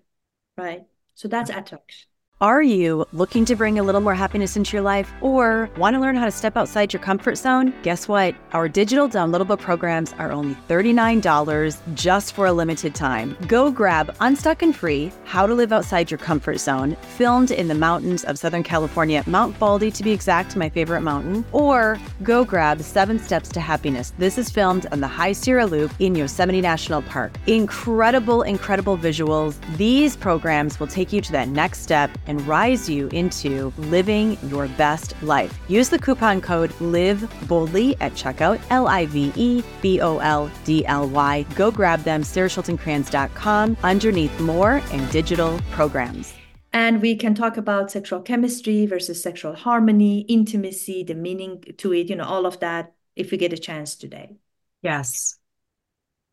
right? 0.58 0.88
So 1.14 1.28
that's 1.28 1.52
mm-hmm. 1.52 1.60
attraction. 1.60 2.11
Are 2.42 2.64
you 2.64 3.06
looking 3.14 3.46
to 3.46 3.56
bring 3.56 3.78
a 3.78 3.84
little 3.84 4.02
more 4.02 4.16
happiness 4.16 4.58
into 4.58 4.74
your 4.74 4.82
life 4.82 5.14
or 5.22 5.70
want 5.78 5.94
to 5.94 6.00
learn 6.00 6.16
how 6.16 6.26
to 6.26 6.32
step 6.32 6.58
outside 6.58 6.92
your 6.92 7.00
comfort 7.00 7.36
zone? 7.38 7.72
Guess 7.84 8.08
what? 8.08 8.34
Our 8.54 8.68
digital 8.68 9.08
downloadable 9.08 9.60
programs 9.60 10.14
are 10.14 10.32
only 10.32 10.56
$39 10.68 11.78
just 11.94 12.34
for 12.34 12.48
a 12.48 12.52
limited 12.52 12.96
time. 12.96 13.38
Go 13.48 13.70
grab 13.70 14.16
Unstuck 14.22 14.64
and 14.64 14.76
Free 14.76 15.12
How 15.24 15.46
to 15.46 15.54
Live 15.54 15.72
Outside 15.72 16.10
Your 16.10 16.18
Comfort 16.18 16.58
Zone, 16.58 16.96
filmed 17.16 17.52
in 17.52 17.68
the 17.68 17.76
mountains 17.76 18.24
of 18.24 18.40
Southern 18.40 18.64
California, 18.64 19.24
Mount 19.28 19.60
Baldy 19.60 19.92
to 19.92 20.02
be 20.02 20.10
exact, 20.10 20.56
my 20.56 20.68
favorite 20.68 21.02
mountain, 21.02 21.46
or 21.52 22.00
go 22.24 22.44
grab 22.44 22.82
Seven 22.82 23.20
Steps 23.20 23.50
to 23.50 23.60
Happiness. 23.60 24.14
This 24.18 24.40
is 24.40 24.50
filmed 24.50 24.88
on 24.92 25.00
the 25.00 25.08
High 25.08 25.34
Sierra 25.34 25.68
Loop 25.68 25.92
in 26.00 26.16
Yosemite 26.16 26.60
National 26.62 27.04
Park. 27.04 27.34
Incredible, 27.46 28.42
incredible 28.42 28.98
visuals. 28.98 29.60
These 29.78 30.16
programs 30.16 30.80
will 30.80 30.88
take 30.88 31.14
you 31.14 31.22
to 31.22 31.32
that 31.34 31.48
next 31.48 31.84
step 31.84 32.10
and 32.32 32.48
rise 32.48 32.90
you 32.90 33.10
into 33.10 33.74
living 33.78 34.38
your 34.48 34.68
best 34.70 35.22
life. 35.22 35.60
Use 35.68 35.90
the 35.90 36.00
coupon 36.00 36.40
code 36.40 36.72
LIVE 36.80 37.30
boldly 37.48 37.98
at 38.00 38.14
checkout, 38.14 38.62
L 38.70 38.88
I 38.88 39.06
V 39.06 39.34
E 39.36 39.62
B 39.82 40.00
O 40.00 40.20
L 40.20 40.50
D 40.64 40.86
L 40.86 41.10
Y. 41.10 41.46
Go 41.56 41.70
grab 41.72 42.04
them, 42.04 42.22
sarahschultenkranz.com, 42.24 43.76
underneath 43.84 44.40
more 44.40 44.82
and 44.94 45.12
digital 45.12 45.60
programs. 45.72 46.34
And 46.72 47.02
we 47.02 47.18
can 47.18 47.36
talk 47.36 47.58
about 47.58 47.92
sexual 47.92 48.22
chemistry 48.22 48.86
versus 48.86 49.22
sexual 49.22 49.56
harmony, 49.56 50.22
intimacy, 50.22 51.04
the 51.04 51.16
meaning 51.16 51.62
to 51.80 51.94
it, 51.94 52.10
you 52.10 52.16
know, 52.16 52.24
all 52.24 52.46
of 52.46 52.62
that 52.62 52.94
if 53.18 53.30
we 53.30 53.38
get 53.38 53.52
a 53.52 53.58
chance 53.58 53.96
today. 53.96 54.38
Yes. 54.82 55.38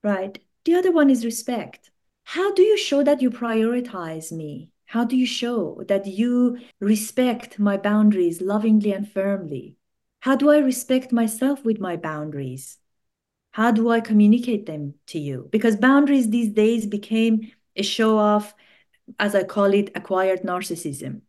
Right. 0.04 0.38
The 0.64 0.76
other 0.76 0.92
one 0.92 1.10
is 1.10 1.24
respect. 1.24 1.90
How 2.22 2.54
do 2.54 2.62
you 2.62 2.76
show 2.76 3.02
that 3.02 3.20
you 3.20 3.30
prioritize 3.30 4.30
me? 4.30 4.70
How 4.88 5.04
do 5.04 5.18
you 5.18 5.26
show 5.26 5.82
that 5.88 6.06
you 6.06 6.60
respect 6.80 7.58
my 7.58 7.76
boundaries 7.76 8.40
lovingly 8.40 8.90
and 8.90 9.06
firmly? 9.06 9.76
How 10.20 10.34
do 10.34 10.48
I 10.48 10.58
respect 10.58 11.12
myself 11.12 11.62
with 11.62 11.78
my 11.78 11.96
boundaries? 11.96 12.78
How 13.50 13.70
do 13.70 13.90
I 13.90 14.00
communicate 14.00 14.64
them 14.64 14.94
to 15.08 15.18
you? 15.18 15.50
Because 15.52 15.76
boundaries 15.76 16.30
these 16.30 16.48
days 16.48 16.86
became 16.86 17.52
a 17.76 17.82
show 17.82 18.16
off, 18.16 18.54
as 19.18 19.34
I 19.34 19.44
call 19.44 19.74
it, 19.74 19.90
acquired 19.94 20.40
narcissism. 20.40 21.20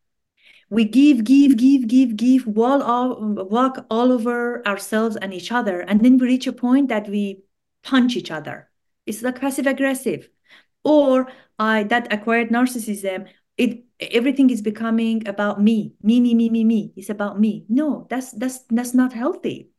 We 0.69 0.85
give, 0.85 1.25
give, 1.25 1.57
give, 1.57 1.85
give, 1.85 2.15
give, 2.15 2.47
wall 2.47 2.81
all, 2.81 3.19
walk 3.19 3.85
all 3.89 4.13
over 4.13 4.65
ourselves 4.65 5.17
and 5.17 5.33
each 5.33 5.51
other. 5.51 5.81
And 5.81 5.99
then 5.99 6.17
we 6.17 6.27
reach 6.27 6.47
a 6.47 6.53
point 6.53 6.87
that 6.87 7.09
we 7.09 7.43
punch 7.83 8.15
each 8.15 8.31
other. 8.31 8.69
It's 9.05 9.21
like 9.21 9.41
passive 9.41 9.67
aggressive. 9.67 10.29
Or 10.85 11.27
I 11.57 11.83
that 11.83 12.13
acquired 12.13 12.51
narcissism, 12.51 13.27
it 13.59 13.83
everything 13.99 14.49
is 14.49 14.61
becoming 14.61 15.27
about 15.27 15.61
me. 15.61 15.93
Me 16.01 16.19
me 16.21 16.33
me 16.33 16.49
me 16.49 16.63
me. 16.63 16.93
It's 16.95 17.09
about 17.09 17.39
me. 17.39 17.65
No 17.67 18.07
that's 18.09 18.31
that's 18.31 18.59
that's 18.69 18.93
not 18.93 19.13
healthy. 19.13 19.69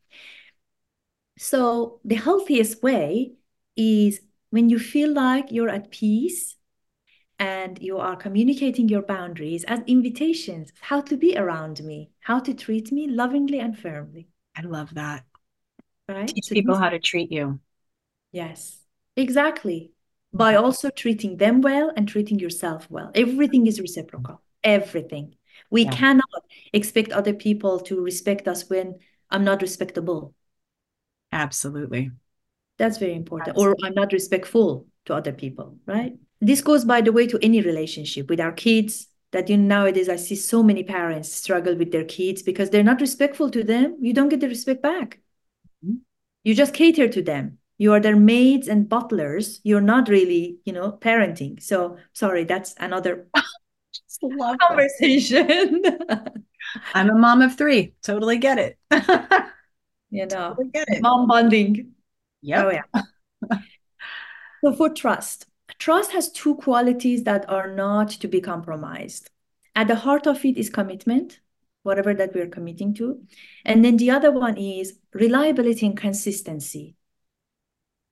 So 1.37 1.99
the 2.05 2.15
healthiest 2.15 2.83
way 2.83 3.33
is 3.75 4.21
when 4.51 4.69
you 4.69 4.77
feel 4.77 5.11
like 5.11 5.51
you're 5.51 5.69
at 5.69 5.89
peace 5.89 6.55
and 7.39 7.81
you 7.81 7.97
are 7.97 8.15
communicating 8.15 8.87
your 8.87 9.01
boundaries 9.01 9.63
as 9.63 9.79
invitations 9.87 10.71
how 10.81 11.01
to 11.01 11.17
be 11.17 11.35
around 11.35 11.81
me 11.83 12.11
how 12.19 12.39
to 12.39 12.53
treat 12.53 12.91
me 12.91 13.07
lovingly 13.07 13.59
and 13.59 13.77
firmly. 13.77 14.27
I 14.55 14.61
love 14.61 14.93
that. 14.93 15.25
Right? 16.07 16.27
Teach 16.27 16.45
so 16.45 16.53
people 16.53 16.77
how 16.77 16.89
to 16.89 16.99
treat 16.99 17.31
you. 17.31 17.59
Yes, 18.31 18.77
exactly. 19.15 19.93
By 20.33 20.55
also 20.55 20.89
treating 20.89 21.37
them 21.37 21.61
well 21.61 21.91
and 21.95 22.07
treating 22.07 22.39
yourself 22.39 22.89
well. 22.89 23.11
Everything 23.15 23.67
is 23.67 23.81
reciprocal. 23.81 24.41
Everything. 24.63 25.35
We 25.69 25.83
Yeah. 25.83 25.91
cannot 25.91 26.43
expect 26.73 27.11
other 27.11 27.33
people 27.33 27.79
to 27.81 28.01
respect 28.01 28.47
us 28.47 28.69
when 28.69 28.99
I'm 29.29 29.43
not 29.43 29.61
respectable. 29.61 30.33
Absolutely. 31.31 32.11
That's 32.77 32.97
very 32.97 33.13
important. 33.13 33.57
Or 33.57 33.75
I'm 33.83 33.93
not 33.93 34.11
respectful 34.11 34.87
to 35.05 35.13
other 35.13 35.31
people, 35.33 35.77
right? 35.85 36.17
This 36.39 36.61
goes, 36.61 36.83
by 36.85 37.01
the 37.01 37.11
way, 37.11 37.27
to 37.27 37.39
any 37.41 37.61
relationship 37.61 38.29
with 38.29 38.39
our 38.39 38.51
kids. 38.51 39.07
That 39.31 39.49
you 39.49 39.55
know, 39.55 39.83
nowadays 39.83 40.09
I 40.09 40.17
see 40.17 40.35
so 40.35 40.61
many 40.61 40.83
parents 40.83 41.31
struggle 41.31 41.75
with 41.75 41.93
their 41.93 42.03
kids 42.03 42.41
because 42.43 42.69
they're 42.69 42.83
not 42.83 42.99
respectful 42.99 43.49
to 43.51 43.63
them. 43.63 43.95
You 44.01 44.13
don't 44.13 44.27
get 44.27 44.41
the 44.41 44.49
respect 44.49 44.81
back. 44.81 45.21
Mhm. 45.81 45.99
You 46.43 46.53
just 46.53 46.73
cater 46.73 47.07
to 47.07 47.21
them. 47.21 47.59
You 47.81 47.93
are 47.93 47.99
their 47.99 48.15
maids 48.15 48.67
and 48.67 48.87
butlers. 48.87 49.59
You're 49.63 49.81
not 49.81 50.07
really, 50.07 50.59
you 50.65 50.71
know, 50.71 50.91
parenting. 50.91 51.59
So 51.59 51.97
sorry, 52.13 52.43
that's 52.43 52.75
another 52.77 53.25
Just 53.91 54.21
love 54.21 54.57
that. 54.59 54.67
conversation. 54.69 55.81
I'm 56.93 57.09
a 57.09 57.15
mom 57.15 57.41
of 57.41 57.57
three. 57.57 57.95
Totally 58.03 58.37
get 58.37 58.59
it. 58.59 58.77
you 60.11 60.27
know, 60.27 60.49
Totally 60.49 60.69
get 60.71 60.89
it. 60.89 61.01
mom 61.01 61.27
bonding. 61.27 61.93
Yep. 62.43 62.65
Oh 62.65 62.69
yeah. 62.69 63.01
So 64.63 64.73
for 64.73 64.93
trust, 64.93 65.47
trust 65.79 66.11
has 66.11 66.31
two 66.31 66.53
qualities 66.57 67.23
that 67.23 67.49
are 67.49 67.73
not 67.73 68.11
to 68.11 68.27
be 68.27 68.41
compromised. 68.41 69.31
At 69.75 69.87
the 69.87 69.95
heart 69.95 70.27
of 70.27 70.45
it 70.45 70.55
is 70.55 70.69
commitment, 70.69 71.39
whatever 71.81 72.13
that 72.13 72.35
we're 72.35 72.47
committing 72.47 72.93
to. 73.01 73.23
And 73.65 73.83
then 73.83 73.97
the 73.97 74.11
other 74.11 74.31
one 74.31 74.55
is 74.57 74.99
reliability 75.13 75.87
and 75.87 75.97
consistency. 75.97 76.95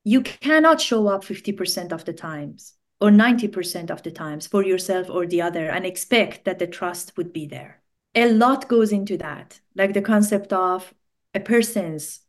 You 0.04 0.22
cannot 0.22 0.82
show 0.82 1.08
up 1.08 1.24
50% 1.24 1.92
of 1.92 2.06
the 2.06 2.14
times 2.14 2.74
or 3.02 3.12
90% 3.12 3.92
of 3.92 4.04
the 4.04 4.12
times 4.12 4.48
for 4.48 4.64
yourself 4.64 5.10
or 5.10 5.26
the 5.26 5.42
other 5.42 5.70
and 5.70 5.86
expect 5.86 6.46
that 6.46 6.60
the 6.60 6.68
trust 6.68 7.16
would 7.18 7.32
be 7.34 7.46
there. 7.46 7.82
A 8.16 8.32
lot 8.32 8.68
goes 8.68 8.92
into 8.92 9.18
that, 9.18 9.60
like 9.76 9.94
the 9.94 10.02
concept 10.02 10.52
of 10.52 10.94
a 11.34 11.40
person's 11.40 12.22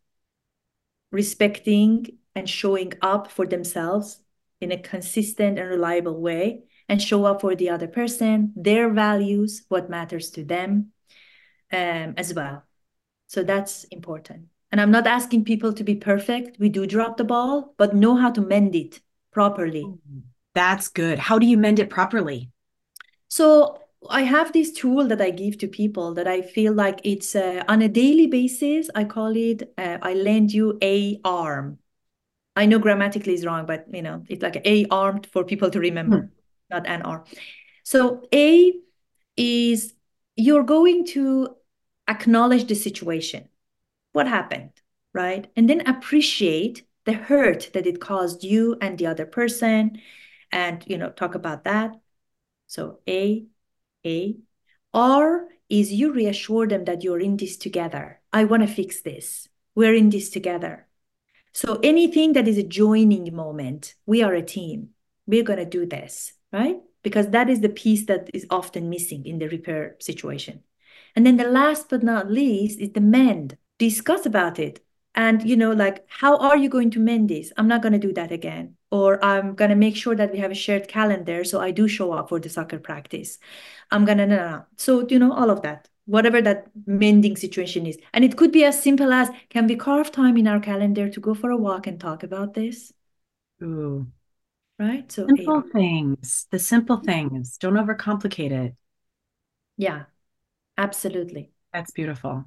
respecting 1.10 2.18
and 2.34 2.48
showing 2.48 2.92
up 3.02 3.30
for 3.30 3.46
themselves 3.46 4.20
in 4.60 4.70
a 4.70 4.78
consistent 4.78 5.58
and 5.58 5.68
reliable 5.68 6.20
way 6.20 6.64
and 6.88 7.00
show 7.00 7.24
up 7.24 7.40
for 7.40 7.54
the 7.54 7.70
other 7.70 7.88
person, 7.88 8.52
their 8.56 8.90
values, 8.90 9.64
what 9.68 9.88
matters 9.88 10.30
to 10.30 10.44
them 10.44 10.92
um, 11.72 12.14
as 12.16 12.34
well. 12.34 12.64
So 13.28 13.42
that's 13.42 13.84
important. 13.84 14.49
And 14.72 14.80
I'm 14.80 14.90
not 14.90 15.06
asking 15.06 15.44
people 15.44 15.72
to 15.72 15.84
be 15.84 15.96
perfect. 15.96 16.58
We 16.58 16.68
do 16.68 16.86
drop 16.86 17.16
the 17.16 17.24
ball, 17.24 17.74
but 17.76 17.94
know 17.94 18.16
how 18.16 18.30
to 18.30 18.40
mend 18.40 18.74
it 18.74 19.00
properly. 19.32 19.84
That's 20.54 20.88
good. 20.88 21.18
How 21.18 21.38
do 21.38 21.46
you 21.46 21.56
mend 21.56 21.78
it 21.78 21.90
properly? 21.90 22.50
So 23.28 23.82
I 24.08 24.22
have 24.22 24.52
this 24.52 24.72
tool 24.72 25.06
that 25.08 25.20
I 25.20 25.30
give 25.30 25.58
to 25.58 25.68
people 25.68 26.14
that 26.14 26.26
I 26.26 26.42
feel 26.42 26.72
like 26.72 27.00
it's 27.04 27.36
uh, 27.36 27.62
on 27.68 27.82
a 27.82 27.88
daily 27.88 28.26
basis. 28.26 28.88
I 28.94 29.04
call 29.04 29.36
it, 29.36 29.72
uh, 29.76 29.98
I 30.00 30.14
lend 30.14 30.52
you 30.52 30.78
a 30.82 31.20
arm. 31.24 31.78
I 32.56 32.66
know 32.66 32.78
grammatically 32.78 33.34
is 33.34 33.44
wrong, 33.44 33.66
but 33.66 33.86
you 33.92 34.02
know, 34.02 34.24
it's 34.28 34.42
like 34.42 34.60
a 34.64 34.86
arm 34.90 35.22
for 35.32 35.44
people 35.44 35.70
to 35.70 35.80
remember, 35.80 36.30
not 36.70 36.86
an 36.86 37.02
arm. 37.02 37.24
So 37.84 38.22
A 38.32 38.72
is 39.36 39.94
you're 40.36 40.64
going 40.64 41.06
to 41.06 41.56
acknowledge 42.08 42.66
the 42.66 42.74
situation. 42.74 43.48
What 44.12 44.28
happened, 44.28 44.72
right? 45.12 45.46
And 45.56 45.68
then 45.68 45.86
appreciate 45.86 46.86
the 47.04 47.12
hurt 47.12 47.70
that 47.72 47.86
it 47.86 48.00
caused 48.00 48.44
you 48.44 48.76
and 48.80 48.98
the 48.98 49.06
other 49.06 49.26
person 49.26 50.00
and 50.52 50.84
you 50.86 50.98
know, 50.98 51.10
talk 51.10 51.34
about 51.34 51.64
that. 51.64 51.94
So 52.66 53.00
A, 53.08 53.44
A. 54.04 54.36
R 54.92 55.46
is 55.68 55.92
you 55.92 56.12
reassure 56.12 56.66
them 56.66 56.84
that 56.84 57.02
you're 57.02 57.20
in 57.20 57.36
this 57.36 57.56
together. 57.56 58.20
I 58.32 58.44
want 58.44 58.62
to 58.62 58.68
fix 58.68 59.02
this. 59.02 59.48
We're 59.74 59.94
in 59.94 60.10
this 60.10 60.30
together. 60.30 60.88
So 61.52 61.78
anything 61.82 62.32
that 62.34 62.48
is 62.48 62.58
a 62.58 62.62
joining 62.62 63.34
moment, 63.34 63.94
we 64.06 64.22
are 64.22 64.34
a 64.34 64.42
team. 64.42 64.90
We're 65.26 65.44
going 65.44 65.58
to 65.58 65.64
do 65.64 65.86
this, 65.86 66.32
right? 66.52 66.76
Because 67.02 67.30
that 67.30 67.48
is 67.48 67.60
the 67.60 67.68
piece 67.68 68.06
that 68.06 68.30
is 68.34 68.46
often 68.50 68.90
missing 68.90 69.26
in 69.26 69.38
the 69.38 69.48
repair 69.48 69.96
situation. 70.00 70.62
And 71.16 71.26
then 71.26 71.36
the 71.36 71.48
last 71.48 71.88
but 71.88 72.02
not 72.02 72.30
least 72.30 72.80
is 72.80 72.92
the 72.92 73.00
mend. 73.00 73.56
Discuss 73.80 74.26
about 74.26 74.60
it. 74.60 74.80
And, 75.16 75.42
you 75.48 75.56
know, 75.56 75.72
like, 75.72 76.06
how 76.08 76.38
are 76.38 76.56
you 76.56 76.70
going 76.70 76.90
to 76.92 77.00
mend 77.00 77.30
this? 77.30 77.52
I'm 77.58 77.68
not 77.68 77.82
going 77.82 77.94
to 77.94 78.00
do 78.00 78.14
that 78.14 78.32
again. 78.32 78.76
Or 78.92 79.24
I'm 79.24 79.56
going 79.56 79.70
to 79.70 79.76
make 79.76 79.96
sure 79.96 80.16
that 80.16 80.32
we 80.32 80.38
have 80.40 80.52
a 80.52 80.56
shared 80.56 80.88
calendar 80.88 81.44
so 81.44 81.60
I 81.60 81.72
do 81.72 81.88
show 81.88 82.12
up 82.12 82.30
for 82.30 82.40
the 82.40 82.50
soccer 82.50 82.78
practice. 82.80 83.38
I'm 83.90 84.04
going 84.04 84.18
to, 84.18 84.26
no. 84.28 84.66
So, 84.76 85.06
you 85.08 85.18
know, 85.20 85.32
all 85.32 85.50
of 85.50 85.62
that 85.62 85.88
whatever 86.06 86.42
that 86.42 86.66
mending 86.86 87.36
situation 87.36 87.86
is. 87.86 87.98
And 88.14 88.24
it 88.24 88.36
could 88.36 88.52
be 88.52 88.64
as 88.64 88.82
simple 88.82 89.12
as 89.12 89.30
can 89.50 89.68
we 89.68 89.76
carve 89.76 90.12
time 90.12 90.36
in 90.36 90.48
our 90.48 90.60
calendar 90.60 91.08
to 91.10 91.20
go 91.20 91.34
for 91.34 91.50
a 91.50 91.56
walk 91.56 91.88
and 91.88 92.00
talk 92.00 92.24
about 92.24 92.54
this? 92.54 92.92
Ooh, 93.62 94.06
Right. 94.80 95.10
So, 95.12 95.28
simple 95.28 95.62
A. 95.62 95.64
things, 95.72 96.46
the 96.50 96.58
simple 96.58 96.98
things. 96.98 97.56
Don't 97.58 97.74
overcomplicate 97.74 98.50
it. 98.52 98.74
yeah, 99.76 100.04
absolutely. 100.78 101.52
That's 101.72 101.90
beautiful. 101.90 102.46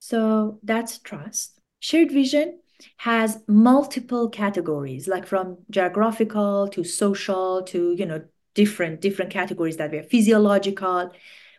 So 0.00 0.58
that's 0.64 0.98
trust. 0.98 1.60
Shared 1.78 2.10
vision 2.10 2.60
has 2.98 3.42
multiple 3.46 4.28
categories, 4.28 5.06
like 5.06 5.26
from 5.26 5.58
geographical 5.70 6.68
to 6.68 6.82
social 6.84 7.62
to, 7.64 7.92
you 7.92 8.06
know, 8.06 8.24
different 8.54 9.00
different 9.00 9.30
categories 9.30 9.76
that 9.76 9.92
we 9.92 9.98
have 9.98 10.08
physiological. 10.10 11.12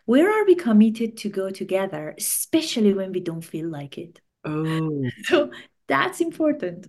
Where 0.04 0.30
are 0.30 0.44
we 0.44 0.56
committed 0.56 1.16
to 1.18 1.30
go 1.30 1.50
together, 1.50 2.14
especially 2.18 2.92
when 2.92 3.12
we 3.12 3.20
don't 3.20 3.42
feel 3.42 3.68
like 3.68 3.96
it? 3.98 4.20
Oh, 4.44 5.10
So 5.24 5.50
that's 5.86 6.20
important. 6.20 6.88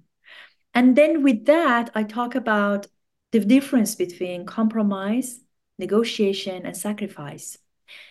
And 0.73 0.95
then 0.95 1.23
with 1.23 1.45
that, 1.45 1.91
I 1.95 2.03
talk 2.03 2.35
about 2.35 2.87
the 3.31 3.39
difference 3.39 3.95
between 3.95 4.45
compromise, 4.45 5.39
negotiation, 5.79 6.65
and 6.65 6.75
sacrifice. 6.75 7.57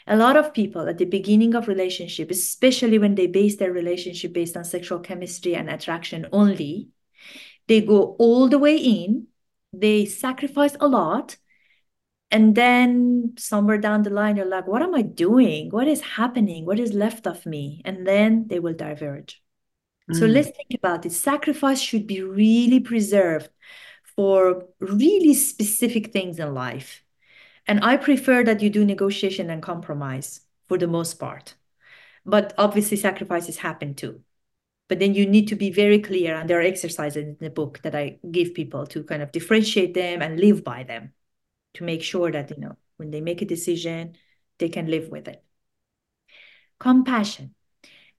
A 0.06 0.16
lot 0.16 0.36
of 0.36 0.52
people 0.52 0.88
at 0.88 0.98
the 0.98 1.04
beginning 1.04 1.54
of 1.54 1.68
relationship, 1.68 2.30
especially 2.30 2.98
when 2.98 3.14
they 3.14 3.26
base 3.26 3.56
their 3.56 3.72
relationship 3.72 4.32
based 4.32 4.56
on 4.56 4.64
sexual 4.64 4.98
chemistry 4.98 5.54
and 5.54 5.70
attraction 5.70 6.26
only, 6.32 6.88
they 7.68 7.80
go 7.80 8.16
all 8.18 8.48
the 8.48 8.58
way 8.58 8.76
in, 8.76 9.28
they 9.72 10.04
sacrifice 10.04 10.76
a 10.80 10.88
lot, 10.88 11.36
and 12.30 12.54
then 12.54 13.34
somewhere 13.36 13.78
down 13.78 14.02
the 14.02 14.10
line, 14.10 14.36
they're 14.36 14.46
like, 14.46 14.66
what 14.66 14.82
am 14.82 14.94
I 14.94 15.02
doing? 15.02 15.70
What 15.70 15.86
is 15.86 16.00
happening? 16.00 16.64
What 16.64 16.80
is 16.80 16.94
left 16.94 17.26
of 17.26 17.44
me? 17.44 17.82
And 17.84 18.06
then 18.06 18.46
they 18.48 18.58
will 18.58 18.74
diverge. 18.74 19.42
So 20.12 20.26
Mm. 20.26 20.32
let's 20.34 20.50
think 20.50 20.74
about 20.74 21.06
it. 21.06 21.12
Sacrifice 21.12 21.80
should 21.80 22.06
be 22.06 22.22
really 22.22 22.80
preserved 22.80 23.50
for 24.16 24.66
really 24.80 25.34
specific 25.34 26.12
things 26.12 26.38
in 26.38 26.54
life. 26.54 27.02
And 27.66 27.84
I 27.84 27.96
prefer 27.96 28.44
that 28.44 28.60
you 28.60 28.70
do 28.70 28.84
negotiation 28.84 29.50
and 29.50 29.62
compromise 29.62 30.40
for 30.68 30.78
the 30.78 30.86
most 30.86 31.14
part. 31.14 31.54
But 32.24 32.54
obviously, 32.58 32.96
sacrifices 32.96 33.58
happen 33.58 33.94
too. 33.94 34.20
But 34.88 34.98
then 34.98 35.14
you 35.14 35.26
need 35.26 35.48
to 35.48 35.56
be 35.56 35.70
very 35.70 36.00
clear, 36.00 36.34
and 36.34 36.50
there 36.50 36.58
are 36.58 36.62
exercises 36.62 37.16
in 37.16 37.36
the 37.40 37.50
book 37.50 37.80
that 37.82 37.94
I 37.94 38.18
give 38.30 38.54
people 38.54 38.86
to 38.88 39.04
kind 39.04 39.22
of 39.22 39.32
differentiate 39.32 39.94
them 39.94 40.22
and 40.22 40.38
live 40.38 40.62
by 40.64 40.82
them 40.82 41.12
to 41.74 41.84
make 41.84 42.02
sure 42.02 42.30
that, 42.30 42.50
you 42.50 42.58
know, 42.58 42.76
when 42.96 43.10
they 43.10 43.20
make 43.20 43.42
a 43.42 43.46
decision, 43.46 44.16
they 44.58 44.68
can 44.68 44.88
live 44.88 45.08
with 45.08 45.28
it. 45.28 45.42
Compassion. 46.78 47.54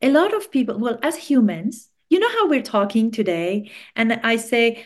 A 0.01 0.10
lot 0.10 0.34
of 0.34 0.51
people, 0.51 0.79
well, 0.79 0.99
as 1.03 1.15
humans, 1.15 1.89
you 2.10 2.19
know 2.19 2.29
how 2.29 2.47
we're 2.47 2.62
talking 2.62 3.12
today, 3.12 3.71
and 3.95 4.13
I 4.13 4.38
say 4.38 4.86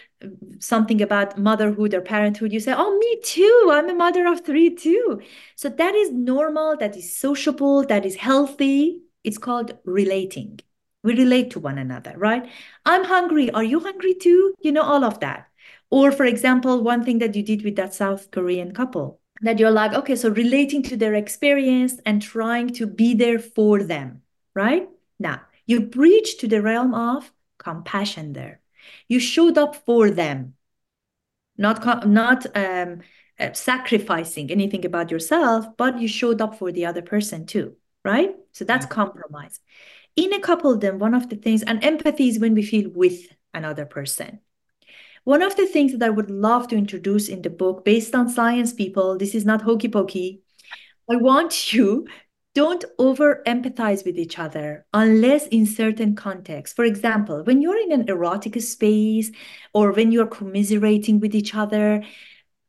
something 0.60 1.01
about 1.01 1.38
motherhood 1.38 1.93
or 1.93 2.01
parenthood, 2.01 2.51
you 2.51 2.60
say, 2.60 2.73
Oh, 2.75 2.97
me 2.97 3.21
too. 3.23 3.69
I'm 3.71 3.89
a 3.89 3.93
mother 3.93 4.27
of 4.27 4.45
three 4.45 4.73
too. 4.75 5.21
So 5.56 5.69
that 5.69 5.95
is 5.95 6.12
normal, 6.12 6.77
that 6.77 6.95
is 6.95 7.15
sociable, 7.15 7.84
that 7.86 8.06
is 8.06 8.15
healthy. 8.15 9.01
It's 9.23 9.38
called 9.38 9.77
relating. 9.86 10.60
We 11.03 11.15
relate 11.15 11.51
to 11.51 11.60
one 11.60 11.77
another, 11.77 12.13
right? 12.17 12.49
I'm 12.86 13.03
hungry. 13.03 13.51
Are 13.51 13.63
you 13.63 13.80
hungry 13.80 14.15
too? 14.15 14.53
You 14.62 14.71
know, 14.71 14.82
all 14.82 15.03
of 15.03 15.19
that. 15.19 15.47
Or, 15.89 16.12
for 16.12 16.25
example, 16.25 16.84
one 16.84 17.03
thing 17.03 17.19
that 17.19 17.36
you 17.36 17.43
did 17.43 17.63
with 17.63 17.75
that 17.77 17.93
South 17.93 18.30
Korean 18.32 18.73
couple, 18.73 19.21
that 19.41 19.60
you're 19.60 19.71
like, 19.71 19.93
okay, 19.93 20.15
so 20.15 20.30
relating 20.30 20.84
to 20.84 20.97
their 20.97 21.13
experience 21.13 21.99
and 22.06 22.21
trying 22.21 22.73
to 22.73 22.88
be 22.88 23.13
there 23.13 23.39
for 23.39 23.84
them, 23.84 24.21
right? 24.53 24.89
Now, 25.19 25.41
you 25.65 25.82
breach 25.82 26.39
to 26.39 26.47
the 26.47 26.62
realm 26.62 26.93
of 26.93 27.32
compassion 27.58 28.34
there. 28.34 28.60
You 29.08 29.19
showed 29.19 29.58
up 29.58 29.76
for 29.76 30.10
them, 30.10 30.56
not 31.58 32.08
not 32.08 32.45
um, 32.56 33.02
uh, 33.39 33.54
sacrificing 33.54 34.52
anything 34.52 34.86
about 34.86 35.12
yourself, 35.12 35.65
but 35.78 36.00
you 36.00 36.08
showed 36.08 36.41
up 36.41 36.58
for 36.58 36.71
the 36.71 36.86
other 36.86 37.02
person 37.02 37.45
too, 37.45 37.76
right? 38.04 38.36
So 38.54 38.65
that's 38.65 38.86
compromise. 38.86 39.60
In 40.15 40.34
a 40.34 40.39
couple, 40.39 40.78
then 40.78 41.00
one 41.00 41.13
of 41.13 41.30
the 41.30 41.36
things, 41.36 41.63
and 41.63 41.84
empathy 41.84 42.30
is 42.30 42.39
when 42.39 42.56
we 42.56 42.63
feel 42.63 42.89
with 42.89 43.28
another 43.54 43.86
person. 43.86 44.39
One 45.23 45.41
of 45.41 45.56
the 45.56 45.67
things 45.67 45.91
that 45.91 46.04
I 46.04 46.10
would 46.10 46.32
love 46.32 46.69
to 46.69 46.78
introduce 46.78 47.28
in 47.28 47.41
the 47.41 47.50
book, 47.50 47.84
based 47.84 48.15
on 48.15 48.30
science, 48.30 48.73
people, 48.73 49.17
this 49.17 49.36
is 49.36 49.45
not 49.45 49.62
hokey 49.62 49.89
pokey. 49.89 50.41
I 51.10 51.17
want 51.17 51.73
you 51.73 52.08
don't 52.58 52.86
over 52.98 53.43
empathize 53.46 54.04
with 54.04 54.17
each 54.17 54.39
other 54.39 54.84
unless 54.91 55.46
in 55.50 55.63
certain 55.63 56.15
contexts. 56.15 56.76
For 56.76 56.86
example, 56.86 57.43
when 57.43 57.62
you're 57.62 57.80
in 57.80 57.91
an 57.91 58.10
erotic 58.10 58.60
space 58.63 59.30
or 59.76 59.91
when 59.91 60.12
you're 60.12 60.26
commiserating 60.26 61.20
with 61.20 61.36
each 61.36 61.54
other, 61.54 62.04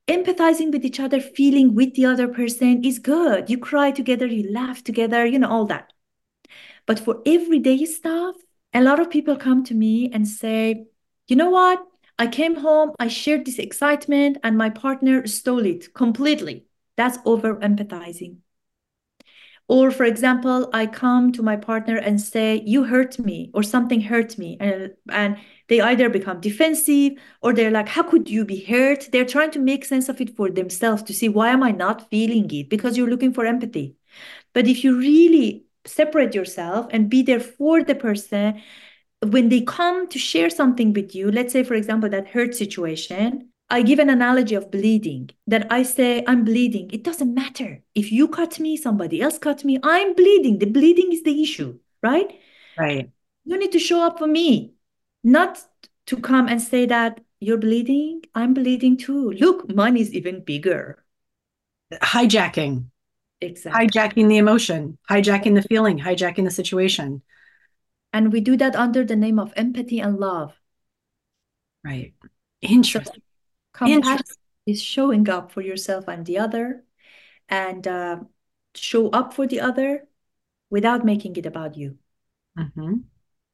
empathizing 0.06 0.70
with 0.72 0.84
each 0.84 1.00
other, 1.00 1.22
feeling 1.22 1.74
with 1.74 1.94
the 1.94 2.04
other 2.04 2.28
person 2.28 2.84
is 2.84 2.98
good. 2.98 3.48
You 3.48 3.56
cry 3.56 3.90
together, 3.90 4.26
you 4.26 4.52
laugh 4.52 4.84
together, 4.84 5.24
you 5.24 5.38
know, 5.38 5.48
all 5.48 5.64
that. 5.64 5.90
But 6.84 7.00
for 7.00 7.22
everyday 7.24 7.82
stuff, 7.86 8.36
a 8.74 8.82
lot 8.82 9.00
of 9.00 9.08
people 9.08 9.36
come 9.36 9.64
to 9.64 9.74
me 9.74 10.10
and 10.12 10.28
say, 10.28 10.84
you 11.28 11.36
know 11.36 11.48
what? 11.48 11.82
I 12.18 12.26
came 12.26 12.56
home, 12.56 12.90
I 12.98 13.08
shared 13.08 13.46
this 13.46 13.58
excitement, 13.58 14.36
and 14.42 14.58
my 14.58 14.68
partner 14.68 15.26
stole 15.26 15.64
it 15.64 15.94
completely. 15.94 16.66
That's 16.98 17.16
over 17.24 17.54
empathizing. 17.56 18.40
Or, 19.68 19.90
for 19.90 20.04
example, 20.04 20.70
I 20.72 20.86
come 20.86 21.30
to 21.32 21.42
my 21.42 21.56
partner 21.56 21.96
and 21.96 22.20
say, 22.20 22.62
You 22.64 22.84
hurt 22.84 23.18
me, 23.18 23.50
or 23.52 23.62
something 23.62 24.00
hurt 24.00 24.38
me. 24.38 24.56
And, 24.60 24.94
and 25.10 25.36
they 25.68 25.80
either 25.80 26.08
become 26.08 26.40
defensive 26.40 27.12
or 27.42 27.52
they're 27.52 27.70
like, 27.70 27.88
How 27.88 28.02
could 28.02 28.30
you 28.30 28.44
be 28.44 28.64
hurt? 28.64 29.08
They're 29.12 29.26
trying 29.26 29.50
to 29.52 29.58
make 29.58 29.84
sense 29.84 30.08
of 30.08 30.20
it 30.20 30.34
for 30.36 30.50
themselves 30.50 31.02
to 31.04 31.14
see 31.14 31.28
why 31.28 31.50
am 31.50 31.62
I 31.62 31.72
not 31.72 32.08
feeling 32.10 32.50
it? 32.50 32.70
Because 32.70 32.96
you're 32.96 33.10
looking 33.10 33.34
for 33.34 33.44
empathy. 33.44 33.96
But 34.54 34.66
if 34.66 34.84
you 34.84 34.98
really 34.98 35.66
separate 35.84 36.34
yourself 36.34 36.86
and 36.90 37.10
be 37.10 37.22
there 37.22 37.40
for 37.40 37.82
the 37.82 37.94
person, 37.94 38.62
when 39.22 39.48
they 39.48 39.60
come 39.62 40.08
to 40.08 40.18
share 40.18 40.50
something 40.50 40.92
with 40.92 41.14
you, 41.14 41.30
let's 41.30 41.52
say, 41.52 41.62
for 41.64 41.74
example, 41.74 42.08
that 42.10 42.28
hurt 42.28 42.54
situation, 42.54 43.50
I 43.70 43.82
give 43.82 43.98
an 43.98 44.08
analogy 44.08 44.54
of 44.54 44.70
bleeding 44.70 45.30
that 45.46 45.66
I 45.70 45.82
say, 45.82 46.24
I'm 46.26 46.44
bleeding. 46.44 46.90
It 46.90 47.04
doesn't 47.04 47.34
matter. 47.34 47.82
If 47.94 48.10
you 48.10 48.28
cut 48.28 48.58
me, 48.58 48.76
somebody 48.76 49.20
else 49.20 49.38
cut 49.38 49.64
me, 49.64 49.78
I'm 49.82 50.14
bleeding. 50.14 50.58
The 50.58 50.66
bleeding 50.66 51.12
is 51.12 51.22
the 51.22 51.42
issue, 51.42 51.78
right? 52.02 52.32
Right. 52.78 53.10
You 53.44 53.58
need 53.58 53.72
to 53.72 53.78
show 53.78 54.00
up 54.00 54.18
for 54.18 54.26
me, 54.26 54.72
not 55.22 55.62
to 56.06 56.16
come 56.16 56.48
and 56.48 56.62
say 56.62 56.86
that 56.86 57.20
you're 57.40 57.58
bleeding. 57.58 58.22
I'm 58.34 58.54
bleeding 58.54 58.96
too. 58.96 59.32
Look, 59.32 59.74
mine 59.74 59.96
is 59.96 60.14
even 60.14 60.44
bigger. 60.44 61.04
Hijacking. 61.92 62.86
Exactly. 63.40 63.86
Hijacking 63.86 64.28
the 64.28 64.38
emotion, 64.38 64.98
hijacking 65.08 65.54
the 65.54 65.62
feeling, 65.62 65.98
hijacking 65.98 66.44
the 66.44 66.50
situation. 66.50 67.22
And 68.12 68.32
we 68.32 68.40
do 68.40 68.56
that 68.56 68.74
under 68.74 69.04
the 69.04 69.16
name 69.16 69.38
of 69.38 69.52
empathy 69.56 70.00
and 70.00 70.16
love. 70.18 70.54
Right. 71.84 72.14
Interesting. 72.62 73.22
Compassion 73.78 74.24
is 74.66 74.82
showing 74.82 75.28
up 75.28 75.52
for 75.52 75.62
yourself 75.62 76.08
and 76.08 76.26
the 76.26 76.38
other 76.38 76.84
and 77.48 77.86
uh, 77.86 78.18
show 78.74 79.08
up 79.10 79.32
for 79.32 79.46
the 79.46 79.60
other 79.60 80.06
without 80.68 81.04
making 81.04 81.36
it 81.36 81.46
about 81.46 81.76
you. 81.76 81.96
Mm-hmm. 82.58 82.94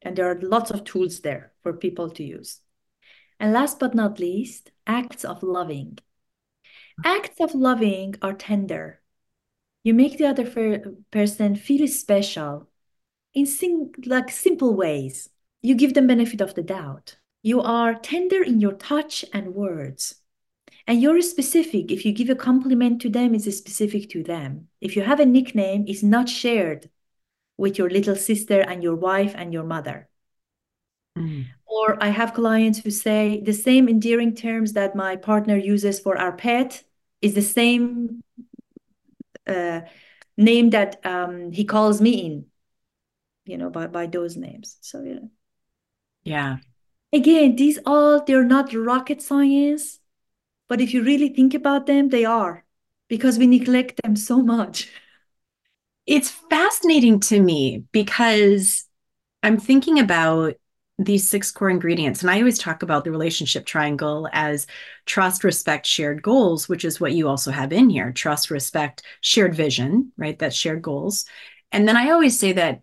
And 0.03 0.17
there 0.17 0.31
are 0.31 0.41
lots 0.41 0.71
of 0.71 0.85
tools 0.85 1.21
there 1.21 1.53
for 1.63 1.73
people 1.73 2.11
to 2.11 2.25
use. 2.25 2.61
And 3.39 3.53
last 3.53 3.79
but 3.79 3.95
not 3.95 4.19
least, 4.19 4.73
acts 4.87 5.25
of 5.25 5.43
loving. 5.43 5.99
Acts 7.05 7.41
of 7.41 7.55
loving 7.55 8.15
are 8.23 8.33
tender. 8.33 9.01
You 9.83 9.95
make 9.95 10.17
the 10.17 10.27
other 10.27 10.47
person 11.11 11.57
feel 11.57 11.87
special 11.89 12.71
in 13.35 13.47
sim- 13.47 13.93
like 14.07 14.31
simple 14.31 14.75
ways. 14.75 15.29
You 15.61 15.75
give 15.75 15.95
them 15.95 16.07
benefit 16.07 16.41
of 16.41 16.55
the 16.55 16.63
doubt. 16.63 17.19
You 17.44 17.61
are 17.61 17.94
tender 17.94 18.42
in 18.42 18.59
your 18.59 18.72
touch 18.72 19.22
and 19.30 19.54
words. 19.54 20.14
And 20.87 21.02
you're 21.02 21.20
specific. 21.20 21.92
If 21.92 22.07
you 22.07 22.12
give 22.12 22.30
a 22.30 22.35
compliment 22.35 23.02
to 23.02 23.11
them, 23.11 23.35
it's 23.35 23.44
specific 23.54 24.09
to 24.11 24.22
them. 24.22 24.68
If 24.80 24.96
you 24.96 25.02
have 25.02 25.20
a 25.20 25.26
nickname, 25.26 25.85
it's 25.87 26.02
not 26.02 26.30
shared 26.30 26.88
with 27.59 27.76
your 27.76 27.90
little 27.90 28.16
sister 28.16 28.62
and 28.62 28.83
your 28.83 28.96
wife 28.96 29.35
and 29.37 29.52
your 29.52 29.62
mother. 29.62 30.09
Mm. 31.18 31.44
Or 31.66 32.02
I 32.02 32.09
have 32.09 32.33
clients 32.33 32.78
who 32.78 32.90
say 32.90 33.42
the 33.44 33.52
same 33.52 33.90
endearing 33.90 34.35
terms 34.35 34.72
that 34.72 34.96
my 34.96 35.16
partner 35.16 35.59
uses 35.59 36.00
for 36.00 36.16
our 36.16 36.33
pet 36.33 36.83
is 37.20 37.35
the 37.35 37.42
same 37.42 38.22
uh, 39.46 39.83
name 40.38 40.70
that 40.70 41.04
um, 41.04 41.52
he 41.52 41.66
calls 41.66 42.00
me 42.00 42.24
in, 42.24 42.46
you 43.44 43.59
know, 43.59 43.68
by, 43.68 43.87
by 43.87 44.07
those 44.07 44.35
names. 44.35 44.78
So, 44.80 45.02
yeah. 45.02 45.18
Yeah 46.24 46.57
again, 47.14 47.57
these 47.57 47.79
all, 47.87 48.22
they're 48.24 48.44
not 48.44 48.74
rocket 48.74 49.22
science, 49.22 50.00
but 50.68 50.81
if 50.81 50.92
you 50.92 51.03
really 51.03 51.29
think 51.29 51.55
about 51.55 51.87
them, 51.87 52.09
they 52.09 52.24
are 52.24 52.64
because 53.09 53.38
we 53.38 53.46
neglect 53.46 54.00
them 54.03 54.16
so 54.16 54.42
much. 54.42 54.90
It's 56.07 56.31
fascinating 56.31 57.20
to 57.20 57.40
me 57.40 57.85
because 57.92 58.85
I'm 59.42 59.59
thinking 59.59 59.98
about 59.98 60.55
these 60.98 61.29
six 61.29 61.50
core 61.50 61.70
ingredients. 61.70 62.20
And 62.20 62.31
I 62.31 62.38
always 62.38 62.59
talk 62.59 62.83
about 62.83 63.05
the 63.05 63.11
relationship 63.11 63.66
triangle 63.66 64.29
as 64.33 64.66
trust, 65.07 65.42
respect, 65.42 65.87
shared 65.87 66.22
goals, 66.22 66.68
which 66.68 66.85
is 66.85 67.00
what 67.00 67.12
you 67.12 67.29
also 67.29 67.50
have 67.50 67.72
in 67.72 67.90
here 67.90 68.12
trust, 68.12 68.50
respect, 68.50 69.03
shared 69.20 69.55
vision, 69.55 70.12
right? 70.16 70.38
That's 70.38 70.55
shared 70.55 70.83
goals. 70.83 71.24
And 71.72 71.88
then 71.88 71.96
I 71.96 72.11
always 72.11 72.38
say 72.38 72.53
that 72.53 72.83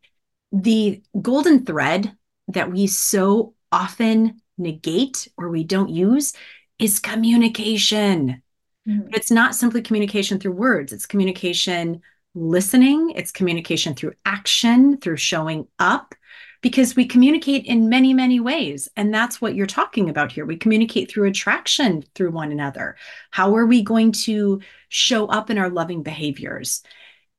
the 0.52 1.02
golden 1.22 1.66
thread 1.66 2.16
that 2.50 2.72
we 2.72 2.88
so 2.88 3.54
often 3.72 4.42
negate 4.58 5.28
or 5.38 5.50
we 5.50 5.64
don't 5.64 5.90
use 5.90 6.34
is 6.80 7.00
communication. 7.00 8.42
Mm-hmm. 8.88 9.10
But 9.10 9.16
it's 9.16 9.32
not 9.32 9.56
simply 9.56 9.82
communication 9.82 10.40
through 10.40 10.54
words, 10.54 10.92
it's 10.94 11.06
communication 11.06 12.02
listening, 12.34 13.12
it's 13.12 13.32
communication 13.32 13.94
through 13.94 14.14
action, 14.26 14.98
through 14.98 15.18
showing 15.18 15.68
up, 15.80 16.16
because 16.62 16.96
we 16.96 17.06
communicate 17.06 17.66
in 17.66 17.90
many, 17.90 18.14
many 18.14 18.40
ways. 18.40 18.88
And 18.96 19.14
that's 19.14 19.42
what 19.42 19.56
you're 19.56 19.68
talking 19.68 20.10
about 20.10 20.32
here. 20.32 20.46
We 20.46 20.58
communicate 20.58 21.12
through 21.12 21.28
attraction 21.28 22.04
through 22.16 22.32
one 22.32 22.52
another. 22.52 22.96
How 23.32 23.56
are 23.56 23.66
we 23.66 23.84
going 23.84 24.12
to 24.14 24.62
show 24.90 25.26
up 25.28 25.50
in 25.50 25.58
our 25.58 25.70
loving 25.70 26.04
behaviors? 26.04 26.84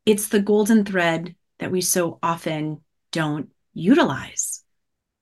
It's 0.04 0.28
the 0.28 0.40
golden 0.40 0.84
thread 0.84 1.34
that 1.58 1.70
we 1.70 1.80
so 1.80 2.18
often 2.22 2.80
don't 3.12 3.48
utilize. 3.72 4.62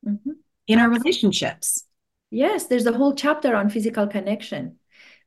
Mm-hmm 0.06 0.39
in 0.70 0.78
our 0.78 0.88
relationships. 0.88 1.84
Yes, 2.30 2.66
there's 2.66 2.86
a 2.86 2.92
whole 2.92 3.14
chapter 3.14 3.56
on 3.56 3.70
physical 3.70 4.06
connection 4.06 4.76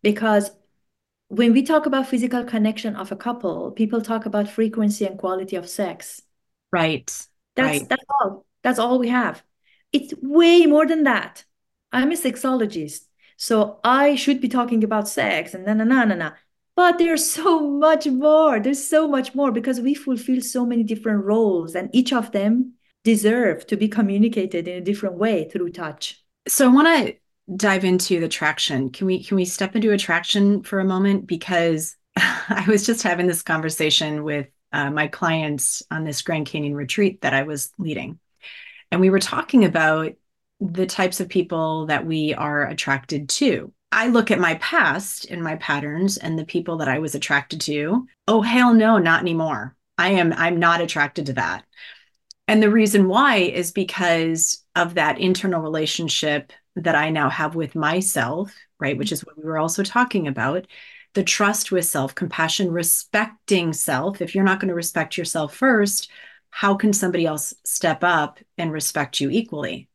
because 0.01 0.51
when 1.27 1.51
we 1.51 1.63
talk 1.63 1.85
about 1.85 2.07
physical 2.07 2.43
connection 2.45 2.95
of 2.95 3.11
a 3.11 3.15
couple, 3.17 3.71
people 3.71 4.01
talk 4.01 4.25
about 4.25 4.49
frequency 4.49 5.05
and 5.05 5.19
quality 5.19 5.57
of 5.57 5.67
sex. 5.67 6.21
Right. 6.71 7.11
That's 7.55 7.79
right. 7.79 7.89
that's 7.89 8.05
all. 8.21 8.45
That's 8.63 8.79
all 8.79 8.99
we 8.99 9.09
have. 9.09 9.43
It's 9.91 10.13
way 10.21 10.65
more 10.65 10.87
than 10.87 11.03
that. 11.03 11.43
I'm 11.91 12.11
a 12.11 12.15
sexologist, 12.15 13.01
so 13.35 13.79
I 13.83 14.15
should 14.15 14.39
be 14.39 14.47
talking 14.47 14.83
about 14.83 15.09
sex 15.09 15.53
and 15.53 15.65
na 15.65 15.73
na 15.73 15.83
na 15.83 16.05
na 16.05 16.15
na. 16.15 16.31
But 16.75 16.97
there's 16.97 17.29
so 17.29 17.69
much 17.69 18.07
more. 18.07 18.59
There's 18.59 18.87
so 18.87 19.07
much 19.07 19.35
more 19.35 19.51
because 19.51 19.81
we 19.81 19.93
fulfill 19.93 20.41
so 20.41 20.65
many 20.65 20.83
different 20.83 21.25
roles, 21.25 21.75
and 21.75 21.89
each 21.93 22.13
of 22.13 22.31
them 22.31 22.73
deserve 23.03 23.67
to 23.67 23.77
be 23.77 23.87
communicated 23.87 24.67
in 24.67 24.77
a 24.77 24.85
different 24.85 25.15
way 25.15 25.49
through 25.49 25.71
touch. 25.71 26.23
So 26.47 26.69
I 26.69 26.73
want 26.73 27.07
to 27.07 27.15
dive 27.55 27.83
into 27.83 28.19
the 28.19 28.27
traction. 28.27 28.89
Can 28.89 29.07
we 29.07 29.23
can 29.23 29.35
we 29.35 29.45
step 29.45 29.75
into 29.75 29.91
attraction 29.91 30.63
for 30.63 30.79
a 30.79 30.85
moment 30.85 31.27
because 31.27 31.97
I 32.15 32.65
was 32.67 32.85
just 32.85 33.03
having 33.03 33.27
this 33.27 33.41
conversation 33.41 34.23
with 34.23 34.47
uh, 34.71 34.89
my 34.89 35.07
clients 35.07 35.83
on 35.91 36.03
this 36.03 36.21
Grand 36.21 36.47
Canyon 36.47 36.75
retreat 36.75 37.21
that 37.21 37.33
I 37.33 37.43
was 37.43 37.71
leading. 37.77 38.19
And 38.91 39.01
we 39.01 39.09
were 39.09 39.19
talking 39.19 39.65
about 39.65 40.13
the 40.59 40.85
types 40.85 41.19
of 41.19 41.29
people 41.29 41.87
that 41.87 42.05
we 42.05 42.33
are 42.33 42.65
attracted 42.65 43.29
to. 43.29 43.71
I 43.91 44.07
look 44.07 44.31
at 44.31 44.39
my 44.39 44.55
past 44.55 45.25
and 45.29 45.43
my 45.43 45.55
patterns 45.57 46.17
and 46.17 46.37
the 46.37 46.45
people 46.45 46.77
that 46.77 46.87
I 46.87 46.99
was 46.99 47.13
attracted 47.13 47.61
to. 47.61 48.07
Oh 48.27 48.41
hell 48.41 48.73
no, 48.73 48.97
not 48.97 49.21
anymore. 49.21 49.75
I 49.97 50.09
am 50.09 50.33
I'm 50.33 50.57
not 50.57 50.81
attracted 50.81 51.27
to 51.27 51.33
that. 51.33 51.63
And 52.47 52.61
the 52.61 52.69
reason 52.69 53.07
why 53.07 53.37
is 53.37 53.71
because 53.71 54.63
of 54.75 54.95
that 54.95 55.19
internal 55.19 55.61
relationship 55.61 56.51
that 56.75 56.95
I 56.95 57.09
now 57.09 57.29
have 57.29 57.55
with 57.55 57.75
myself, 57.75 58.53
right? 58.79 58.97
Which 58.97 59.11
is 59.11 59.25
what 59.25 59.37
we 59.37 59.43
were 59.43 59.57
also 59.57 59.83
talking 59.83 60.27
about 60.27 60.67
the 61.13 61.23
trust 61.23 61.71
with 61.71 61.85
self, 61.85 62.15
compassion, 62.15 62.71
respecting 62.71 63.71
self. 63.71 64.21
If 64.21 64.33
you're 64.33 64.43
not 64.43 64.59
going 64.59 64.69
to 64.69 64.75
respect 64.75 65.15
yourself 65.15 65.55
first, 65.55 66.09
how 66.49 66.75
can 66.75 66.91
somebody 66.91 67.25
else 67.25 67.53
step 67.63 68.03
up 68.03 68.39
and 68.57 68.71
respect 68.71 69.19
you 69.19 69.29
equally? 69.29 69.89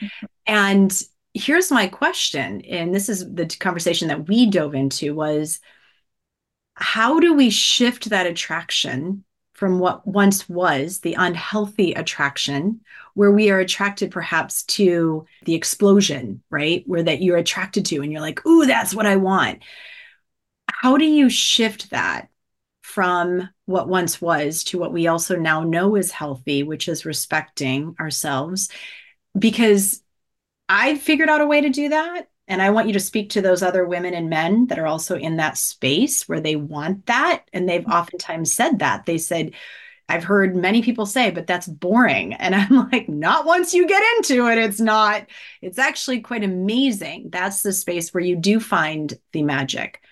Mm-hmm. 0.00 0.26
And 0.46 1.02
here's 1.34 1.72
my 1.72 1.88
question 1.88 2.62
and 2.62 2.94
this 2.94 3.08
is 3.08 3.28
the 3.34 3.46
conversation 3.46 4.06
that 4.08 4.28
we 4.28 4.48
dove 4.48 4.74
into 4.74 5.14
was 5.14 5.58
how 6.74 7.18
do 7.18 7.34
we 7.34 7.50
shift 7.50 8.10
that 8.10 8.26
attraction 8.26 9.23
from 9.54 9.78
what 9.78 10.06
once 10.06 10.48
was 10.48 11.00
the 11.00 11.14
unhealthy 11.14 11.94
attraction, 11.94 12.80
where 13.14 13.30
we 13.30 13.50
are 13.50 13.60
attracted 13.60 14.10
perhaps 14.10 14.64
to 14.64 15.24
the 15.44 15.54
explosion, 15.54 16.42
right? 16.50 16.82
Where 16.86 17.04
that 17.04 17.22
you're 17.22 17.36
attracted 17.36 17.86
to 17.86 18.02
and 18.02 18.12
you're 18.12 18.20
like, 18.20 18.44
ooh, 18.44 18.66
that's 18.66 18.94
what 18.94 19.06
I 19.06 19.16
want. 19.16 19.62
How 20.68 20.96
do 20.96 21.04
you 21.04 21.30
shift 21.30 21.90
that 21.90 22.28
from 22.82 23.48
what 23.66 23.88
once 23.88 24.20
was 24.20 24.64
to 24.64 24.78
what 24.78 24.92
we 24.92 25.06
also 25.06 25.36
now 25.36 25.62
know 25.62 25.94
is 25.94 26.10
healthy, 26.10 26.64
which 26.64 26.88
is 26.88 27.06
respecting 27.06 27.94
ourselves? 28.00 28.70
Because 29.38 30.02
I 30.68 30.96
figured 30.96 31.28
out 31.28 31.40
a 31.40 31.46
way 31.46 31.60
to 31.60 31.70
do 31.70 31.90
that. 31.90 32.28
And 32.46 32.60
I 32.60 32.70
want 32.70 32.88
you 32.88 32.92
to 32.92 33.00
speak 33.00 33.30
to 33.30 33.42
those 33.42 33.62
other 33.62 33.86
women 33.86 34.12
and 34.12 34.28
men 34.28 34.66
that 34.66 34.78
are 34.78 34.86
also 34.86 35.16
in 35.16 35.36
that 35.36 35.56
space 35.56 36.28
where 36.28 36.40
they 36.40 36.56
want 36.56 37.06
that. 37.06 37.44
And 37.52 37.68
they've 37.68 37.80
mm-hmm. 37.80 37.92
oftentimes 37.92 38.52
said 38.52 38.80
that. 38.80 39.06
They 39.06 39.18
said, 39.18 39.52
I've 40.08 40.24
heard 40.24 40.54
many 40.54 40.82
people 40.82 41.06
say, 41.06 41.30
but 41.30 41.46
that's 41.46 41.66
boring. 41.66 42.34
And 42.38 42.54
I'm 42.54 42.90
like, 42.90 43.08
not 43.08 43.46
once 43.46 43.72
you 43.72 43.86
get 43.86 44.02
into 44.16 44.46
it, 44.48 44.58
it's 44.58 44.80
not. 44.80 45.26
It's 45.62 45.78
actually 45.78 46.20
quite 46.20 46.44
amazing. 46.44 47.30
That's 47.30 47.62
the 47.62 47.72
space 47.72 48.12
where 48.12 48.22
you 48.22 48.36
do 48.36 48.60
find 48.60 49.12
the 49.32 49.42
magic. 49.42 50.02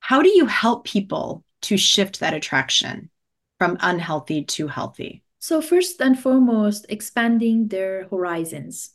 How 0.00 0.22
do 0.22 0.30
you 0.30 0.46
help 0.46 0.84
people 0.84 1.44
to 1.62 1.76
shift 1.76 2.20
that 2.20 2.32
attraction 2.32 3.10
from 3.58 3.76
unhealthy 3.80 4.44
to 4.44 4.68
healthy? 4.68 5.22
So, 5.38 5.60
first 5.60 6.00
and 6.00 6.18
foremost, 6.18 6.86
expanding 6.88 7.68
their 7.68 8.08
horizons 8.08 8.90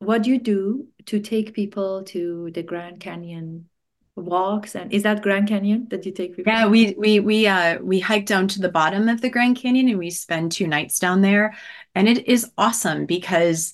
what 0.00 0.22
do 0.22 0.30
you 0.30 0.38
do 0.38 0.86
to 1.06 1.20
take 1.20 1.54
people 1.54 2.02
to 2.04 2.50
the 2.52 2.62
Grand 2.62 3.00
Canyon 3.00 3.68
walks 4.16 4.74
and 4.74 4.92
is 4.92 5.02
that 5.04 5.22
Grand 5.22 5.48
Canyon 5.48 5.86
that 5.90 6.04
you 6.04 6.12
take 6.12 6.36
people? 6.36 6.52
Yeah, 6.52 6.66
we 6.66 6.94
we 6.98 7.20
we 7.20 7.46
uh 7.46 7.78
we 7.80 8.00
hike 8.00 8.26
down 8.26 8.48
to 8.48 8.60
the 8.60 8.68
bottom 8.68 9.08
of 9.08 9.20
the 9.20 9.30
Grand 9.30 9.56
Canyon 9.56 9.88
and 9.88 9.98
we 9.98 10.10
spend 10.10 10.52
two 10.52 10.66
nights 10.66 10.98
down 10.98 11.20
there 11.20 11.54
and 11.94 12.08
it 12.08 12.26
is 12.26 12.50
awesome 12.58 13.06
because 13.06 13.72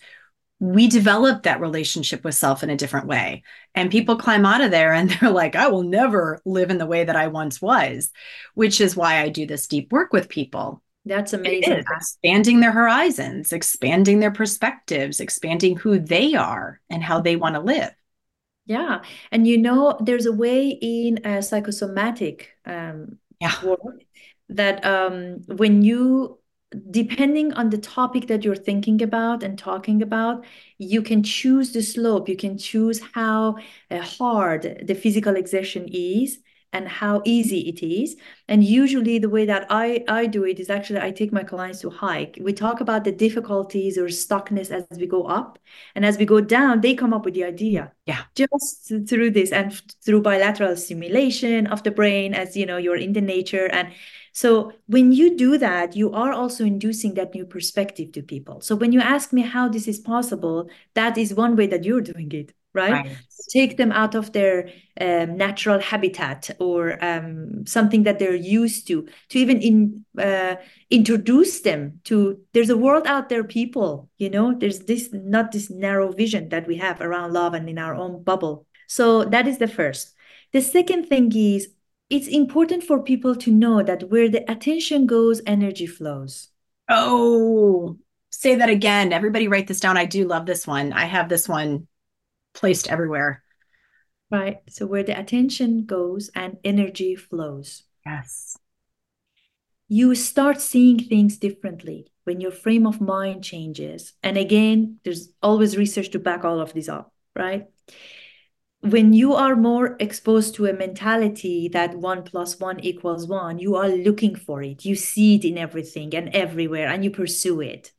we 0.59 0.89
develop 0.89 1.43
that 1.43 1.61
relationship 1.61 2.25
with 2.25 2.35
self 2.35 2.63
in 2.63 2.71
a 2.71 2.77
different 2.77 3.07
way. 3.07 3.43
And 3.75 3.91
people 3.91 4.17
climb 4.17 4.47
out 4.47 4.63
of 4.63 4.71
there 4.71 4.93
and 4.93 5.11
they're 5.21 5.31
like, 5.31 5.55
I 5.55 5.69
will 5.69 5.83
never 5.83 6.41
live 6.45 6.71
in 6.71 6.79
the 6.79 6.87
way 6.87 7.05
that 7.05 7.17
I 7.17 7.29
once 7.29 7.61
was, 7.61 8.11
which 8.55 8.81
is 8.81 8.97
why 8.97 9.21
I 9.21 9.29
do 9.29 9.47
this 9.47 9.67
deep 9.67 9.93
work 9.93 10.13
with 10.13 10.29
people. 10.29 10.83
That's 11.07 11.33
amazing. 11.33 11.85
Expanding 11.89 12.59
their 12.59 12.73
horizons, 12.73 13.53
expanding 13.53 14.19
their 14.19 14.33
perspectives, 14.33 15.21
expanding 15.21 15.77
who 15.77 16.01
they 16.01 16.35
are 16.35 16.81
and 16.91 17.03
how 17.03 17.21
they 17.21 17.37
want 17.37 17.55
to 17.55 17.61
live. 17.61 17.95
Yeah. 18.67 19.03
And 19.31 19.47
you 19.47 19.57
know, 19.57 19.97
there's 20.01 20.27
a 20.27 20.33
way 20.33 20.69
in 20.69 21.25
a 21.25 21.41
psychosomatic 21.43 22.51
um, 22.65 23.19
yeah. 23.41 23.65
work 23.65 24.03
that 24.49 24.85
um, 24.85 25.45
when 25.47 25.83
you, 25.83 26.41
depending 26.91 27.53
on 27.53 27.71
the 27.71 27.79
topic 27.79 28.27
that 28.27 28.45
you're 28.45 28.57
thinking 28.57 29.01
about 29.01 29.45
and 29.45 29.57
talking 29.57 30.03
about, 30.03 30.45
you 30.79 31.03
can 31.03 31.23
choose 31.23 31.73
the 31.73 31.83
slope, 31.83 32.29
you 32.29 32.37
can 32.37 32.59
choose 32.59 33.01
how 33.15 33.59
uh, 33.93 34.01
hard 34.01 34.83
the 34.85 34.95
physical 34.97 35.37
exertion 35.37 35.89
is 35.93 36.41
and 36.77 36.87
how 36.89 37.23
easy 37.25 37.61
it 37.61 37.83
is. 37.83 38.17
And 38.49 38.63
usually 38.63 39.19
the 39.19 39.31
way 39.31 39.47
that 39.47 39.67
I, 39.71 40.05
I 40.09 40.27
do 40.27 40.45
it 40.45 40.61
is 40.61 40.69
actually 40.69 41.01
I 41.01 41.11
take 41.11 41.33
my 41.33 41.43
clients 41.43 41.81
to 41.81 41.91
hike. 41.91 42.39
We 42.41 42.53
talk 42.53 42.81
about 42.81 43.05
the 43.05 43.13
difficulties 43.13 43.97
or 43.97 44.07
stuckness 44.07 44.71
as 44.71 44.99
we 44.99 45.07
go 45.07 45.25
up. 45.25 45.59
And 45.95 46.05
as 46.05 46.19
we 46.19 46.27
go 46.27 46.41
down, 46.41 46.83
they 46.83 46.95
come 46.95 47.15
up 47.15 47.25
with 47.25 47.35
the 47.35 47.45
idea. 47.45 47.93
Yeah. 48.05 48.25
Just 48.35 48.93
through 49.09 49.31
this 49.31 49.53
and 49.53 49.73
through 50.05 50.21
bilateral 50.21 50.77
stimulation 50.77 51.67
of 51.67 51.83
the 51.83 51.91
brain 51.91 52.35
as 52.35 52.57
you 52.57 52.67
know, 52.67 52.77
you're 52.77 52.97
in 53.07 53.15
the 53.15 53.23
nature. 53.23 53.67
And 53.73 53.93
so 54.33 54.73
when 54.87 55.13
you 55.13 55.35
do 55.35 55.57
that, 55.57 55.97
you 55.97 56.13
are 56.13 56.33
also 56.33 56.65
inducing 56.65 57.15
that 57.15 57.35
new 57.35 57.47
perspective 57.47 58.13
to 58.13 58.23
people. 58.23 58.61
So 58.61 58.77
when 58.77 58.93
you 58.93 59.01
ask 59.01 59.33
me 59.33 59.41
how 59.41 59.69
this 59.71 59.89
is 59.89 59.99
possible, 59.99 60.69
that 60.93 61.17
is 61.17 61.33
one 61.33 61.57
way 61.57 61.67
that 61.69 61.85
you're 61.85 62.03
doing 62.03 62.31
it 62.33 62.53
right? 62.77 62.93
right. 62.93 63.17
Take 63.51 63.77
them 63.77 63.91
out 63.93 64.15
of 64.15 64.33
their 64.33 64.69
um, 65.01 65.37
natural 65.37 65.81
habitat 65.81 66.51
or 66.61 67.03
um, 67.05 67.67
something 67.67 68.03
that 68.05 68.19
they're 68.19 68.35
used 68.35 68.87
to, 68.89 69.09
to 69.31 69.39
even 69.39 69.61
in, 69.61 70.05
uh, 70.19 70.57
introduce 70.91 71.61
them 71.61 72.01
to 72.05 72.39
there's 72.53 72.71
a 72.71 72.77
world 72.77 73.07
out 73.07 73.29
there, 73.29 73.45
people, 73.45 74.09
you 74.19 74.31
know, 74.31 74.55
there's 74.57 74.81
this 74.81 75.09
not 75.13 75.53
this 75.53 75.71
narrow 75.71 76.13
vision 76.13 76.49
that 76.51 76.67
we 76.67 76.77
have 76.77 77.01
around 77.01 77.33
love 77.33 77.55
and 77.55 77.69
in 77.69 77.79
our 77.79 77.95
own 77.95 78.23
bubble. 78.23 78.67
So 78.87 79.25
that 79.25 79.49
is 79.49 79.59
the 79.59 79.69
first. 79.69 80.15
The 80.53 80.63
second 80.63 81.07
thing 81.07 81.33
is 81.35 81.69
it's 82.09 82.29
important 82.29 82.85
for 82.85 83.03
people 83.03 83.35
to 83.37 83.51
know 83.51 83.83
that 83.83 84.11
where 84.11 84.29
the 84.29 84.49
attention 84.51 85.07
goes, 85.07 85.41
energy 85.47 85.87
flows. 85.87 86.49
Oh, 86.89 87.99
say 88.31 88.55
that 88.55 88.71
again. 88.71 89.13
Everybody 89.13 89.49
write 89.49 89.67
this 89.67 89.81
down. 89.81 89.97
I 89.97 90.05
do 90.05 90.27
love 90.27 90.47
this 90.47 90.67
one. 90.67 90.93
I 90.93 91.05
have 91.07 91.29
this 91.29 91.49
one 91.49 91.89
placed 92.57 92.89
everywhere. 92.91 93.45
Right. 94.31 94.59
So 94.69 94.87
where 94.87 95.05
the 95.05 95.19
attention 95.19 95.85
goes 95.87 96.31
and 96.35 96.57
energy 96.65 97.15
flows. 97.15 97.85
Yes. 98.05 98.57
You 99.89 100.17
start 100.17 100.61
seeing 100.61 100.99
things 100.99 101.37
differently 101.37 102.11
when 102.25 102.41
your 102.41 102.51
frame 102.51 102.89
of 102.89 103.01
mind 103.01 103.45
changes. 103.45 104.15
And 104.25 104.37
again, 104.37 104.99
there's 105.05 105.29
always 105.41 105.77
research 105.77 106.11
to 106.11 106.19
back 106.19 106.45
all 106.45 106.61
of 106.61 106.73
these 106.73 106.89
up, 106.89 107.13
right? 107.37 107.67
When 108.81 109.13
you 109.13 109.35
are 109.35 109.55
more 109.55 109.97
exposed 110.01 110.57
to 110.57 110.67
a 110.67 110.73
mentality 110.73 111.69
that 111.73 111.97
one 111.97 112.25
plus 112.25 112.59
one 112.59 112.81
equals 112.81 113.29
one, 113.29 113.61
you 113.61 113.77
are 113.77 113.89
looking 113.89 114.35
for 114.35 114.61
it. 114.63 114.85
You 114.85 114.97
see 114.97 115.37
it 115.37 115.45
in 115.45 115.57
everything 115.57 116.15
and 116.15 116.35
everywhere, 116.35 116.89
and 116.89 117.05
you 117.05 117.11
pursue 117.11 117.61
it. 117.61 117.93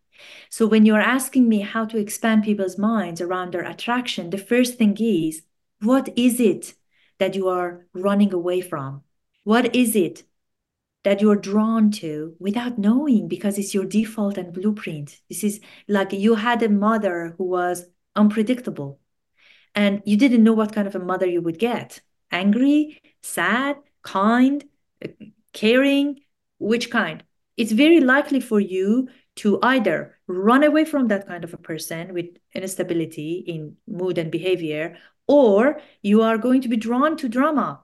So 0.50 0.68
when 0.68 0.86
you're 0.86 1.00
asking 1.02 1.48
me 1.48 1.62
how 1.62 1.86
to 1.86 1.98
expand 1.98 2.44
people's 2.44 2.78
minds 2.78 3.22
around 3.22 3.52
their 3.54 3.64
attraction, 3.64 4.30
the 4.30 4.38
first 4.38 4.78
thing 4.78 4.96
is 5.00 5.44
what 5.82 6.10
is 6.18 6.40
it 6.40 6.74
that 7.20 7.36
you 7.36 7.48
are 7.48 7.88
running 7.94 8.34
away 8.34 8.62
from? 8.62 9.04
What 9.44 9.76
is 9.76 9.96
it 9.96 10.24
that 11.04 11.22
you're 11.22 11.36
drawn 11.36 11.92
to 11.92 12.36
without 12.40 12.78
knowing 12.78 13.28
because 13.28 13.58
it's 13.58 13.74
your 13.74 13.86
default 13.86 14.38
and 14.38 14.54
blueprint? 14.54 15.20
This 15.30 15.44
is 15.44 15.60
like 15.88 16.12
you 16.14 16.36
had 16.36 16.62
a 16.64 16.70
mother 16.70 17.36
who 17.38 17.46
was 17.46 17.86
unpredictable 18.16 19.00
and 19.76 20.02
you 20.06 20.18
didn't 20.18 20.44
know 20.44 20.54
what 20.54 20.74
kind 20.74 20.88
of 20.88 20.96
a 20.96 21.00
mother 21.00 21.26
you 21.26 21.42
would 21.42 21.60
get 21.60 22.02
angry, 22.32 23.00
sad, 23.22 23.78
kind, 24.02 24.66
uh, 25.04 25.08
caring, 25.54 26.20
which 26.60 26.90
kind? 26.92 27.24
It's 27.56 27.72
very 27.72 28.02
likely 28.02 28.40
for 28.40 28.60
you 28.60 29.08
to 29.38 29.60
either 29.64 30.18
run 30.28 30.64
away 30.64 30.86
from 30.86 31.08
that 31.08 31.28
kind 31.28 31.44
of 31.44 31.54
a 31.54 31.58
person 31.58 32.14
with 32.14 32.26
instability 32.54 33.44
in 33.48 33.78
mood 33.88 34.18
and 34.18 34.32
behavior, 34.32 34.98
or 35.28 35.82
you 36.02 36.22
are 36.22 36.38
going 36.38 36.62
to 36.62 36.68
be 36.68 36.78
drawn 36.78 37.18
to 37.18 37.30
drama 37.30 37.84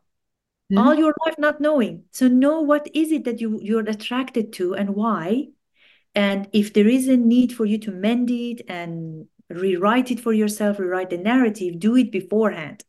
mm-hmm. 0.72 0.78
all 0.78 0.96
your 0.96 1.14
life 1.26 1.36
not 1.38 1.62
knowing. 1.62 2.04
So 2.12 2.28
know 2.28 2.62
what 2.62 2.88
is 2.94 3.12
it 3.12 3.26
that 3.26 3.42
you 3.42 3.60
you're 3.62 3.88
attracted 3.88 4.54
to 4.54 4.76
and 4.76 4.96
why. 4.96 5.50
And 6.16 6.48
if 6.54 6.74
there 6.74 6.88
is 6.88 7.08
a 7.08 7.18
need 7.18 7.54
for 7.54 7.66
you 7.66 7.80
to 7.80 7.92
mend 7.92 8.30
it 8.30 8.62
and 8.68 9.28
rewrite 9.50 10.12
it 10.12 10.20
for 10.20 10.34
yourself, 10.34 10.80
rewrite 10.80 11.10
the 11.10 11.18
narrative, 11.18 11.80
do 11.80 11.96
it 11.96 12.12
beforehand. 12.12 12.84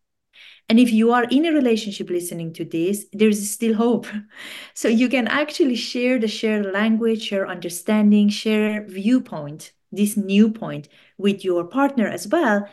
And 0.69 0.81
if 0.81 0.91
you 0.91 1.13
are 1.13 1.25
in 1.25 1.45
a 1.45 1.53
relationship 1.53 2.09
listening 2.09 2.53
to 2.55 2.65
this, 2.65 3.07
there's 3.13 3.51
still 3.51 3.75
hope. 3.75 4.07
So 4.75 4.89
you 4.89 5.09
can 5.09 5.29
actually 5.29 5.77
share 5.77 6.19
the 6.19 6.29
shared 6.29 6.73
language, 6.73 7.23
share 7.23 7.47
understanding, 7.47 8.29
share 8.29 8.85
viewpoint, 8.87 9.73
this 9.93 10.17
new 10.17 10.51
point 10.51 10.89
with 11.19 11.45
your 11.45 11.65
partner 11.65 12.09
as 12.09 12.27
well. 12.27 12.67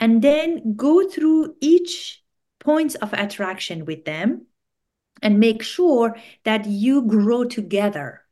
And 0.00 0.22
then 0.22 0.74
go 0.76 1.08
through 1.08 1.56
each 1.60 2.22
points 2.58 2.94
of 2.96 3.12
attraction 3.12 3.84
with 3.84 4.04
them 4.04 4.46
and 5.22 5.40
make 5.40 5.62
sure 5.62 6.16
that 6.44 6.66
you 6.66 7.02
grow 7.02 7.44
together. 7.44 8.22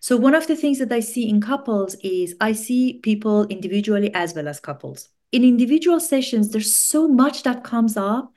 So, 0.00 0.16
one 0.16 0.34
of 0.34 0.46
the 0.46 0.56
things 0.56 0.78
that 0.78 0.92
I 0.92 1.00
see 1.00 1.28
in 1.28 1.40
couples 1.40 1.96
is 2.02 2.34
I 2.40 2.52
see 2.52 3.00
people 3.02 3.46
individually 3.46 4.12
as 4.14 4.34
well 4.34 4.48
as 4.48 4.60
couples 4.60 5.08
in 5.32 5.44
individual 5.44 6.00
sessions, 6.00 6.50
there's 6.50 6.74
so 6.74 7.08
much 7.08 7.42
that 7.42 7.64
comes 7.64 7.96
up. 7.96 8.32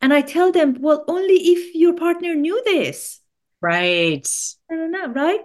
And 0.00 0.12
I 0.12 0.22
tell 0.22 0.50
them, 0.50 0.76
well, 0.80 1.04
only 1.06 1.34
if 1.34 1.74
your 1.74 1.94
partner 1.94 2.34
knew 2.34 2.60
this. 2.64 3.20
Right. 3.60 4.26
I 4.70 4.74
don't 4.74 4.90
know, 4.90 5.08
right? 5.08 5.40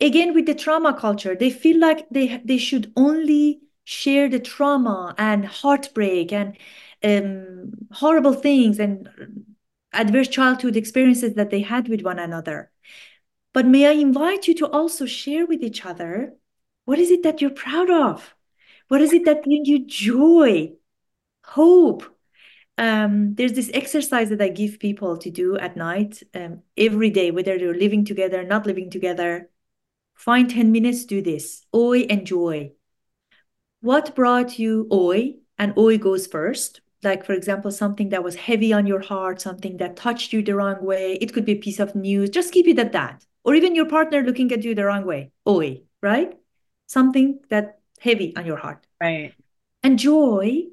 Again, 0.00 0.34
with 0.34 0.46
the 0.46 0.54
trauma 0.54 0.94
culture, 0.94 1.36
they 1.36 1.50
feel 1.50 1.78
like 1.78 2.08
they 2.10 2.42
they 2.44 2.58
should 2.58 2.92
only 2.96 3.60
share 3.84 4.28
the 4.28 4.40
trauma 4.40 5.14
and 5.16 5.44
heartbreak 5.44 6.32
and 6.32 6.56
um, 7.04 7.72
horrible 7.92 8.32
things 8.32 8.78
and 8.78 9.08
adverse 9.92 10.28
childhood 10.28 10.76
experiences 10.76 11.34
that 11.34 11.50
they 11.50 11.60
had 11.60 11.88
with 11.88 12.02
one 12.02 12.18
another. 12.18 12.70
But 13.52 13.66
may 13.66 13.86
I 13.86 13.92
invite 13.92 14.48
you 14.48 14.54
to 14.56 14.66
also 14.70 15.06
share 15.06 15.46
with 15.46 15.62
each 15.62 15.84
other 15.84 16.34
what 16.84 16.98
is 16.98 17.10
it 17.10 17.22
that 17.22 17.40
you're 17.40 17.50
proud 17.50 17.90
of? 17.90 18.34
What 18.92 19.00
is 19.00 19.14
it 19.14 19.24
that 19.24 19.42
brings 19.42 19.68
you 19.68 19.86
joy, 19.86 20.72
hope? 21.46 22.04
Um, 22.76 23.34
there's 23.36 23.54
this 23.54 23.70
exercise 23.72 24.28
that 24.28 24.42
I 24.42 24.50
give 24.50 24.80
people 24.80 25.16
to 25.16 25.30
do 25.30 25.56
at 25.56 25.78
night 25.78 26.22
um, 26.34 26.60
every 26.76 27.08
day, 27.08 27.30
whether 27.30 27.56
they're 27.58 27.72
living 27.72 28.04
together, 28.04 28.42
not 28.42 28.66
living 28.66 28.90
together. 28.90 29.48
find 30.14 30.50
10 30.50 30.72
minutes, 30.72 31.06
do 31.06 31.22
this. 31.22 31.64
Oi 31.74 32.00
and 32.00 32.26
joy. 32.26 32.72
What 33.80 34.14
brought 34.14 34.58
you 34.58 34.86
oi? 34.92 35.36
And 35.56 35.72
oi 35.78 35.96
goes 35.96 36.26
first. 36.26 36.82
Like, 37.02 37.24
for 37.24 37.32
example, 37.32 37.70
something 37.70 38.10
that 38.10 38.22
was 38.22 38.34
heavy 38.34 38.74
on 38.74 38.86
your 38.86 39.00
heart, 39.00 39.40
something 39.40 39.78
that 39.78 39.96
touched 39.96 40.34
you 40.34 40.42
the 40.42 40.54
wrong 40.54 40.84
way. 40.84 41.14
It 41.14 41.32
could 41.32 41.46
be 41.46 41.52
a 41.52 41.64
piece 41.64 41.80
of 41.80 41.94
news. 41.94 42.28
Just 42.28 42.52
keep 42.52 42.68
it 42.68 42.78
at 42.78 42.92
that. 42.92 43.24
Or 43.42 43.54
even 43.54 43.74
your 43.74 43.86
partner 43.86 44.22
looking 44.22 44.52
at 44.52 44.64
you 44.64 44.74
the 44.74 44.84
wrong 44.84 45.06
way. 45.06 45.32
Oi, 45.48 45.80
right? 46.02 46.38
Something 46.88 47.40
that 47.48 47.78
heavy 48.02 48.34
on 48.36 48.44
your 48.44 48.56
heart. 48.56 48.86
Right. 49.00 49.34
And 49.82 49.98
joy, 49.98 50.64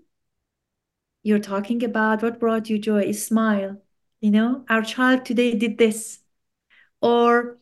you're 1.23 1.39
talking 1.39 1.83
about 1.83 2.23
what 2.23 2.39
brought 2.39 2.69
you 2.69 2.79
joy 2.79 3.01
is 3.03 3.25
smile. 3.25 3.81
You 4.21 4.31
know, 4.31 4.65
our 4.69 4.81
child 4.81 5.25
today 5.25 5.55
did 5.55 5.77
this. 5.77 6.19
Or, 7.01 7.57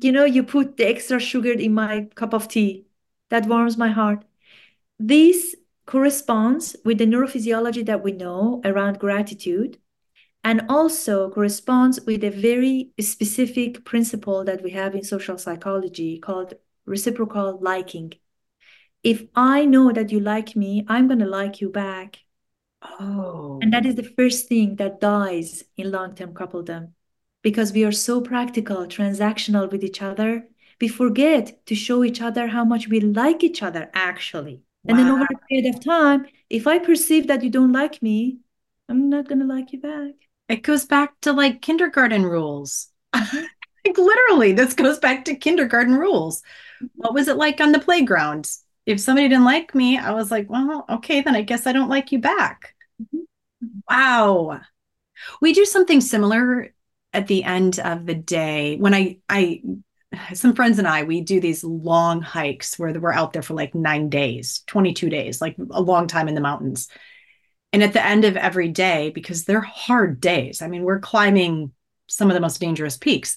you 0.00 0.12
know, 0.12 0.24
you 0.24 0.42
put 0.42 0.76
the 0.76 0.88
extra 0.88 1.18
sugar 1.18 1.52
in 1.52 1.74
my 1.74 2.08
cup 2.14 2.32
of 2.32 2.48
tea. 2.48 2.86
That 3.30 3.46
warms 3.46 3.76
my 3.76 3.88
heart. 3.88 4.24
This 4.98 5.56
corresponds 5.84 6.76
with 6.84 6.98
the 6.98 7.06
neurophysiology 7.06 7.84
that 7.86 8.02
we 8.02 8.12
know 8.12 8.60
around 8.64 8.98
gratitude 8.98 9.78
and 10.42 10.62
also 10.68 11.28
corresponds 11.30 12.00
with 12.06 12.22
a 12.22 12.30
very 12.30 12.92
specific 13.00 13.84
principle 13.84 14.44
that 14.44 14.62
we 14.62 14.70
have 14.70 14.94
in 14.94 15.02
social 15.02 15.38
psychology 15.38 16.18
called 16.18 16.54
reciprocal 16.86 17.58
liking. 17.60 18.12
If 19.06 19.22
I 19.36 19.66
know 19.66 19.92
that 19.92 20.10
you 20.10 20.18
like 20.18 20.56
me, 20.56 20.84
I'm 20.88 21.06
going 21.06 21.20
to 21.20 21.26
like 21.26 21.60
you 21.60 21.70
back. 21.70 22.18
Oh. 22.82 23.60
And 23.62 23.72
that 23.72 23.86
is 23.86 23.92
oh. 23.92 24.02
the 24.02 24.10
first 24.16 24.48
thing 24.48 24.74
that 24.76 25.00
dies 25.00 25.62
in 25.76 25.92
long 25.92 26.16
term 26.16 26.34
coupledom 26.34 26.88
because 27.40 27.72
we 27.72 27.84
are 27.84 27.92
so 27.92 28.20
practical, 28.20 28.78
transactional 28.86 29.70
with 29.70 29.84
each 29.84 30.02
other. 30.02 30.48
We 30.80 30.88
forget 30.88 31.64
to 31.66 31.76
show 31.76 32.02
each 32.02 32.20
other 32.20 32.48
how 32.48 32.64
much 32.64 32.88
we 32.88 32.98
like 32.98 33.44
each 33.44 33.62
other 33.62 33.88
actually. 33.94 34.62
And 34.88 34.98
then 34.98 35.06
over 35.06 35.22
a 35.22 35.46
period 35.46 35.72
of 35.72 35.84
time, 35.84 36.26
if 36.50 36.66
I 36.66 36.80
perceive 36.80 37.28
that 37.28 37.44
you 37.44 37.50
don't 37.50 37.72
like 37.72 38.02
me, 38.02 38.38
I'm 38.88 39.08
not 39.08 39.28
going 39.28 39.38
to 39.38 39.46
like 39.46 39.72
you 39.72 39.80
back. 39.80 40.14
It 40.48 40.64
goes 40.64 40.84
back 40.84 41.14
to 41.20 41.32
like 41.32 41.62
kindergarten 41.62 42.26
rules. 42.26 42.88
Mm-hmm. 43.14 43.44
like 43.86 43.98
literally, 43.98 44.52
this 44.52 44.74
goes 44.74 44.98
back 44.98 45.26
to 45.26 45.36
kindergarten 45.36 45.94
rules. 45.94 46.42
What 46.96 47.14
was 47.14 47.28
it 47.28 47.36
like 47.36 47.60
on 47.60 47.70
the 47.70 47.78
playground? 47.78 48.50
If 48.86 49.00
somebody 49.00 49.28
didn't 49.28 49.44
like 49.44 49.74
me, 49.74 49.98
I 49.98 50.12
was 50.12 50.30
like, 50.30 50.48
well, 50.48 50.84
okay, 50.88 51.20
then 51.20 51.36
I 51.36 51.42
guess 51.42 51.66
I 51.66 51.72
don't 51.72 51.88
like 51.90 52.12
you 52.12 52.20
back. 52.20 52.74
Mm-hmm. 53.02 53.80
Wow. 53.90 54.60
We 55.40 55.52
do 55.52 55.64
something 55.64 56.00
similar 56.00 56.72
at 57.12 57.26
the 57.26 57.44
end 57.44 57.80
of 57.80 58.06
the 58.06 58.14
day 58.14 58.76
when 58.76 58.94
I 58.94 59.18
I 59.28 59.62
some 60.34 60.54
friends 60.54 60.78
and 60.78 60.86
I, 60.86 61.02
we 61.02 61.20
do 61.20 61.40
these 61.40 61.64
long 61.64 62.22
hikes 62.22 62.78
where 62.78 62.92
we're 62.98 63.12
out 63.12 63.32
there 63.32 63.42
for 63.42 63.54
like 63.54 63.74
nine 63.74 64.08
days, 64.08 64.62
22 64.66 65.10
days, 65.10 65.40
like 65.40 65.56
a 65.70 65.80
long 65.80 66.06
time 66.06 66.28
in 66.28 66.34
the 66.34 66.40
mountains. 66.40 66.88
And 67.72 67.82
at 67.82 67.92
the 67.92 68.04
end 68.04 68.24
of 68.24 68.36
every 68.36 68.68
day, 68.68 69.10
because 69.10 69.44
they're 69.44 69.60
hard 69.60 70.20
days, 70.20 70.62
I 70.62 70.68
mean, 70.68 70.82
we're 70.82 71.00
climbing 71.00 71.72
some 72.06 72.30
of 72.30 72.34
the 72.34 72.40
most 72.40 72.60
dangerous 72.60 72.96
peaks. 72.96 73.36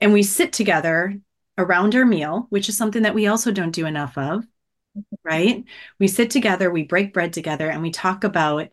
And 0.00 0.12
we 0.12 0.22
sit 0.22 0.52
together 0.52 1.20
around 1.58 1.94
our 1.94 2.04
meal, 2.04 2.46
which 2.48 2.68
is 2.68 2.76
something 2.76 3.02
that 3.02 3.14
we 3.14 3.26
also 3.26 3.52
don't 3.52 3.70
do 3.70 3.86
enough 3.86 4.16
of, 4.18 4.44
right? 5.24 5.64
We 5.98 6.08
sit 6.08 6.30
together, 6.30 6.70
we 6.70 6.84
break 6.84 7.12
bread 7.12 7.32
together, 7.32 7.70
and 7.70 7.82
we 7.82 7.90
talk 7.90 8.24
about 8.24 8.68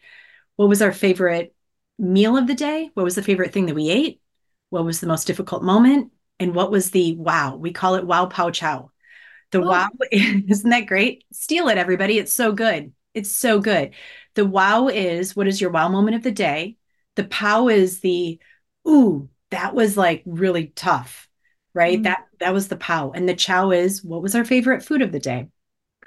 what 0.56 0.70
was 0.70 0.82
our 0.82 0.92
favorite 0.92 1.56
meal 1.98 2.38
of 2.38 2.48
the 2.48 2.56
day? 2.56 2.90
What 2.94 3.04
was 3.04 3.16
the 3.16 3.24
favorite 3.24 3.54
thing 3.54 3.68
that 3.68 3.76
we 3.76 3.90
ate? 3.90 4.22
What 4.70 4.86
was 4.86 5.00
the 5.00 5.08
most 5.08 5.28
difficult 5.28 5.64
moment? 5.64 6.12
and 6.40 6.56
what 6.56 6.72
was 6.72 6.92
the 6.92 7.16
wow? 7.16 7.56
We 7.56 7.72
call 7.72 7.96
it 7.96 8.06
wow 8.06 8.26
pow 8.28 8.50
chow. 8.50 8.92
The 9.52 9.62
oh. 9.62 9.68
wow, 9.68 9.90
isn't 10.12 10.70
that 10.70 10.88
great? 10.88 11.26
Steal 11.34 11.68
it, 11.68 11.78
everybody. 11.78 12.18
It's 12.18 12.34
so 12.34 12.54
good. 12.54 12.94
It's 13.14 13.32
so 13.32 13.60
good. 13.60 13.94
The 14.36 14.46
wow 14.46 14.88
is 14.88 15.36
what 15.36 15.48
is 15.48 15.60
your 15.60 15.72
wow 15.72 15.90
moment 15.90 16.16
of 16.16 16.24
the 16.24 16.32
day? 16.32 16.78
The 17.16 17.26
pow 17.26 17.68
is 17.68 18.00
the 18.00 18.40
ooh, 18.88 19.30
that 19.52 19.74
was 19.74 19.98
like 19.98 20.24
really 20.26 20.68
tough, 20.68 21.28
right? 21.74 22.00
Mm. 22.00 22.04
That 22.04 22.26
that 22.40 22.54
was 22.54 22.68
the 22.68 22.78
pow. 22.78 23.12
And 23.12 23.28
the 23.28 23.36
chow 23.36 23.72
is 23.72 24.04
what 24.04 24.22
was 24.22 24.36
our 24.36 24.46
favorite 24.46 24.84
food 24.84 25.02
of 25.02 25.12
the 25.12 25.20
day? 25.20 25.48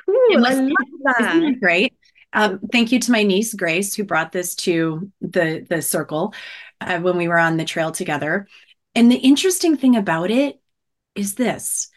Cool. 0.06 0.46
I 0.46 0.54
love 0.54 0.68
that. 1.04 1.20
Isn't 1.20 1.40
that 1.40 1.60
great? 1.60 1.94
Um, 2.32 2.60
thank 2.70 2.92
you 2.92 2.98
to 3.00 3.12
my 3.12 3.22
niece 3.22 3.54
Grace 3.54 3.94
who 3.94 4.04
brought 4.04 4.32
this 4.32 4.54
to 4.56 5.10
the 5.20 5.66
the 5.68 5.82
circle 5.82 6.34
uh, 6.80 6.98
when 7.00 7.16
we 7.16 7.28
were 7.28 7.38
on 7.38 7.56
the 7.56 7.64
trail 7.64 7.92
together. 7.92 8.46
And 8.94 9.10
the 9.10 9.16
interesting 9.16 9.76
thing 9.76 9.96
about 9.96 10.30
it 10.30 10.60
is 11.14 11.34
this 11.34 11.90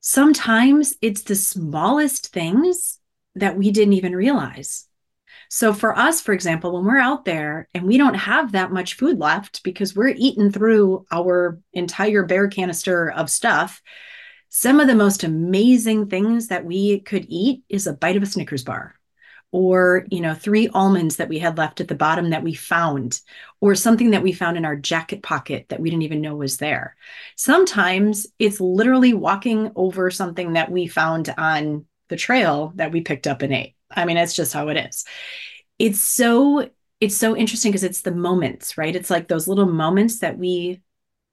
sometimes 0.00 0.94
it's 1.02 1.22
the 1.22 1.34
smallest 1.34 2.32
things 2.32 2.98
that 3.34 3.56
we 3.56 3.70
didn't 3.70 3.94
even 3.94 4.16
realize. 4.16 4.86
So, 5.52 5.72
for 5.74 5.98
us, 5.98 6.20
for 6.20 6.32
example, 6.32 6.72
when 6.72 6.84
we're 6.84 6.98
out 6.98 7.24
there 7.24 7.68
and 7.74 7.84
we 7.84 7.98
don't 7.98 8.14
have 8.14 8.52
that 8.52 8.70
much 8.70 8.94
food 8.94 9.18
left 9.18 9.64
because 9.64 9.96
we're 9.96 10.14
eating 10.16 10.52
through 10.52 11.06
our 11.10 11.58
entire 11.72 12.24
bear 12.24 12.48
canister 12.48 13.10
of 13.10 13.28
stuff, 13.28 13.82
some 14.50 14.80
of 14.80 14.88
the 14.88 14.94
most 14.94 15.22
amazing 15.24 16.08
things 16.08 16.48
that 16.48 16.64
we 16.64 17.00
could 17.00 17.24
eat 17.28 17.62
is 17.68 17.86
a 17.86 17.92
bite 17.92 18.16
of 18.16 18.22
a 18.22 18.26
Snickers 18.26 18.64
bar 18.64 18.94
or 19.52 20.06
you 20.10 20.20
know 20.20 20.34
three 20.34 20.68
almonds 20.68 21.16
that 21.16 21.28
we 21.28 21.38
had 21.38 21.58
left 21.58 21.80
at 21.80 21.88
the 21.88 21.94
bottom 21.94 22.30
that 22.30 22.42
we 22.42 22.54
found 22.54 23.20
or 23.60 23.74
something 23.74 24.10
that 24.10 24.22
we 24.22 24.32
found 24.32 24.56
in 24.56 24.64
our 24.64 24.76
jacket 24.76 25.22
pocket 25.22 25.66
that 25.68 25.80
we 25.80 25.90
didn't 25.90 26.02
even 26.02 26.20
know 26.20 26.34
was 26.34 26.58
there. 26.58 26.96
Sometimes 27.36 28.26
it's 28.38 28.60
literally 28.60 29.14
walking 29.14 29.72
over 29.74 30.10
something 30.10 30.52
that 30.54 30.70
we 30.70 30.86
found 30.86 31.32
on 31.36 31.84
the 32.08 32.16
trail 32.16 32.72
that 32.76 32.92
we 32.92 33.00
picked 33.00 33.26
up 33.26 33.42
and 33.42 33.52
ate. 33.52 33.74
I 33.90 34.04
mean 34.04 34.16
it's 34.16 34.34
just 34.34 34.52
how 34.52 34.68
it 34.68 34.76
is. 34.76 35.04
It's 35.78 36.00
so 36.00 36.68
it's 37.00 37.16
so 37.16 37.36
interesting 37.36 37.70
because 37.72 37.84
it's 37.84 38.02
the 38.02 38.14
moments 38.14 38.76
right? 38.76 38.94
It's 38.94 39.10
like 39.10 39.28
those 39.28 39.48
little 39.48 39.66
moments 39.66 40.20
that 40.20 40.38
we 40.38 40.80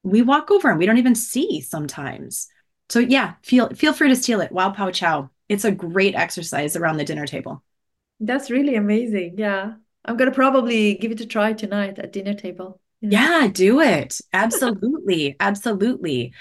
we 0.02 0.22
walk 0.22 0.50
over 0.50 0.70
and 0.70 0.78
we 0.78 0.86
don't 0.86 0.98
even 0.98 1.14
see 1.14 1.60
sometimes 1.60 2.48
so 2.88 2.98
yeah 2.98 3.34
feel 3.42 3.68
feel 3.70 3.92
free 3.92 4.08
to 4.08 4.16
steal 4.16 4.40
it 4.40 4.52
wow 4.52 4.70
pow 4.70 4.90
chow 4.90 5.28
it's 5.48 5.64
a 5.64 5.70
great 5.72 6.14
exercise 6.14 6.76
around 6.76 6.96
the 6.96 7.04
dinner 7.04 7.26
table 7.26 7.62
that's 8.20 8.50
really 8.50 8.74
amazing. 8.74 9.34
Yeah. 9.38 9.74
I'm 10.04 10.16
going 10.16 10.30
to 10.30 10.34
probably 10.34 10.94
give 10.94 11.12
it 11.12 11.20
a 11.20 11.26
try 11.26 11.52
tonight 11.52 11.98
at 11.98 12.12
dinner 12.12 12.34
table. 12.34 12.80
Know? 13.00 13.10
Yeah, 13.10 13.48
do 13.52 13.80
it. 13.80 14.20
Absolutely. 14.32 15.36
Absolutely. 15.40 16.32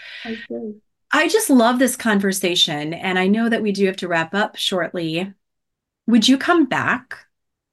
I 1.12 1.28
just 1.28 1.50
love 1.50 1.80
this 1.80 1.96
conversation. 1.96 2.94
And 2.94 3.20
I 3.20 3.28
know 3.28 3.50
that 3.50 3.62
we 3.62 3.72
do 3.72 3.86
have 3.86 3.98
to 3.98 4.08
wrap 4.08 4.34
up 4.34 4.56
shortly. 4.56 5.34
Would 6.08 6.28
you 6.28 6.38
come 6.38 6.66
back, 6.66 7.18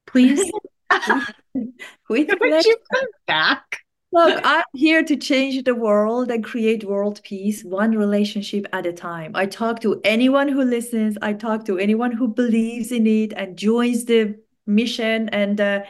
please? 0.05 0.39
Would 2.09 2.29
you 2.29 2.77
come 2.93 3.07
back? 3.25 3.84
Look, 4.11 4.39
I'm 4.45 4.63
here 4.73 5.03
to 5.03 5.17
change 5.17 5.61
the 5.65 5.75
world 5.75 6.31
and 6.31 6.43
create 6.43 6.85
world 6.85 7.21
peace 7.23 7.63
one 7.65 7.91
relationship 7.97 8.65
at 8.71 8.85
a 8.85 8.93
time. 8.93 9.31
I 9.35 9.45
talk 9.45 9.81
to 9.81 9.99
anyone 10.05 10.47
who 10.47 10.61
listens, 10.63 11.17
I 11.21 11.33
talk 11.33 11.65
to 11.65 11.77
anyone 11.77 12.13
who 12.13 12.29
believes 12.29 12.93
in 12.93 13.07
it 13.07 13.33
and 13.33 13.57
joins 13.57 14.05
the 14.05 14.39
mission. 14.65 15.27
And 15.29 15.59
uh, 15.59 15.81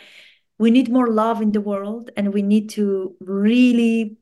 we 0.57 0.72
need 0.72 0.89
more 0.89 1.07
love 1.07 1.41
in 1.41 1.51
the 1.51 1.61
world, 1.61 2.09
and 2.18 2.34
we 2.34 2.41
need 2.41 2.70
to 2.72 3.16
really 3.20 4.18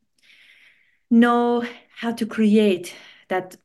know 1.09 1.63
how 1.95 2.11
to 2.13 2.25
create 2.25 2.93
that 3.29 3.55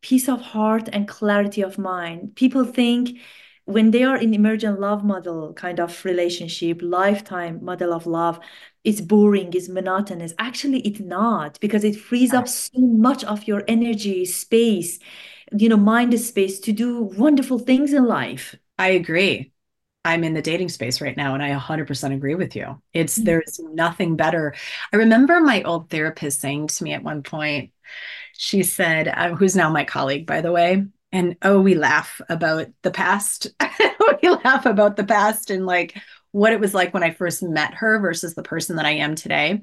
peace 0.00 0.28
of 0.28 0.40
heart 0.40 0.88
and 0.92 1.08
clarity 1.08 1.62
of 1.62 1.78
mind. 1.78 2.36
People 2.36 2.64
think 2.64 3.18
when 3.66 3.90
they 3.90 4.02
are 4.02 4.16
in 4.16 4.34
emergent 4.34 4.80
love 4.80 5.04
model 5.04 5.52
kind 5.54 5.80
of 5.80 6.04
relationship, 6.04 6.80
lifetime 6.82 7.64
model 7.64 7.92
of 7.92 8.06
love, 8.06 8.38
it's 8.84 9.00
boring, 9.00 9.52
it's 9.54 9.68
monotonous. 9.68 10.34
Actually, 10.38 10.80
it's 10.80 11.00
not 11.00 11.58
because 11.60 11.84
it 11.84 11.96
frees 11.96 12.34
up 12.34 12.46
so 12.46 12.78
much 12.78 13.24
of 13.24 13.46
your 13.46 13.64
energy, 13.66 14.26
space, 14.26 14.98
you 15.56 15.68
know, 15.68 15.78
mind 15.78 16.18
space 16.20 16.60
to 16.60 16.72
do 16.72 17.02
wonderful 17.02 17.58
things 17.58 17.92
in 17.92 18.04
life. 18.04 18.54
I 18.78 18.88
agree. 18.88 19.52
I'm 20.04 20.22
in 20.22 20.34
the 20.34 20.42
dating 20.42 20.68
space 20.68 21.00
right 21.00 21.16
now 21.16 21.32
and 21.32 21.42
I 21.42 21.58
100% 21.58 22.14
agree 22.14 22.34
with 22.34 22.54
you. 22.54 22.82
It's 22.92 23.16
mm-hmm. 23.16 23.24
there's 23.24 23.58
nothing 23.72 24.16
better. 24.16 24.54
I 24.92 24.96
remember 24.96 25.40
my 25.40 25.62
old 25.62 25.88
therapist 25.88 26.42
saying 26.42 26.66
to 26.68 26.84
me 26.84 26.92
at 26.92 27.02
one 27.02 27.22
point, 27.22 27.72
she 28.36 28.64
said, 28.64 29.08
uh, 29.08 29.34
who's 29.34 29.56
now 29.56 29.70
my 29.70 29.84
colleague, 29.84 30.26
by 30.26 30.42
the 30.42 30.52
way, 30.52 30.84
and 31.14 31.36
oh, 31.42 31.60
we 31.60 31.76
laugh 31.76 32.20
about 32.28 32.66
the 32.82 32.90
past. 32.90 33.46
we 34.22 34.28
laugh 34.28 34.66
about 34.66 34.96
the 34.96 35.04
past 35.04 35.48
and 35.48 35.64
like 35.64 35.96
what 36.32 36.52
it 36.52 36.58
was 36.58 36.74
like 36.74 36.92
when 36.92 37.04
I 37.04 37.12
first 37.12 37.40
met 37.40 37.72
her 37.74 38.00
versus 38.00 38.34
the 38.34 38.42
person 38.42 38.76
that 38.76 38.84
I 38.84 38.94
am 38.94 39.14
today. 39.14 39.62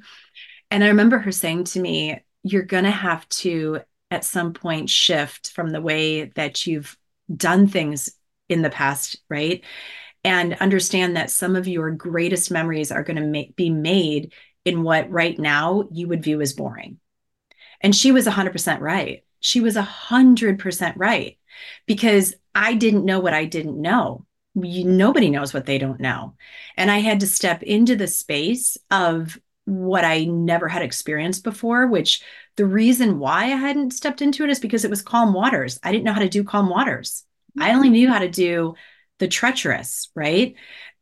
And 0.72 0.82
I 0.82 0.88
remember 0.88 1.20
her 1.20 1.32
saying 1.34 1.66
to 1.66 1.82
me, 1.82 2.22
You're 2.44 2.64
going 2.64 2.86
to 2.86 2.90
have 2.90 3.28
to, 3.30 3.82
at 4.10 4.24
some 4.24 4.54
point, 4.54 4.90
shift 4.90 5.52
from 5.52 5.72
the 5.72 5.82
way 5.82 6.24
that 6.36 6.66
you've 6.66 6.98
done 7.36 7.68
things 7.68 8.10
in 8.48 8.62
the 8.62 8.70
past, 8.70 9.18
right? 9.30 9.62
And 10.24 10.54
understand 10.54 11.18
that 11.18 11.32
some 11.32 11.58
of 11.58 11.68
your 11.68 11.92
greatest 11.92 12.50
memories 12.50 12.94
are 12.94 13.04
going 13.04 13.18
to 13.18 13.28
ma- 13.28 13.52
be 13.58 13.70
made 13.70 14.32
in 14.64 14.84
what 14.84 15.12
right 15.12 15.38
now 15.38 15.84
you 15.92 16.08
would 16.08 16.24
view 16.24 16.40
as 16.40 16.54
boring. 16.54 17.00
And 17.82 17.94
she 17.94 18.14
was 18.14 18.26
100% 18.26 18.80
right. 18.80 19.26
she 19.42 19.60
was 19.60 19.76
a 19.76 19.82
hundred 19.82 20.58
percent 20.60 20.96
right 20.96 21.38
because 21.86 22.34
I 22.54 22.74
didn't 22.74 23.06
know 23.06 23.20
what 23.20 23.34
I 23.34 23.46
didn't 23.46 23.80
know. 23.80 24.26
You, 24.56 24.86
nobody 24.86 25.30
knows 25.30 25.54
what 25.54 25.66
they 25.66 25.78
don't 25.78 26.00
know. 26.00 26.36
And 26.78 26.92
I 26.92 27.00
had 27.00 27.22
to 27.22 27.28
step 27.28 27.64
into 27.64 27.96
the 27.96 28.08
space 28.08 28.78
of 28.90 29.40
what 29.66 30.04
I 30.04 30.26
never 30.26 30.68
had 30.68 30.82
experienced 30.82 31.44
before, 31.44 31.88
which 31.88 32.22
the 32.58 32.66
reason 32.66 33.20
why 33.20 33.46
I 33.46 33.56
hadn't 33.56 33.94
stepped 33.94 34.22
into 34.22 34.44
it 34.44 34.50
is 34.50 34.60
because 34.60 34.84
it 34.84 34.90
was 34.90 35.02
calm 35.02 35.34
waters. 35.34 35.80
I 35.84 35.92
didn't 35.92 36.04
know 36.04 36.14
how 36.14 36.20
to 36.20 36.30
do 36.30 36.44
calm 36.44 36.70
waters. 36.70 37.24
I 37.60 37.74
only 37.74 37.90
mm. 37.90 37.94
knew 37.94 38.10
how 38.10 38.20
to 38.20 38.30
do 38.30 38.76
the 39.20 39.28
treacherous, 39.28 40.10
right? 40.16 40.56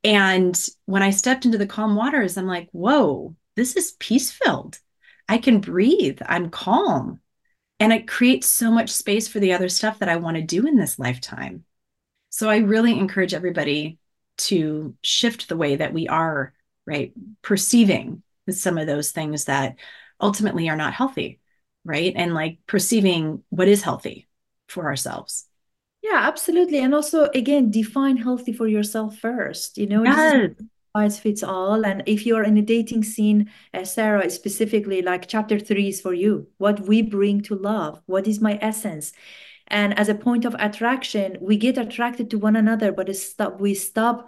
And 0.04 0.60
when 0.86 1.04
I 1.04 1.10
stepped 1.10 1.46
into 1.46 1.58
the 1.58 1.68
calm 1.68 1.96
waters, 1.96 2.38
I'm 2.38 2.48
like, 2.48 2.70
whoa, 2.72 3.36
this 3.56 3.76
is 3.76 3.96
peace 4.00 4.32
filled. 4.32 4.80
I 5.28 5.38
can 5.38 5.60
breathe. 5.60 6.20
I'm 6.26 6.50
calm. 6.50 7.20
And 7.80 7.94
it 7.94 8.08
creates 8.08 8.48
so 8.48 8.72
much 8.72 8.90
space 8.90 9.28
for 9.28 9.40
the 9.40 9.54
other 9.54 9.70
stuff 9.70 10.00
that 10.00 10.10
I 10.10 10.18
want 10.18 10.38
to 10.38 10.44
do 10.44 10.68
in 10.68 10.76
this 10.76 11.00
lifetime. 11.00 11.64
So 12.30 12.50
I 12.50 12.58
really 12.58 12.98
encourage 12.98 13.34
everybody 13.34 14.00
to 14.40 14.96
shift 15.02 15.48
the 15.48 15.58
way 15.58 15.78
that 15.78 15.94
we 15.94 16.08
are, 16.08 16.54
right, 16.86 17.14
perceiving 17.42 18.24
some 18.50 18.78
of 18.78 18.88
those 18.88 19.12
things 19.12 19.46
that 19.46 19.76
ultimately 20.20 20.70
are 20.70 20.76
not 20.76 20.94
healthy, 20.94 21.40
right? 21.86 22.14
And 22.16 22.34
like 22.34 22.60
perceiving 22.68 23.44
what 23.50 23.68
is 23.68 23.82
healthy 23.82 24.28
for 24.68 24.86
ourselves. 24.86 25.46
Yeah, 26.02 26.20
absolutely. 26.20 26.80
And 26.80 26.94
also, 26.94 27.30
again, 27.34 27.72
define 27.72 28.18
healthy 28.18 28.54
for 28.54 28.68
yourself 28.68 29.18
first. 29.18 29.78
You 29.78 29.88
know, 29.88 30.04
yes. 30.04 30.52
Size 30.96 31.20
fits 31.20 31.44
all. 31.44 31.86
And 31.86 32.04
if 32.06 32.26
you're 32.26 32.44
in 32.44 32.58
a 32.58 32.62
dating 32.62 33.04
scene, 33.04 33.50
uh, 33.74 33.84
Sara, 33.84 34.30
specifically, 34.30 35.02
like 35.02 35.28
chapter 35.28 35.60
three 35.60 35.90
is 35.90 36.02
for 36.02 36.14
you. 36.14 36.48
What 36.58 36.82
we 36.82 37.02
bring 37.02 37.42
to 37.44 37.56
love. 37.56 38.02
What 38.06 38.28
is 38.28 38.42
my 38.42 38.58
essence? 38.62 39.14
And 39.68 39.98
as 40.00 40.10
a 40.10 40.16
point 40.16 40.46
of 40.46 40.56
attraction, 40.58 41.38
we 41.40 41.58
get 41.58 41.78
attracted 41.78 42.32
to 42.32 42.40
one 42.40 42.56
another, 42.56 42.92
but 42.92 43.16
stop, 43.16 43.62
we 43.62 43.76
stop 43.76 44.28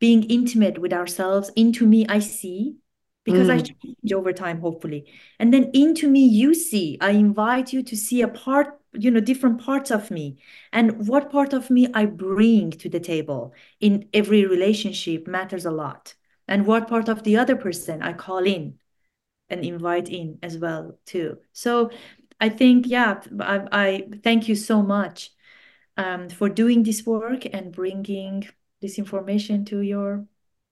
being 0.00 0.24
intimate 0.24 0.78
with 0.78 0.92
ourselves. 0.92 1.50
Into 1.54 1.86
me, 1.86 2.06
I 2.08 2.18
see 2.18 2.76
because 3.24 3.48
mm. 3.48 3.52
I 3.52 3.60
change 3.60 4.12
over 4.12 4.32
time, 4.32 4.60
hopefully. 4.60 5.06
And 5.38 5.54
then 5.54 5.70
into 5.74 6.08
me, 6.08 6.26
you 6.26 6.54
see. 6.54 6.98
I 7.00 7.10
invite 7.10 7.72
you 7.72 7.82
to 7.84 7.96
see 7.96 8.22
a 8.22 8.28
part, 8.28 8.79
you 8.92 9.10
know, 9.10 9.20
different 9.20 9.60
parts 9.60 9.90
of 9.90 10.10
me 10.10 10.38
and 10.72 11.06
what 11.06 11.30
part 11.30 11.52
of 11.52 11.70
me 11.70 11.88
I 11.94 12.06
bring 12.06 12.70
to 12.72 12.88
the 12.88 13.00
table 13.00 13.54
in 13.80 14.08
every 14.12 14.44
relationship 14.44 15.26
matters 15.26 15.64
a 15.64 15.70
lot. 15.70 16.14
And 16.48 16.66
what 16.66 16.88
part 16.88 17.08
of 17.08 17.22
the 17.22 17.36
other 17.36 17.54
person 17.54 18.02
I 18.02 18.12
call 18.12 18.44
in 18.44 18.78
and 19.48 19.64
invite 19.64 20.08
in 20.08 20.38
as 20.42 20.58
well 20.58 20.98
too. 21.06 21.38
So 21.52 21.90
I 22.40 22.48
think, 22.48 22.86
yeah, 22.86 23.20
I, 23.40 23.66
I 23.70 24.08
thank 24.22 24.48
you 24.48 24.56
so 24.56 24.82
much 24.82 25.30
um, 25.96 26.28
for 26.28 26.48
doing 26.48 26.82
this 26.82 27.04
work 27.04 27.46
and 27.52 27.72
bringing 27.72 28.48
this 28.80 28.98
information 28.98 29.64
to 29.66 29.80
your 29.80 30.26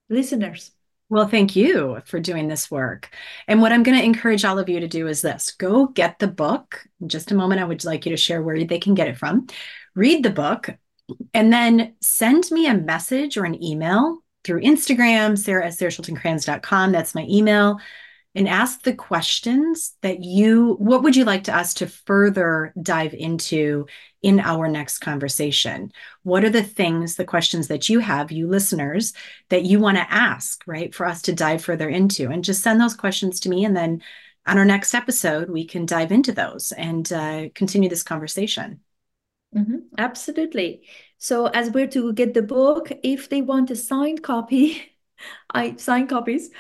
listeners. 0.09 0.73
Well, 1.11 1.27
thank 1.27 1.57
you 1.57 2.03
for 2.05 2.21
doing 2.21 2.49
this 2.49 2.71
work. 2.71 3.09
And 3.47 3.63
what 3.63 3.73
I'm 3.73 3.83
going 3.83 3.97
to 3.97 4.05
encourage 4.05 4.45
all 4.45 4.59
of 4.59 4.69
you 4.69 4.81
to 4.81 4.89
do 4.89 5.09
is 5.09 5.23
this 5.23 5.53
go 5.53 5.87
get 5.87 6.19
the 6.19 6.29
book. 6.29 6.87
In 7.01 7.09
just 7.09 7.31
a 7.31 7.35
moment, 7.35 7.61
I 7.61 7.65
would 7.65 7.85
like 7.85 8.05
you 8.05 8.11
to 8.11 8.17
share 8.17 8.43
where 8.43 8.63
they 8.63 8.79
can 8.79 8.95
get 8.95 9.09
it 9.09 9.17
from. 9.17 9.47
Read 9.95 10.23
the 10.23 10.31
book, 10.31 10.69
and 11.33 11.53
then 11.53 11.95
send 12.01 12.51
me 12.51 12.67
a 12.67 12.75
message 12.75 13.39
or 13.39 13.45
an 13.45 13.63
email 13.63 14.19
through 14.45 14.61
Instagram, 14.61 15.39
sarah 15.39 15.67
at 15.67 15.73
saraschultingkranz.com. 15.73 16.93
That's 16.93 17.15
my 17.15 17.27
email 17.29 17.79
and 18.35 18.49
ask 18.49 18.83
the 18.83 18.95
questions 18.95 19.95
that 20.03 20.23
you 20.23 20.75
what 20.79 21.03
would 21.03 21.17
you 21.17 21.25
like 21.25 21.45
to 21.45 21.57
us 21.57 21.75
to 21.75 21.87
further 21.87 22.73
dive 22.81 23.15
into 23.15 23.87
in 24.23 24.41
our 24.41 24.69
next 24.69 24.99
conversation? 24.99 25.93
What 26.23 26.45
are 26.45 26.51
the 26.51 26.63
things 26.63 27.17
the 27.17 27.25
questions 27.25 27.69
that 27.69 27.89
you 27.89 28.01
have 28.01 28.31
you 28.31 28.47
listeners 28.47 29.13
that 29.49 29.65
you 29.65 29.79
want 29.81 29.97
to 29.97 30.13
ask 30.13 30.63
right 30.67 30.95
for 30.95 31.07
us 31.07 31.23
to 31.23 31.33
dive 31.33 31.65
further 31.65 31.89
into? 31.89 32.31
And 32.31 32.45
just 32.45 32.63
send 32.63 32.81
those 32.81 32.95
questions 32.95 33.41
to 33.41 33.49
me 33.49 33.65
and 33.65 33.77
then 33.77 34.03
on 34.47 34.59
our 34.59 34.65
next 34.65 34.95
episode 34.95 35.51
we 35.51 35.65
can 35.65 35.87
dive 35.87 36.13
into 36.13 36.33
those 36.33 36.73
and 36.73 37.11
uh, 37.13 37.49
continue 37.55 37.89
this 37.89 38.03
conversation. 38.03 38.81
Mm-hmm. 39.57 39.79
absolutely. 39.97 40.83
So 41.17 41.47
as 41.47 41.71
we're 41.71 41.87
to 41.89 42.13
get 42.13 42.35
the 42.35 42.43
book 42.43 42.93
if 43.03 43.31
they 43.31 43.41
want 43.41 43.71
a 43.71 43.77
signed 43.77 44.23
copy 44.23 44.93
i 45.51 45.75
sign 45.77 46.07
copies. 46.07 46.51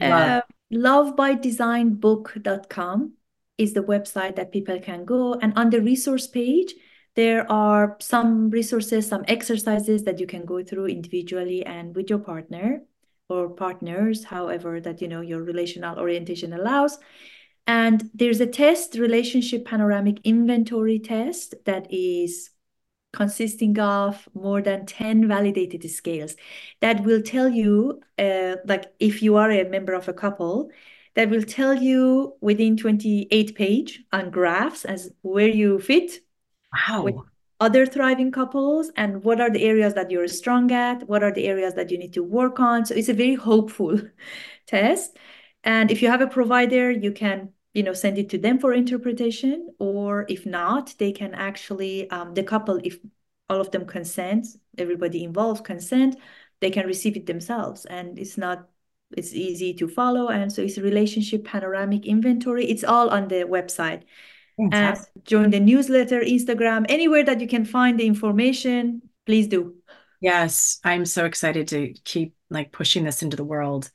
Wow. 0.00 0.38
uh, 0.38 0.40
lovebydesignbook.com 0.72 3.12
is 3.56 3.72
the 3.72 3.82
website 3.82 4.36
that 4.36 4.52
people 4.52 4.78
can 4.80 5.04
go. 5.04 5.34
And 5.34 5.58
on 5.58 5.70
the 5.70 5.80
resource 5.80 6.26
page, 6.26 6.74
there 7.16 7.50
are 7.50 7.96
some 8.00 8.50
resources, 8.50 9.08
some 9.08 9.24
exercises 9.26 10.04
that 10.04 10.20
you 10.20 10.26
can 10.26 10.44
go 10.44 10.62
through 10.62 10.86
individually 10.86 11.64
and 11.66 11.96
with 11.96 12.10
your 12.10 12.20
partner 12.20 12.82
or 13.28 13.48
partners, 13.50 14.24
however 14.24 14.80
that 14.80 15.02
you 15.02 15.08
know 15.08 15.20
your 15.20 15.42
relational 15.42 15.98
orientation 15.98 16.52
allows. 16.52 16.98
And 17.66 18.08
there's 18.14 18.40
a 18.40 18.46
test, 18.46 18.94
relationship 18.94 19.66
panoramic 19.66 20.20
inventory 20.24 20.98
test 20.98 21.54
that 21.66 21.92
is 21.92 22.50
consisting 23.12 23.78
of 23.78 24.28
more 24.34 24.60
than 24.62 24.86
10 24.86 25.26
validated 25.28 25.88
scales 25.90 26.36
that 26.80 27.02
will 27.04 27.22
tell 27.22 27.48
you, 27.48 28.00
uh, 28.18 28.56
like 28.66 28.86
if 28.98 29.22
you 29.22 29.36
are 29.36 29.50
a 29.50 29.68
member 29.68 29.94
of 29.94 30.08
a 30.08 30.12
couple, 30.12 30.70
that 31.14 31.30
will 31.30 31.42
tell 31.42 31.74
you 31.74 32.34
within 32.40 32.76
28 32.76 33.54
page 33.56 34.04
on 34.12 34.30
graphs 34.30 34.84
as 34.84 35.10
where 35.22 35.48
you 35.48 35.80
fit. 35.80 36.20
Wow. 36.72 37.02
With 37.02 37.16
other 37.60 37.86
thriving 37.86 38.30
couples 38.30 38.90
and 38.96 39.24
what 39.24 39.40
are 39.40 39.50
the 39.50 39.64
areas 39.64 39.94
that 39.94 40.10
you're 40.10 40.28
strong 40.28 40.70
at, 40.70 41.08
what 41.08 41.24
are 41.24 41.32
the 41.32 41.46
areas 41.46 41.74
that 41.74 41.90
you 41.90 41.98
need 41.98 42.12
to 42.12 42.22
work 42.22 42.60
on. 42.60 42.86
So 42.86 42.94
it's 42.94 43.08
a 43.08 43.14
very 43.14 43.34
hopeful 43.34 44.00
test. 44.66 45.16
And 45.64 45.90
if 45.90 46.02
you 46.02 46.08
have 46.08 46.20
a 46.20 46.28
provider, 46.28 46.90
you 46.90 47.10
can 47.10 47.52
you 47.78 47.84
know 47.84 47.92
send 47.94 48.18
it 48.18 48.28
to 48.28 48.38
them 48.38 48.58
for 48.58 48.72
interpretation 48.72 49.56
or 49.78 50.26
if 50.28 50.44
not 50.44 50.84
they 50.98 51.12
can 51.12 51.32
actually 51.34 52.10
um, 52.10 52.34
the 52.34 52.42
couple 52.42 52.80
if 52.84 52.98
all 53.50 53.60
of 53.60 53.70
them 53.70 53.86
consent 53.86 54.46
everybody 54.76 55.24
involved 55.24 55.64
consent 55.64 56.16
they 56.60 56.70
can 56.70 56.86
receive 56.86 57.16
it 57.16 57.26
themselves. 57.26 57.84
And 57.84 58.18
it's 58.18 58.38
not 58.38 58.68
it's 59.16 59.32
easy 59.32 59.72
to 59.74 59.88
follow. 59.88 60.28
And 60.28 60.52
so 60.52 60.62
it's 60.62 60.76
a 60.76 60.82
relationship 60.82 61.44
panoramic 61.44 62.04
inventory. 62.04 62.66
It's 62.66 62.84
all 62.84 63.08
on 63.08 63.28
the 63.28 63.44
website. 63.44 64.02
Fantastic. 64.58 65.12
and 65.14 65.24
join 65.24 65.50
the 65.50 65.60
newsletter 65.60 66.20
instagram 66.20 66.84
anywhere 66.88 67.24
that 67.24 67.40
you 67.40 67.46
can 67.46 67.64
find 67.64 67.96
the 68.00 68.04
information 68.08 69.00
please 69.24 69.46
do. 69.46 69.76
Yes. 70.20 70.80
I'm 70.82 71.04
so 71.04 71.26
excited 71.26 71.68
to 71.68 71.94
keep 72.04 72.34
like 72.50 72.72
pushing 72.72 73.04
this 73.04 73.22
into 73.22 73.36
the 73.36 73.44
world 73.44 73.88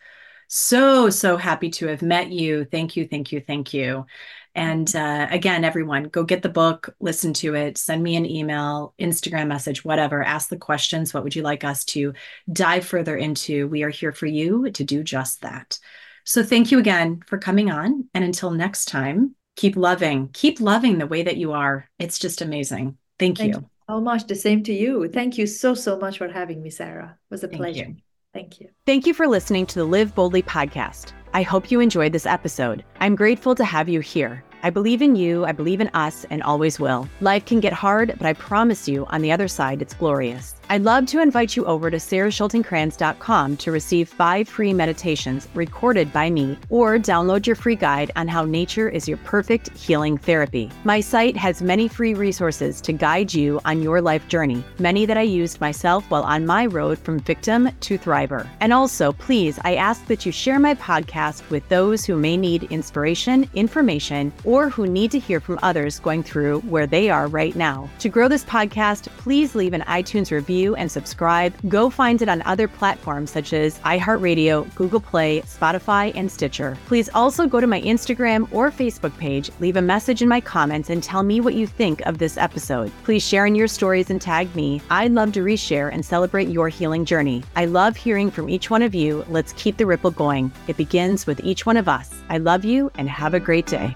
so, 0.55 1.09
so 1.09 1.35
happy 1.35 1.71
to 1.71 1.87
have 1.87 2.03
met 2.03 2.31
you. 2.31 2.63
Thank 2.63 2.95
you, 2.95 3.07
thank 3.07 3.31
you, 3.31 3.41
thank 3.41 3.73
you. 3.73 4.05
And 4.53 4.95
uh, 4.95 5.25
again, 5.31 5.63
everyone, 5.63 6.03
go 6.03 6.23
get 6.23 6.43
the 6.43 6.49
book, 6.49 6.95
listen 6.99 7.33
to 7.33 7.55
it, 7.55 7.79
send 7.79 8.03
me 8.03 8.15
an 8.17 8.27
email, 8.27 8.93
Instagram 8.99 9.47
message, 9.47 9.83
whatever. 9.83 10.21
Ask 10.21 10.49
the 10.49 10.57
questions. 10.57 11.11
What 11.11 11.23
would 11.23 11.35
you 11.35 11.41
like 11.41 11.63
us 11.63 11.83
to 11.85 12.13
dive 12.51 12.85
further 12.85 13.17
into? 13.17 13.67
We 13.67 13.81
are 13.81 13.89
here 13.89 14.11
for 14.11 14.27
you 14.27 14.69
to 14.69 14.83
do 14.83 15.03
just 15.03 15.41
that. 15.41 15.79
So, 16.23 16.43
thank 16.43 16.69
you 16.71 16.77
again 16.77 17.23
for 17.25 17.39
coming 17.39 17.71
on. 17.71 18.07
And 18.13 18.23
until 18.23 18.51
next 18.51 18.85
time, 18.85 19.33
keep 19.55 19.75
loving, 19.75 20.29
keep 20.33 20.59
loving 20.59 20.99
the 20.99 21.07
way 21.07 21.23
that 21.23 21.37
you 21.37 21.53
are. 21.53 21.89
It's 21.97 22.19
just 22.19 22.43
amazing. 22.43 22.95
Thank, 23.17 23.39
thank 23.39 23.55
you. 23.55 23.61
you. 23.61 23.69
so 23.89 24.01
much. 24.01 24.27
The 24.27 24.35
same 24.35 24.61
to 24.65 24.73
you. 24.73 25.07
Thank 25.07 25.39
you 25.39 25.47
so, 25.47 25.73
so 25.73 25.97
much 25.97 26.19
for 26.19 26.27
having 26.27 26.61
me, 26.61 26.69
Sara. 26.69 27.17
It 27.19 27.33
was 27.33 27.43
a 27.43 27.47
thank 27.47 27.59
pleasure. 27.59 27.85
You. 27.87 27.95
Thank 28.33 28.59
you. 28.59 28.69
Thank 28.85 29.05
you 29.05 29.13
for 29.13 29.27
listening 29.27 29.65
to 29.67 29.79
the 29.79 29.85
Live 29.85 30.15
Boldly 30.15 30.41
podcast. 30.41 31.13
I 31.33 31.43
hope 31.43 31.69
you 31.71 31.79
enjoyed 31.79 32.13
this 32.13 32.25
episode. 32.25 32.83
I'm 32.99 33.15
grateful 33.15 33.53
to 33.55 33.63
have 33.63 33.87
you 33.89 33.99
here. 33.99 34.43
I 34.65 34.69
believe 34.69 35.01
in 35.01 35.17
you, 35.17 35.43
I 35.43 35.51
believe 35.51 35.81
in 35.81 35.89
us, 35.93 36.25
and 36.29 36.41
always 36.41 36.79
will. 36.79 37.09
Life 37.19 37.45
can 37.45 37.59
get 37.59 37.73
hard, 37.73 38.15
but 38.17 38.25
I 38.25 38.31
promise 38.31 38.87
you, 38.87 39.05
on 39.07 39.21
the 39.21 39.29
other 39.29 39.49
side, 39.49 39.81
it's 39.81 39.93
glorious. 39.93 40.55
I'd 40.69 40.83
love 40.83 41.05
to 41.07 41.21
invite 41.21 41.57
you 41.57 41.65
over 41.65 41.91
to 41.91 41.97
saraschultingkranz.com 41.97 43.57
to 43.57 43.71
receive 43.71 44.07
five 44.07 44.47
free 44.47 44.73
meditations 44.73 45.49
recorded 45.53 46.13
by 46.13 46.29
me 46.29 46.57
or 46.69 46.97
download 46.97 47.45
your 47.45 47.57
free 47.57 47.75
guide 47.75 48.11
on 48.15 48.29
how 48.29 48.45
nature 48.45 48.87
is 48.87 49.07
your 49.07 49.17
perfect 49.17 49.69
healing 49.77 50.17
therapy. 50.17 50.71
My 50.85 51.01
site 51.01 51.35
has 51.35 51.61
many 51.61 51.89
free 51.89 52.13
resources 52.13 52.79
to 52.81 52.93
guide 52.93 53.33
you 53.33 53.59
on 53.65 53.81
your 53.81 54.01
life 54.01 54.27
journey, 54.29 54.63
many 54.79 55.05
that 55.05 55.17
I 55.17 55.23
used 55.23 55.59
myself 55.59 56.09
while 56.09 56.23
on 56.23 56.45
my 56.45 56.65
road 56.65 56.97
from 56.97 57.19
victim 57.19 57.69
to 57.81 57.97
thriver. 57.97 58.47
And 58.61 58.71
also, 58.71 59.11
please, 59.11 59.59
I 59.65 59.75
ask 59.75 60.05
that 60.07 60.25
you 60.25 60.31
share 60.31 60.59
my 60.59 60.75
podcast 60.75 61.47
with 61.49 61.67
those 61.67 62.05
who 62.05 62.15
may 62.15 62.37
need 62.37 62.63
inspiration, 62.71 63.49
information, 63.53 64.31
or 64.45 64.52
or 64.53 64.69
who 64.69 64.85
need 64.85 65.09
to 65.09 65.17
hear 65.17 65.39
from 65.39 65.57
others 65.63 65.97
going 65.97 66.21
through 66.21 66.59
where 66.59 66.85
they 66.85 67.09
are 67.09 67.27
right 67.27 67.55
now. 67.55 67.89
To 67.97 68.07
grow 68.07 68.27
this 68.27 68.43
podcast, 68.43 69.07
please 69.17 69.55
leave 69.55 69.73
an 69.73 69.81
iTunes 69.81 70.29
review 70.29 70.75
and 70.75 70.91
subscribe. 70.91 71.55
Go 71.67 71.89
find 71.89 72.21
it 72.21 72.29
on 72.29 72.43
other 72.43 72.67
platforms 72.67 73.31
such 73.31 73.51
as 73.51 73.79
iHeartRadio, 73.79 74.73
Google 74.75 74.99
Play, 74.99 75.41
Spotify, 75.41 76.11
and 76.13 76.31
Stitcher. 76.31 76.77
Please 76.85 77.09
also 77.15 77.47
go 77.47 77.59
to 77.59 77.65
my 77.65 77.81
Instagram 77.81 78.47
or 78.51 78.69
Facebook 78.69 79.17
page, 79.17 79.49
leave 79.59 79.75
a 79.75 79.81
message 79.81 80.21
in 80.21 80.29
my 80.29 80.39
comments, 80.39 80.91
and 80.91 81.01
tell 81.01 81.23
me 81.23 81.41
what 81.41 81.55
you 81.55 81.65
think 81.65 82.01
of 82.01 82.19
this 82.19 82.37
episode. 82.37 82.91
Please 83.03 83.27
share 83.27 83.47
in 83.47 83.55
your 83.55 83.67
stories 83.67 84.11
and 84.11 84.21
tag 84.21 84.55
me. 84.55 84.83
I'd 84.91 85.13
love 85.13 85.31
to 85.31 85.39
reshare 85.39 85.91
and 85.91 86.05
celebrate 86.05 86.49
your 86.49 86.69
healing 86.69 87.05
journey. 87.05 87.43
I 87.55 87.65
love 87.65 87.95
hearing 87.95 88.29
from 88.29 88.49
each 88.49 88.69
one 88.69 88.83
of 88.83 88.93
you. 88.93 89.25
Let's 89.29 89.53
keep 89.53 89.77
the 89.77 89.87
ripple 89.87 90.11
going. 90.11 90.51
It 90.67 90.77
begins 90.77 91.25
with 91.25 91.43
each 91.43 91.65
one 91.65 91.77
of 91.77 91.87
us. 91.87 92.13
I 92.29 92.37
love 92.37 92.63
you 92.63 92.91
and 92.99 93.09
have 93.09 93.33
a 93.33 93.39
great 93.39 93.65
day. 93.65 93.95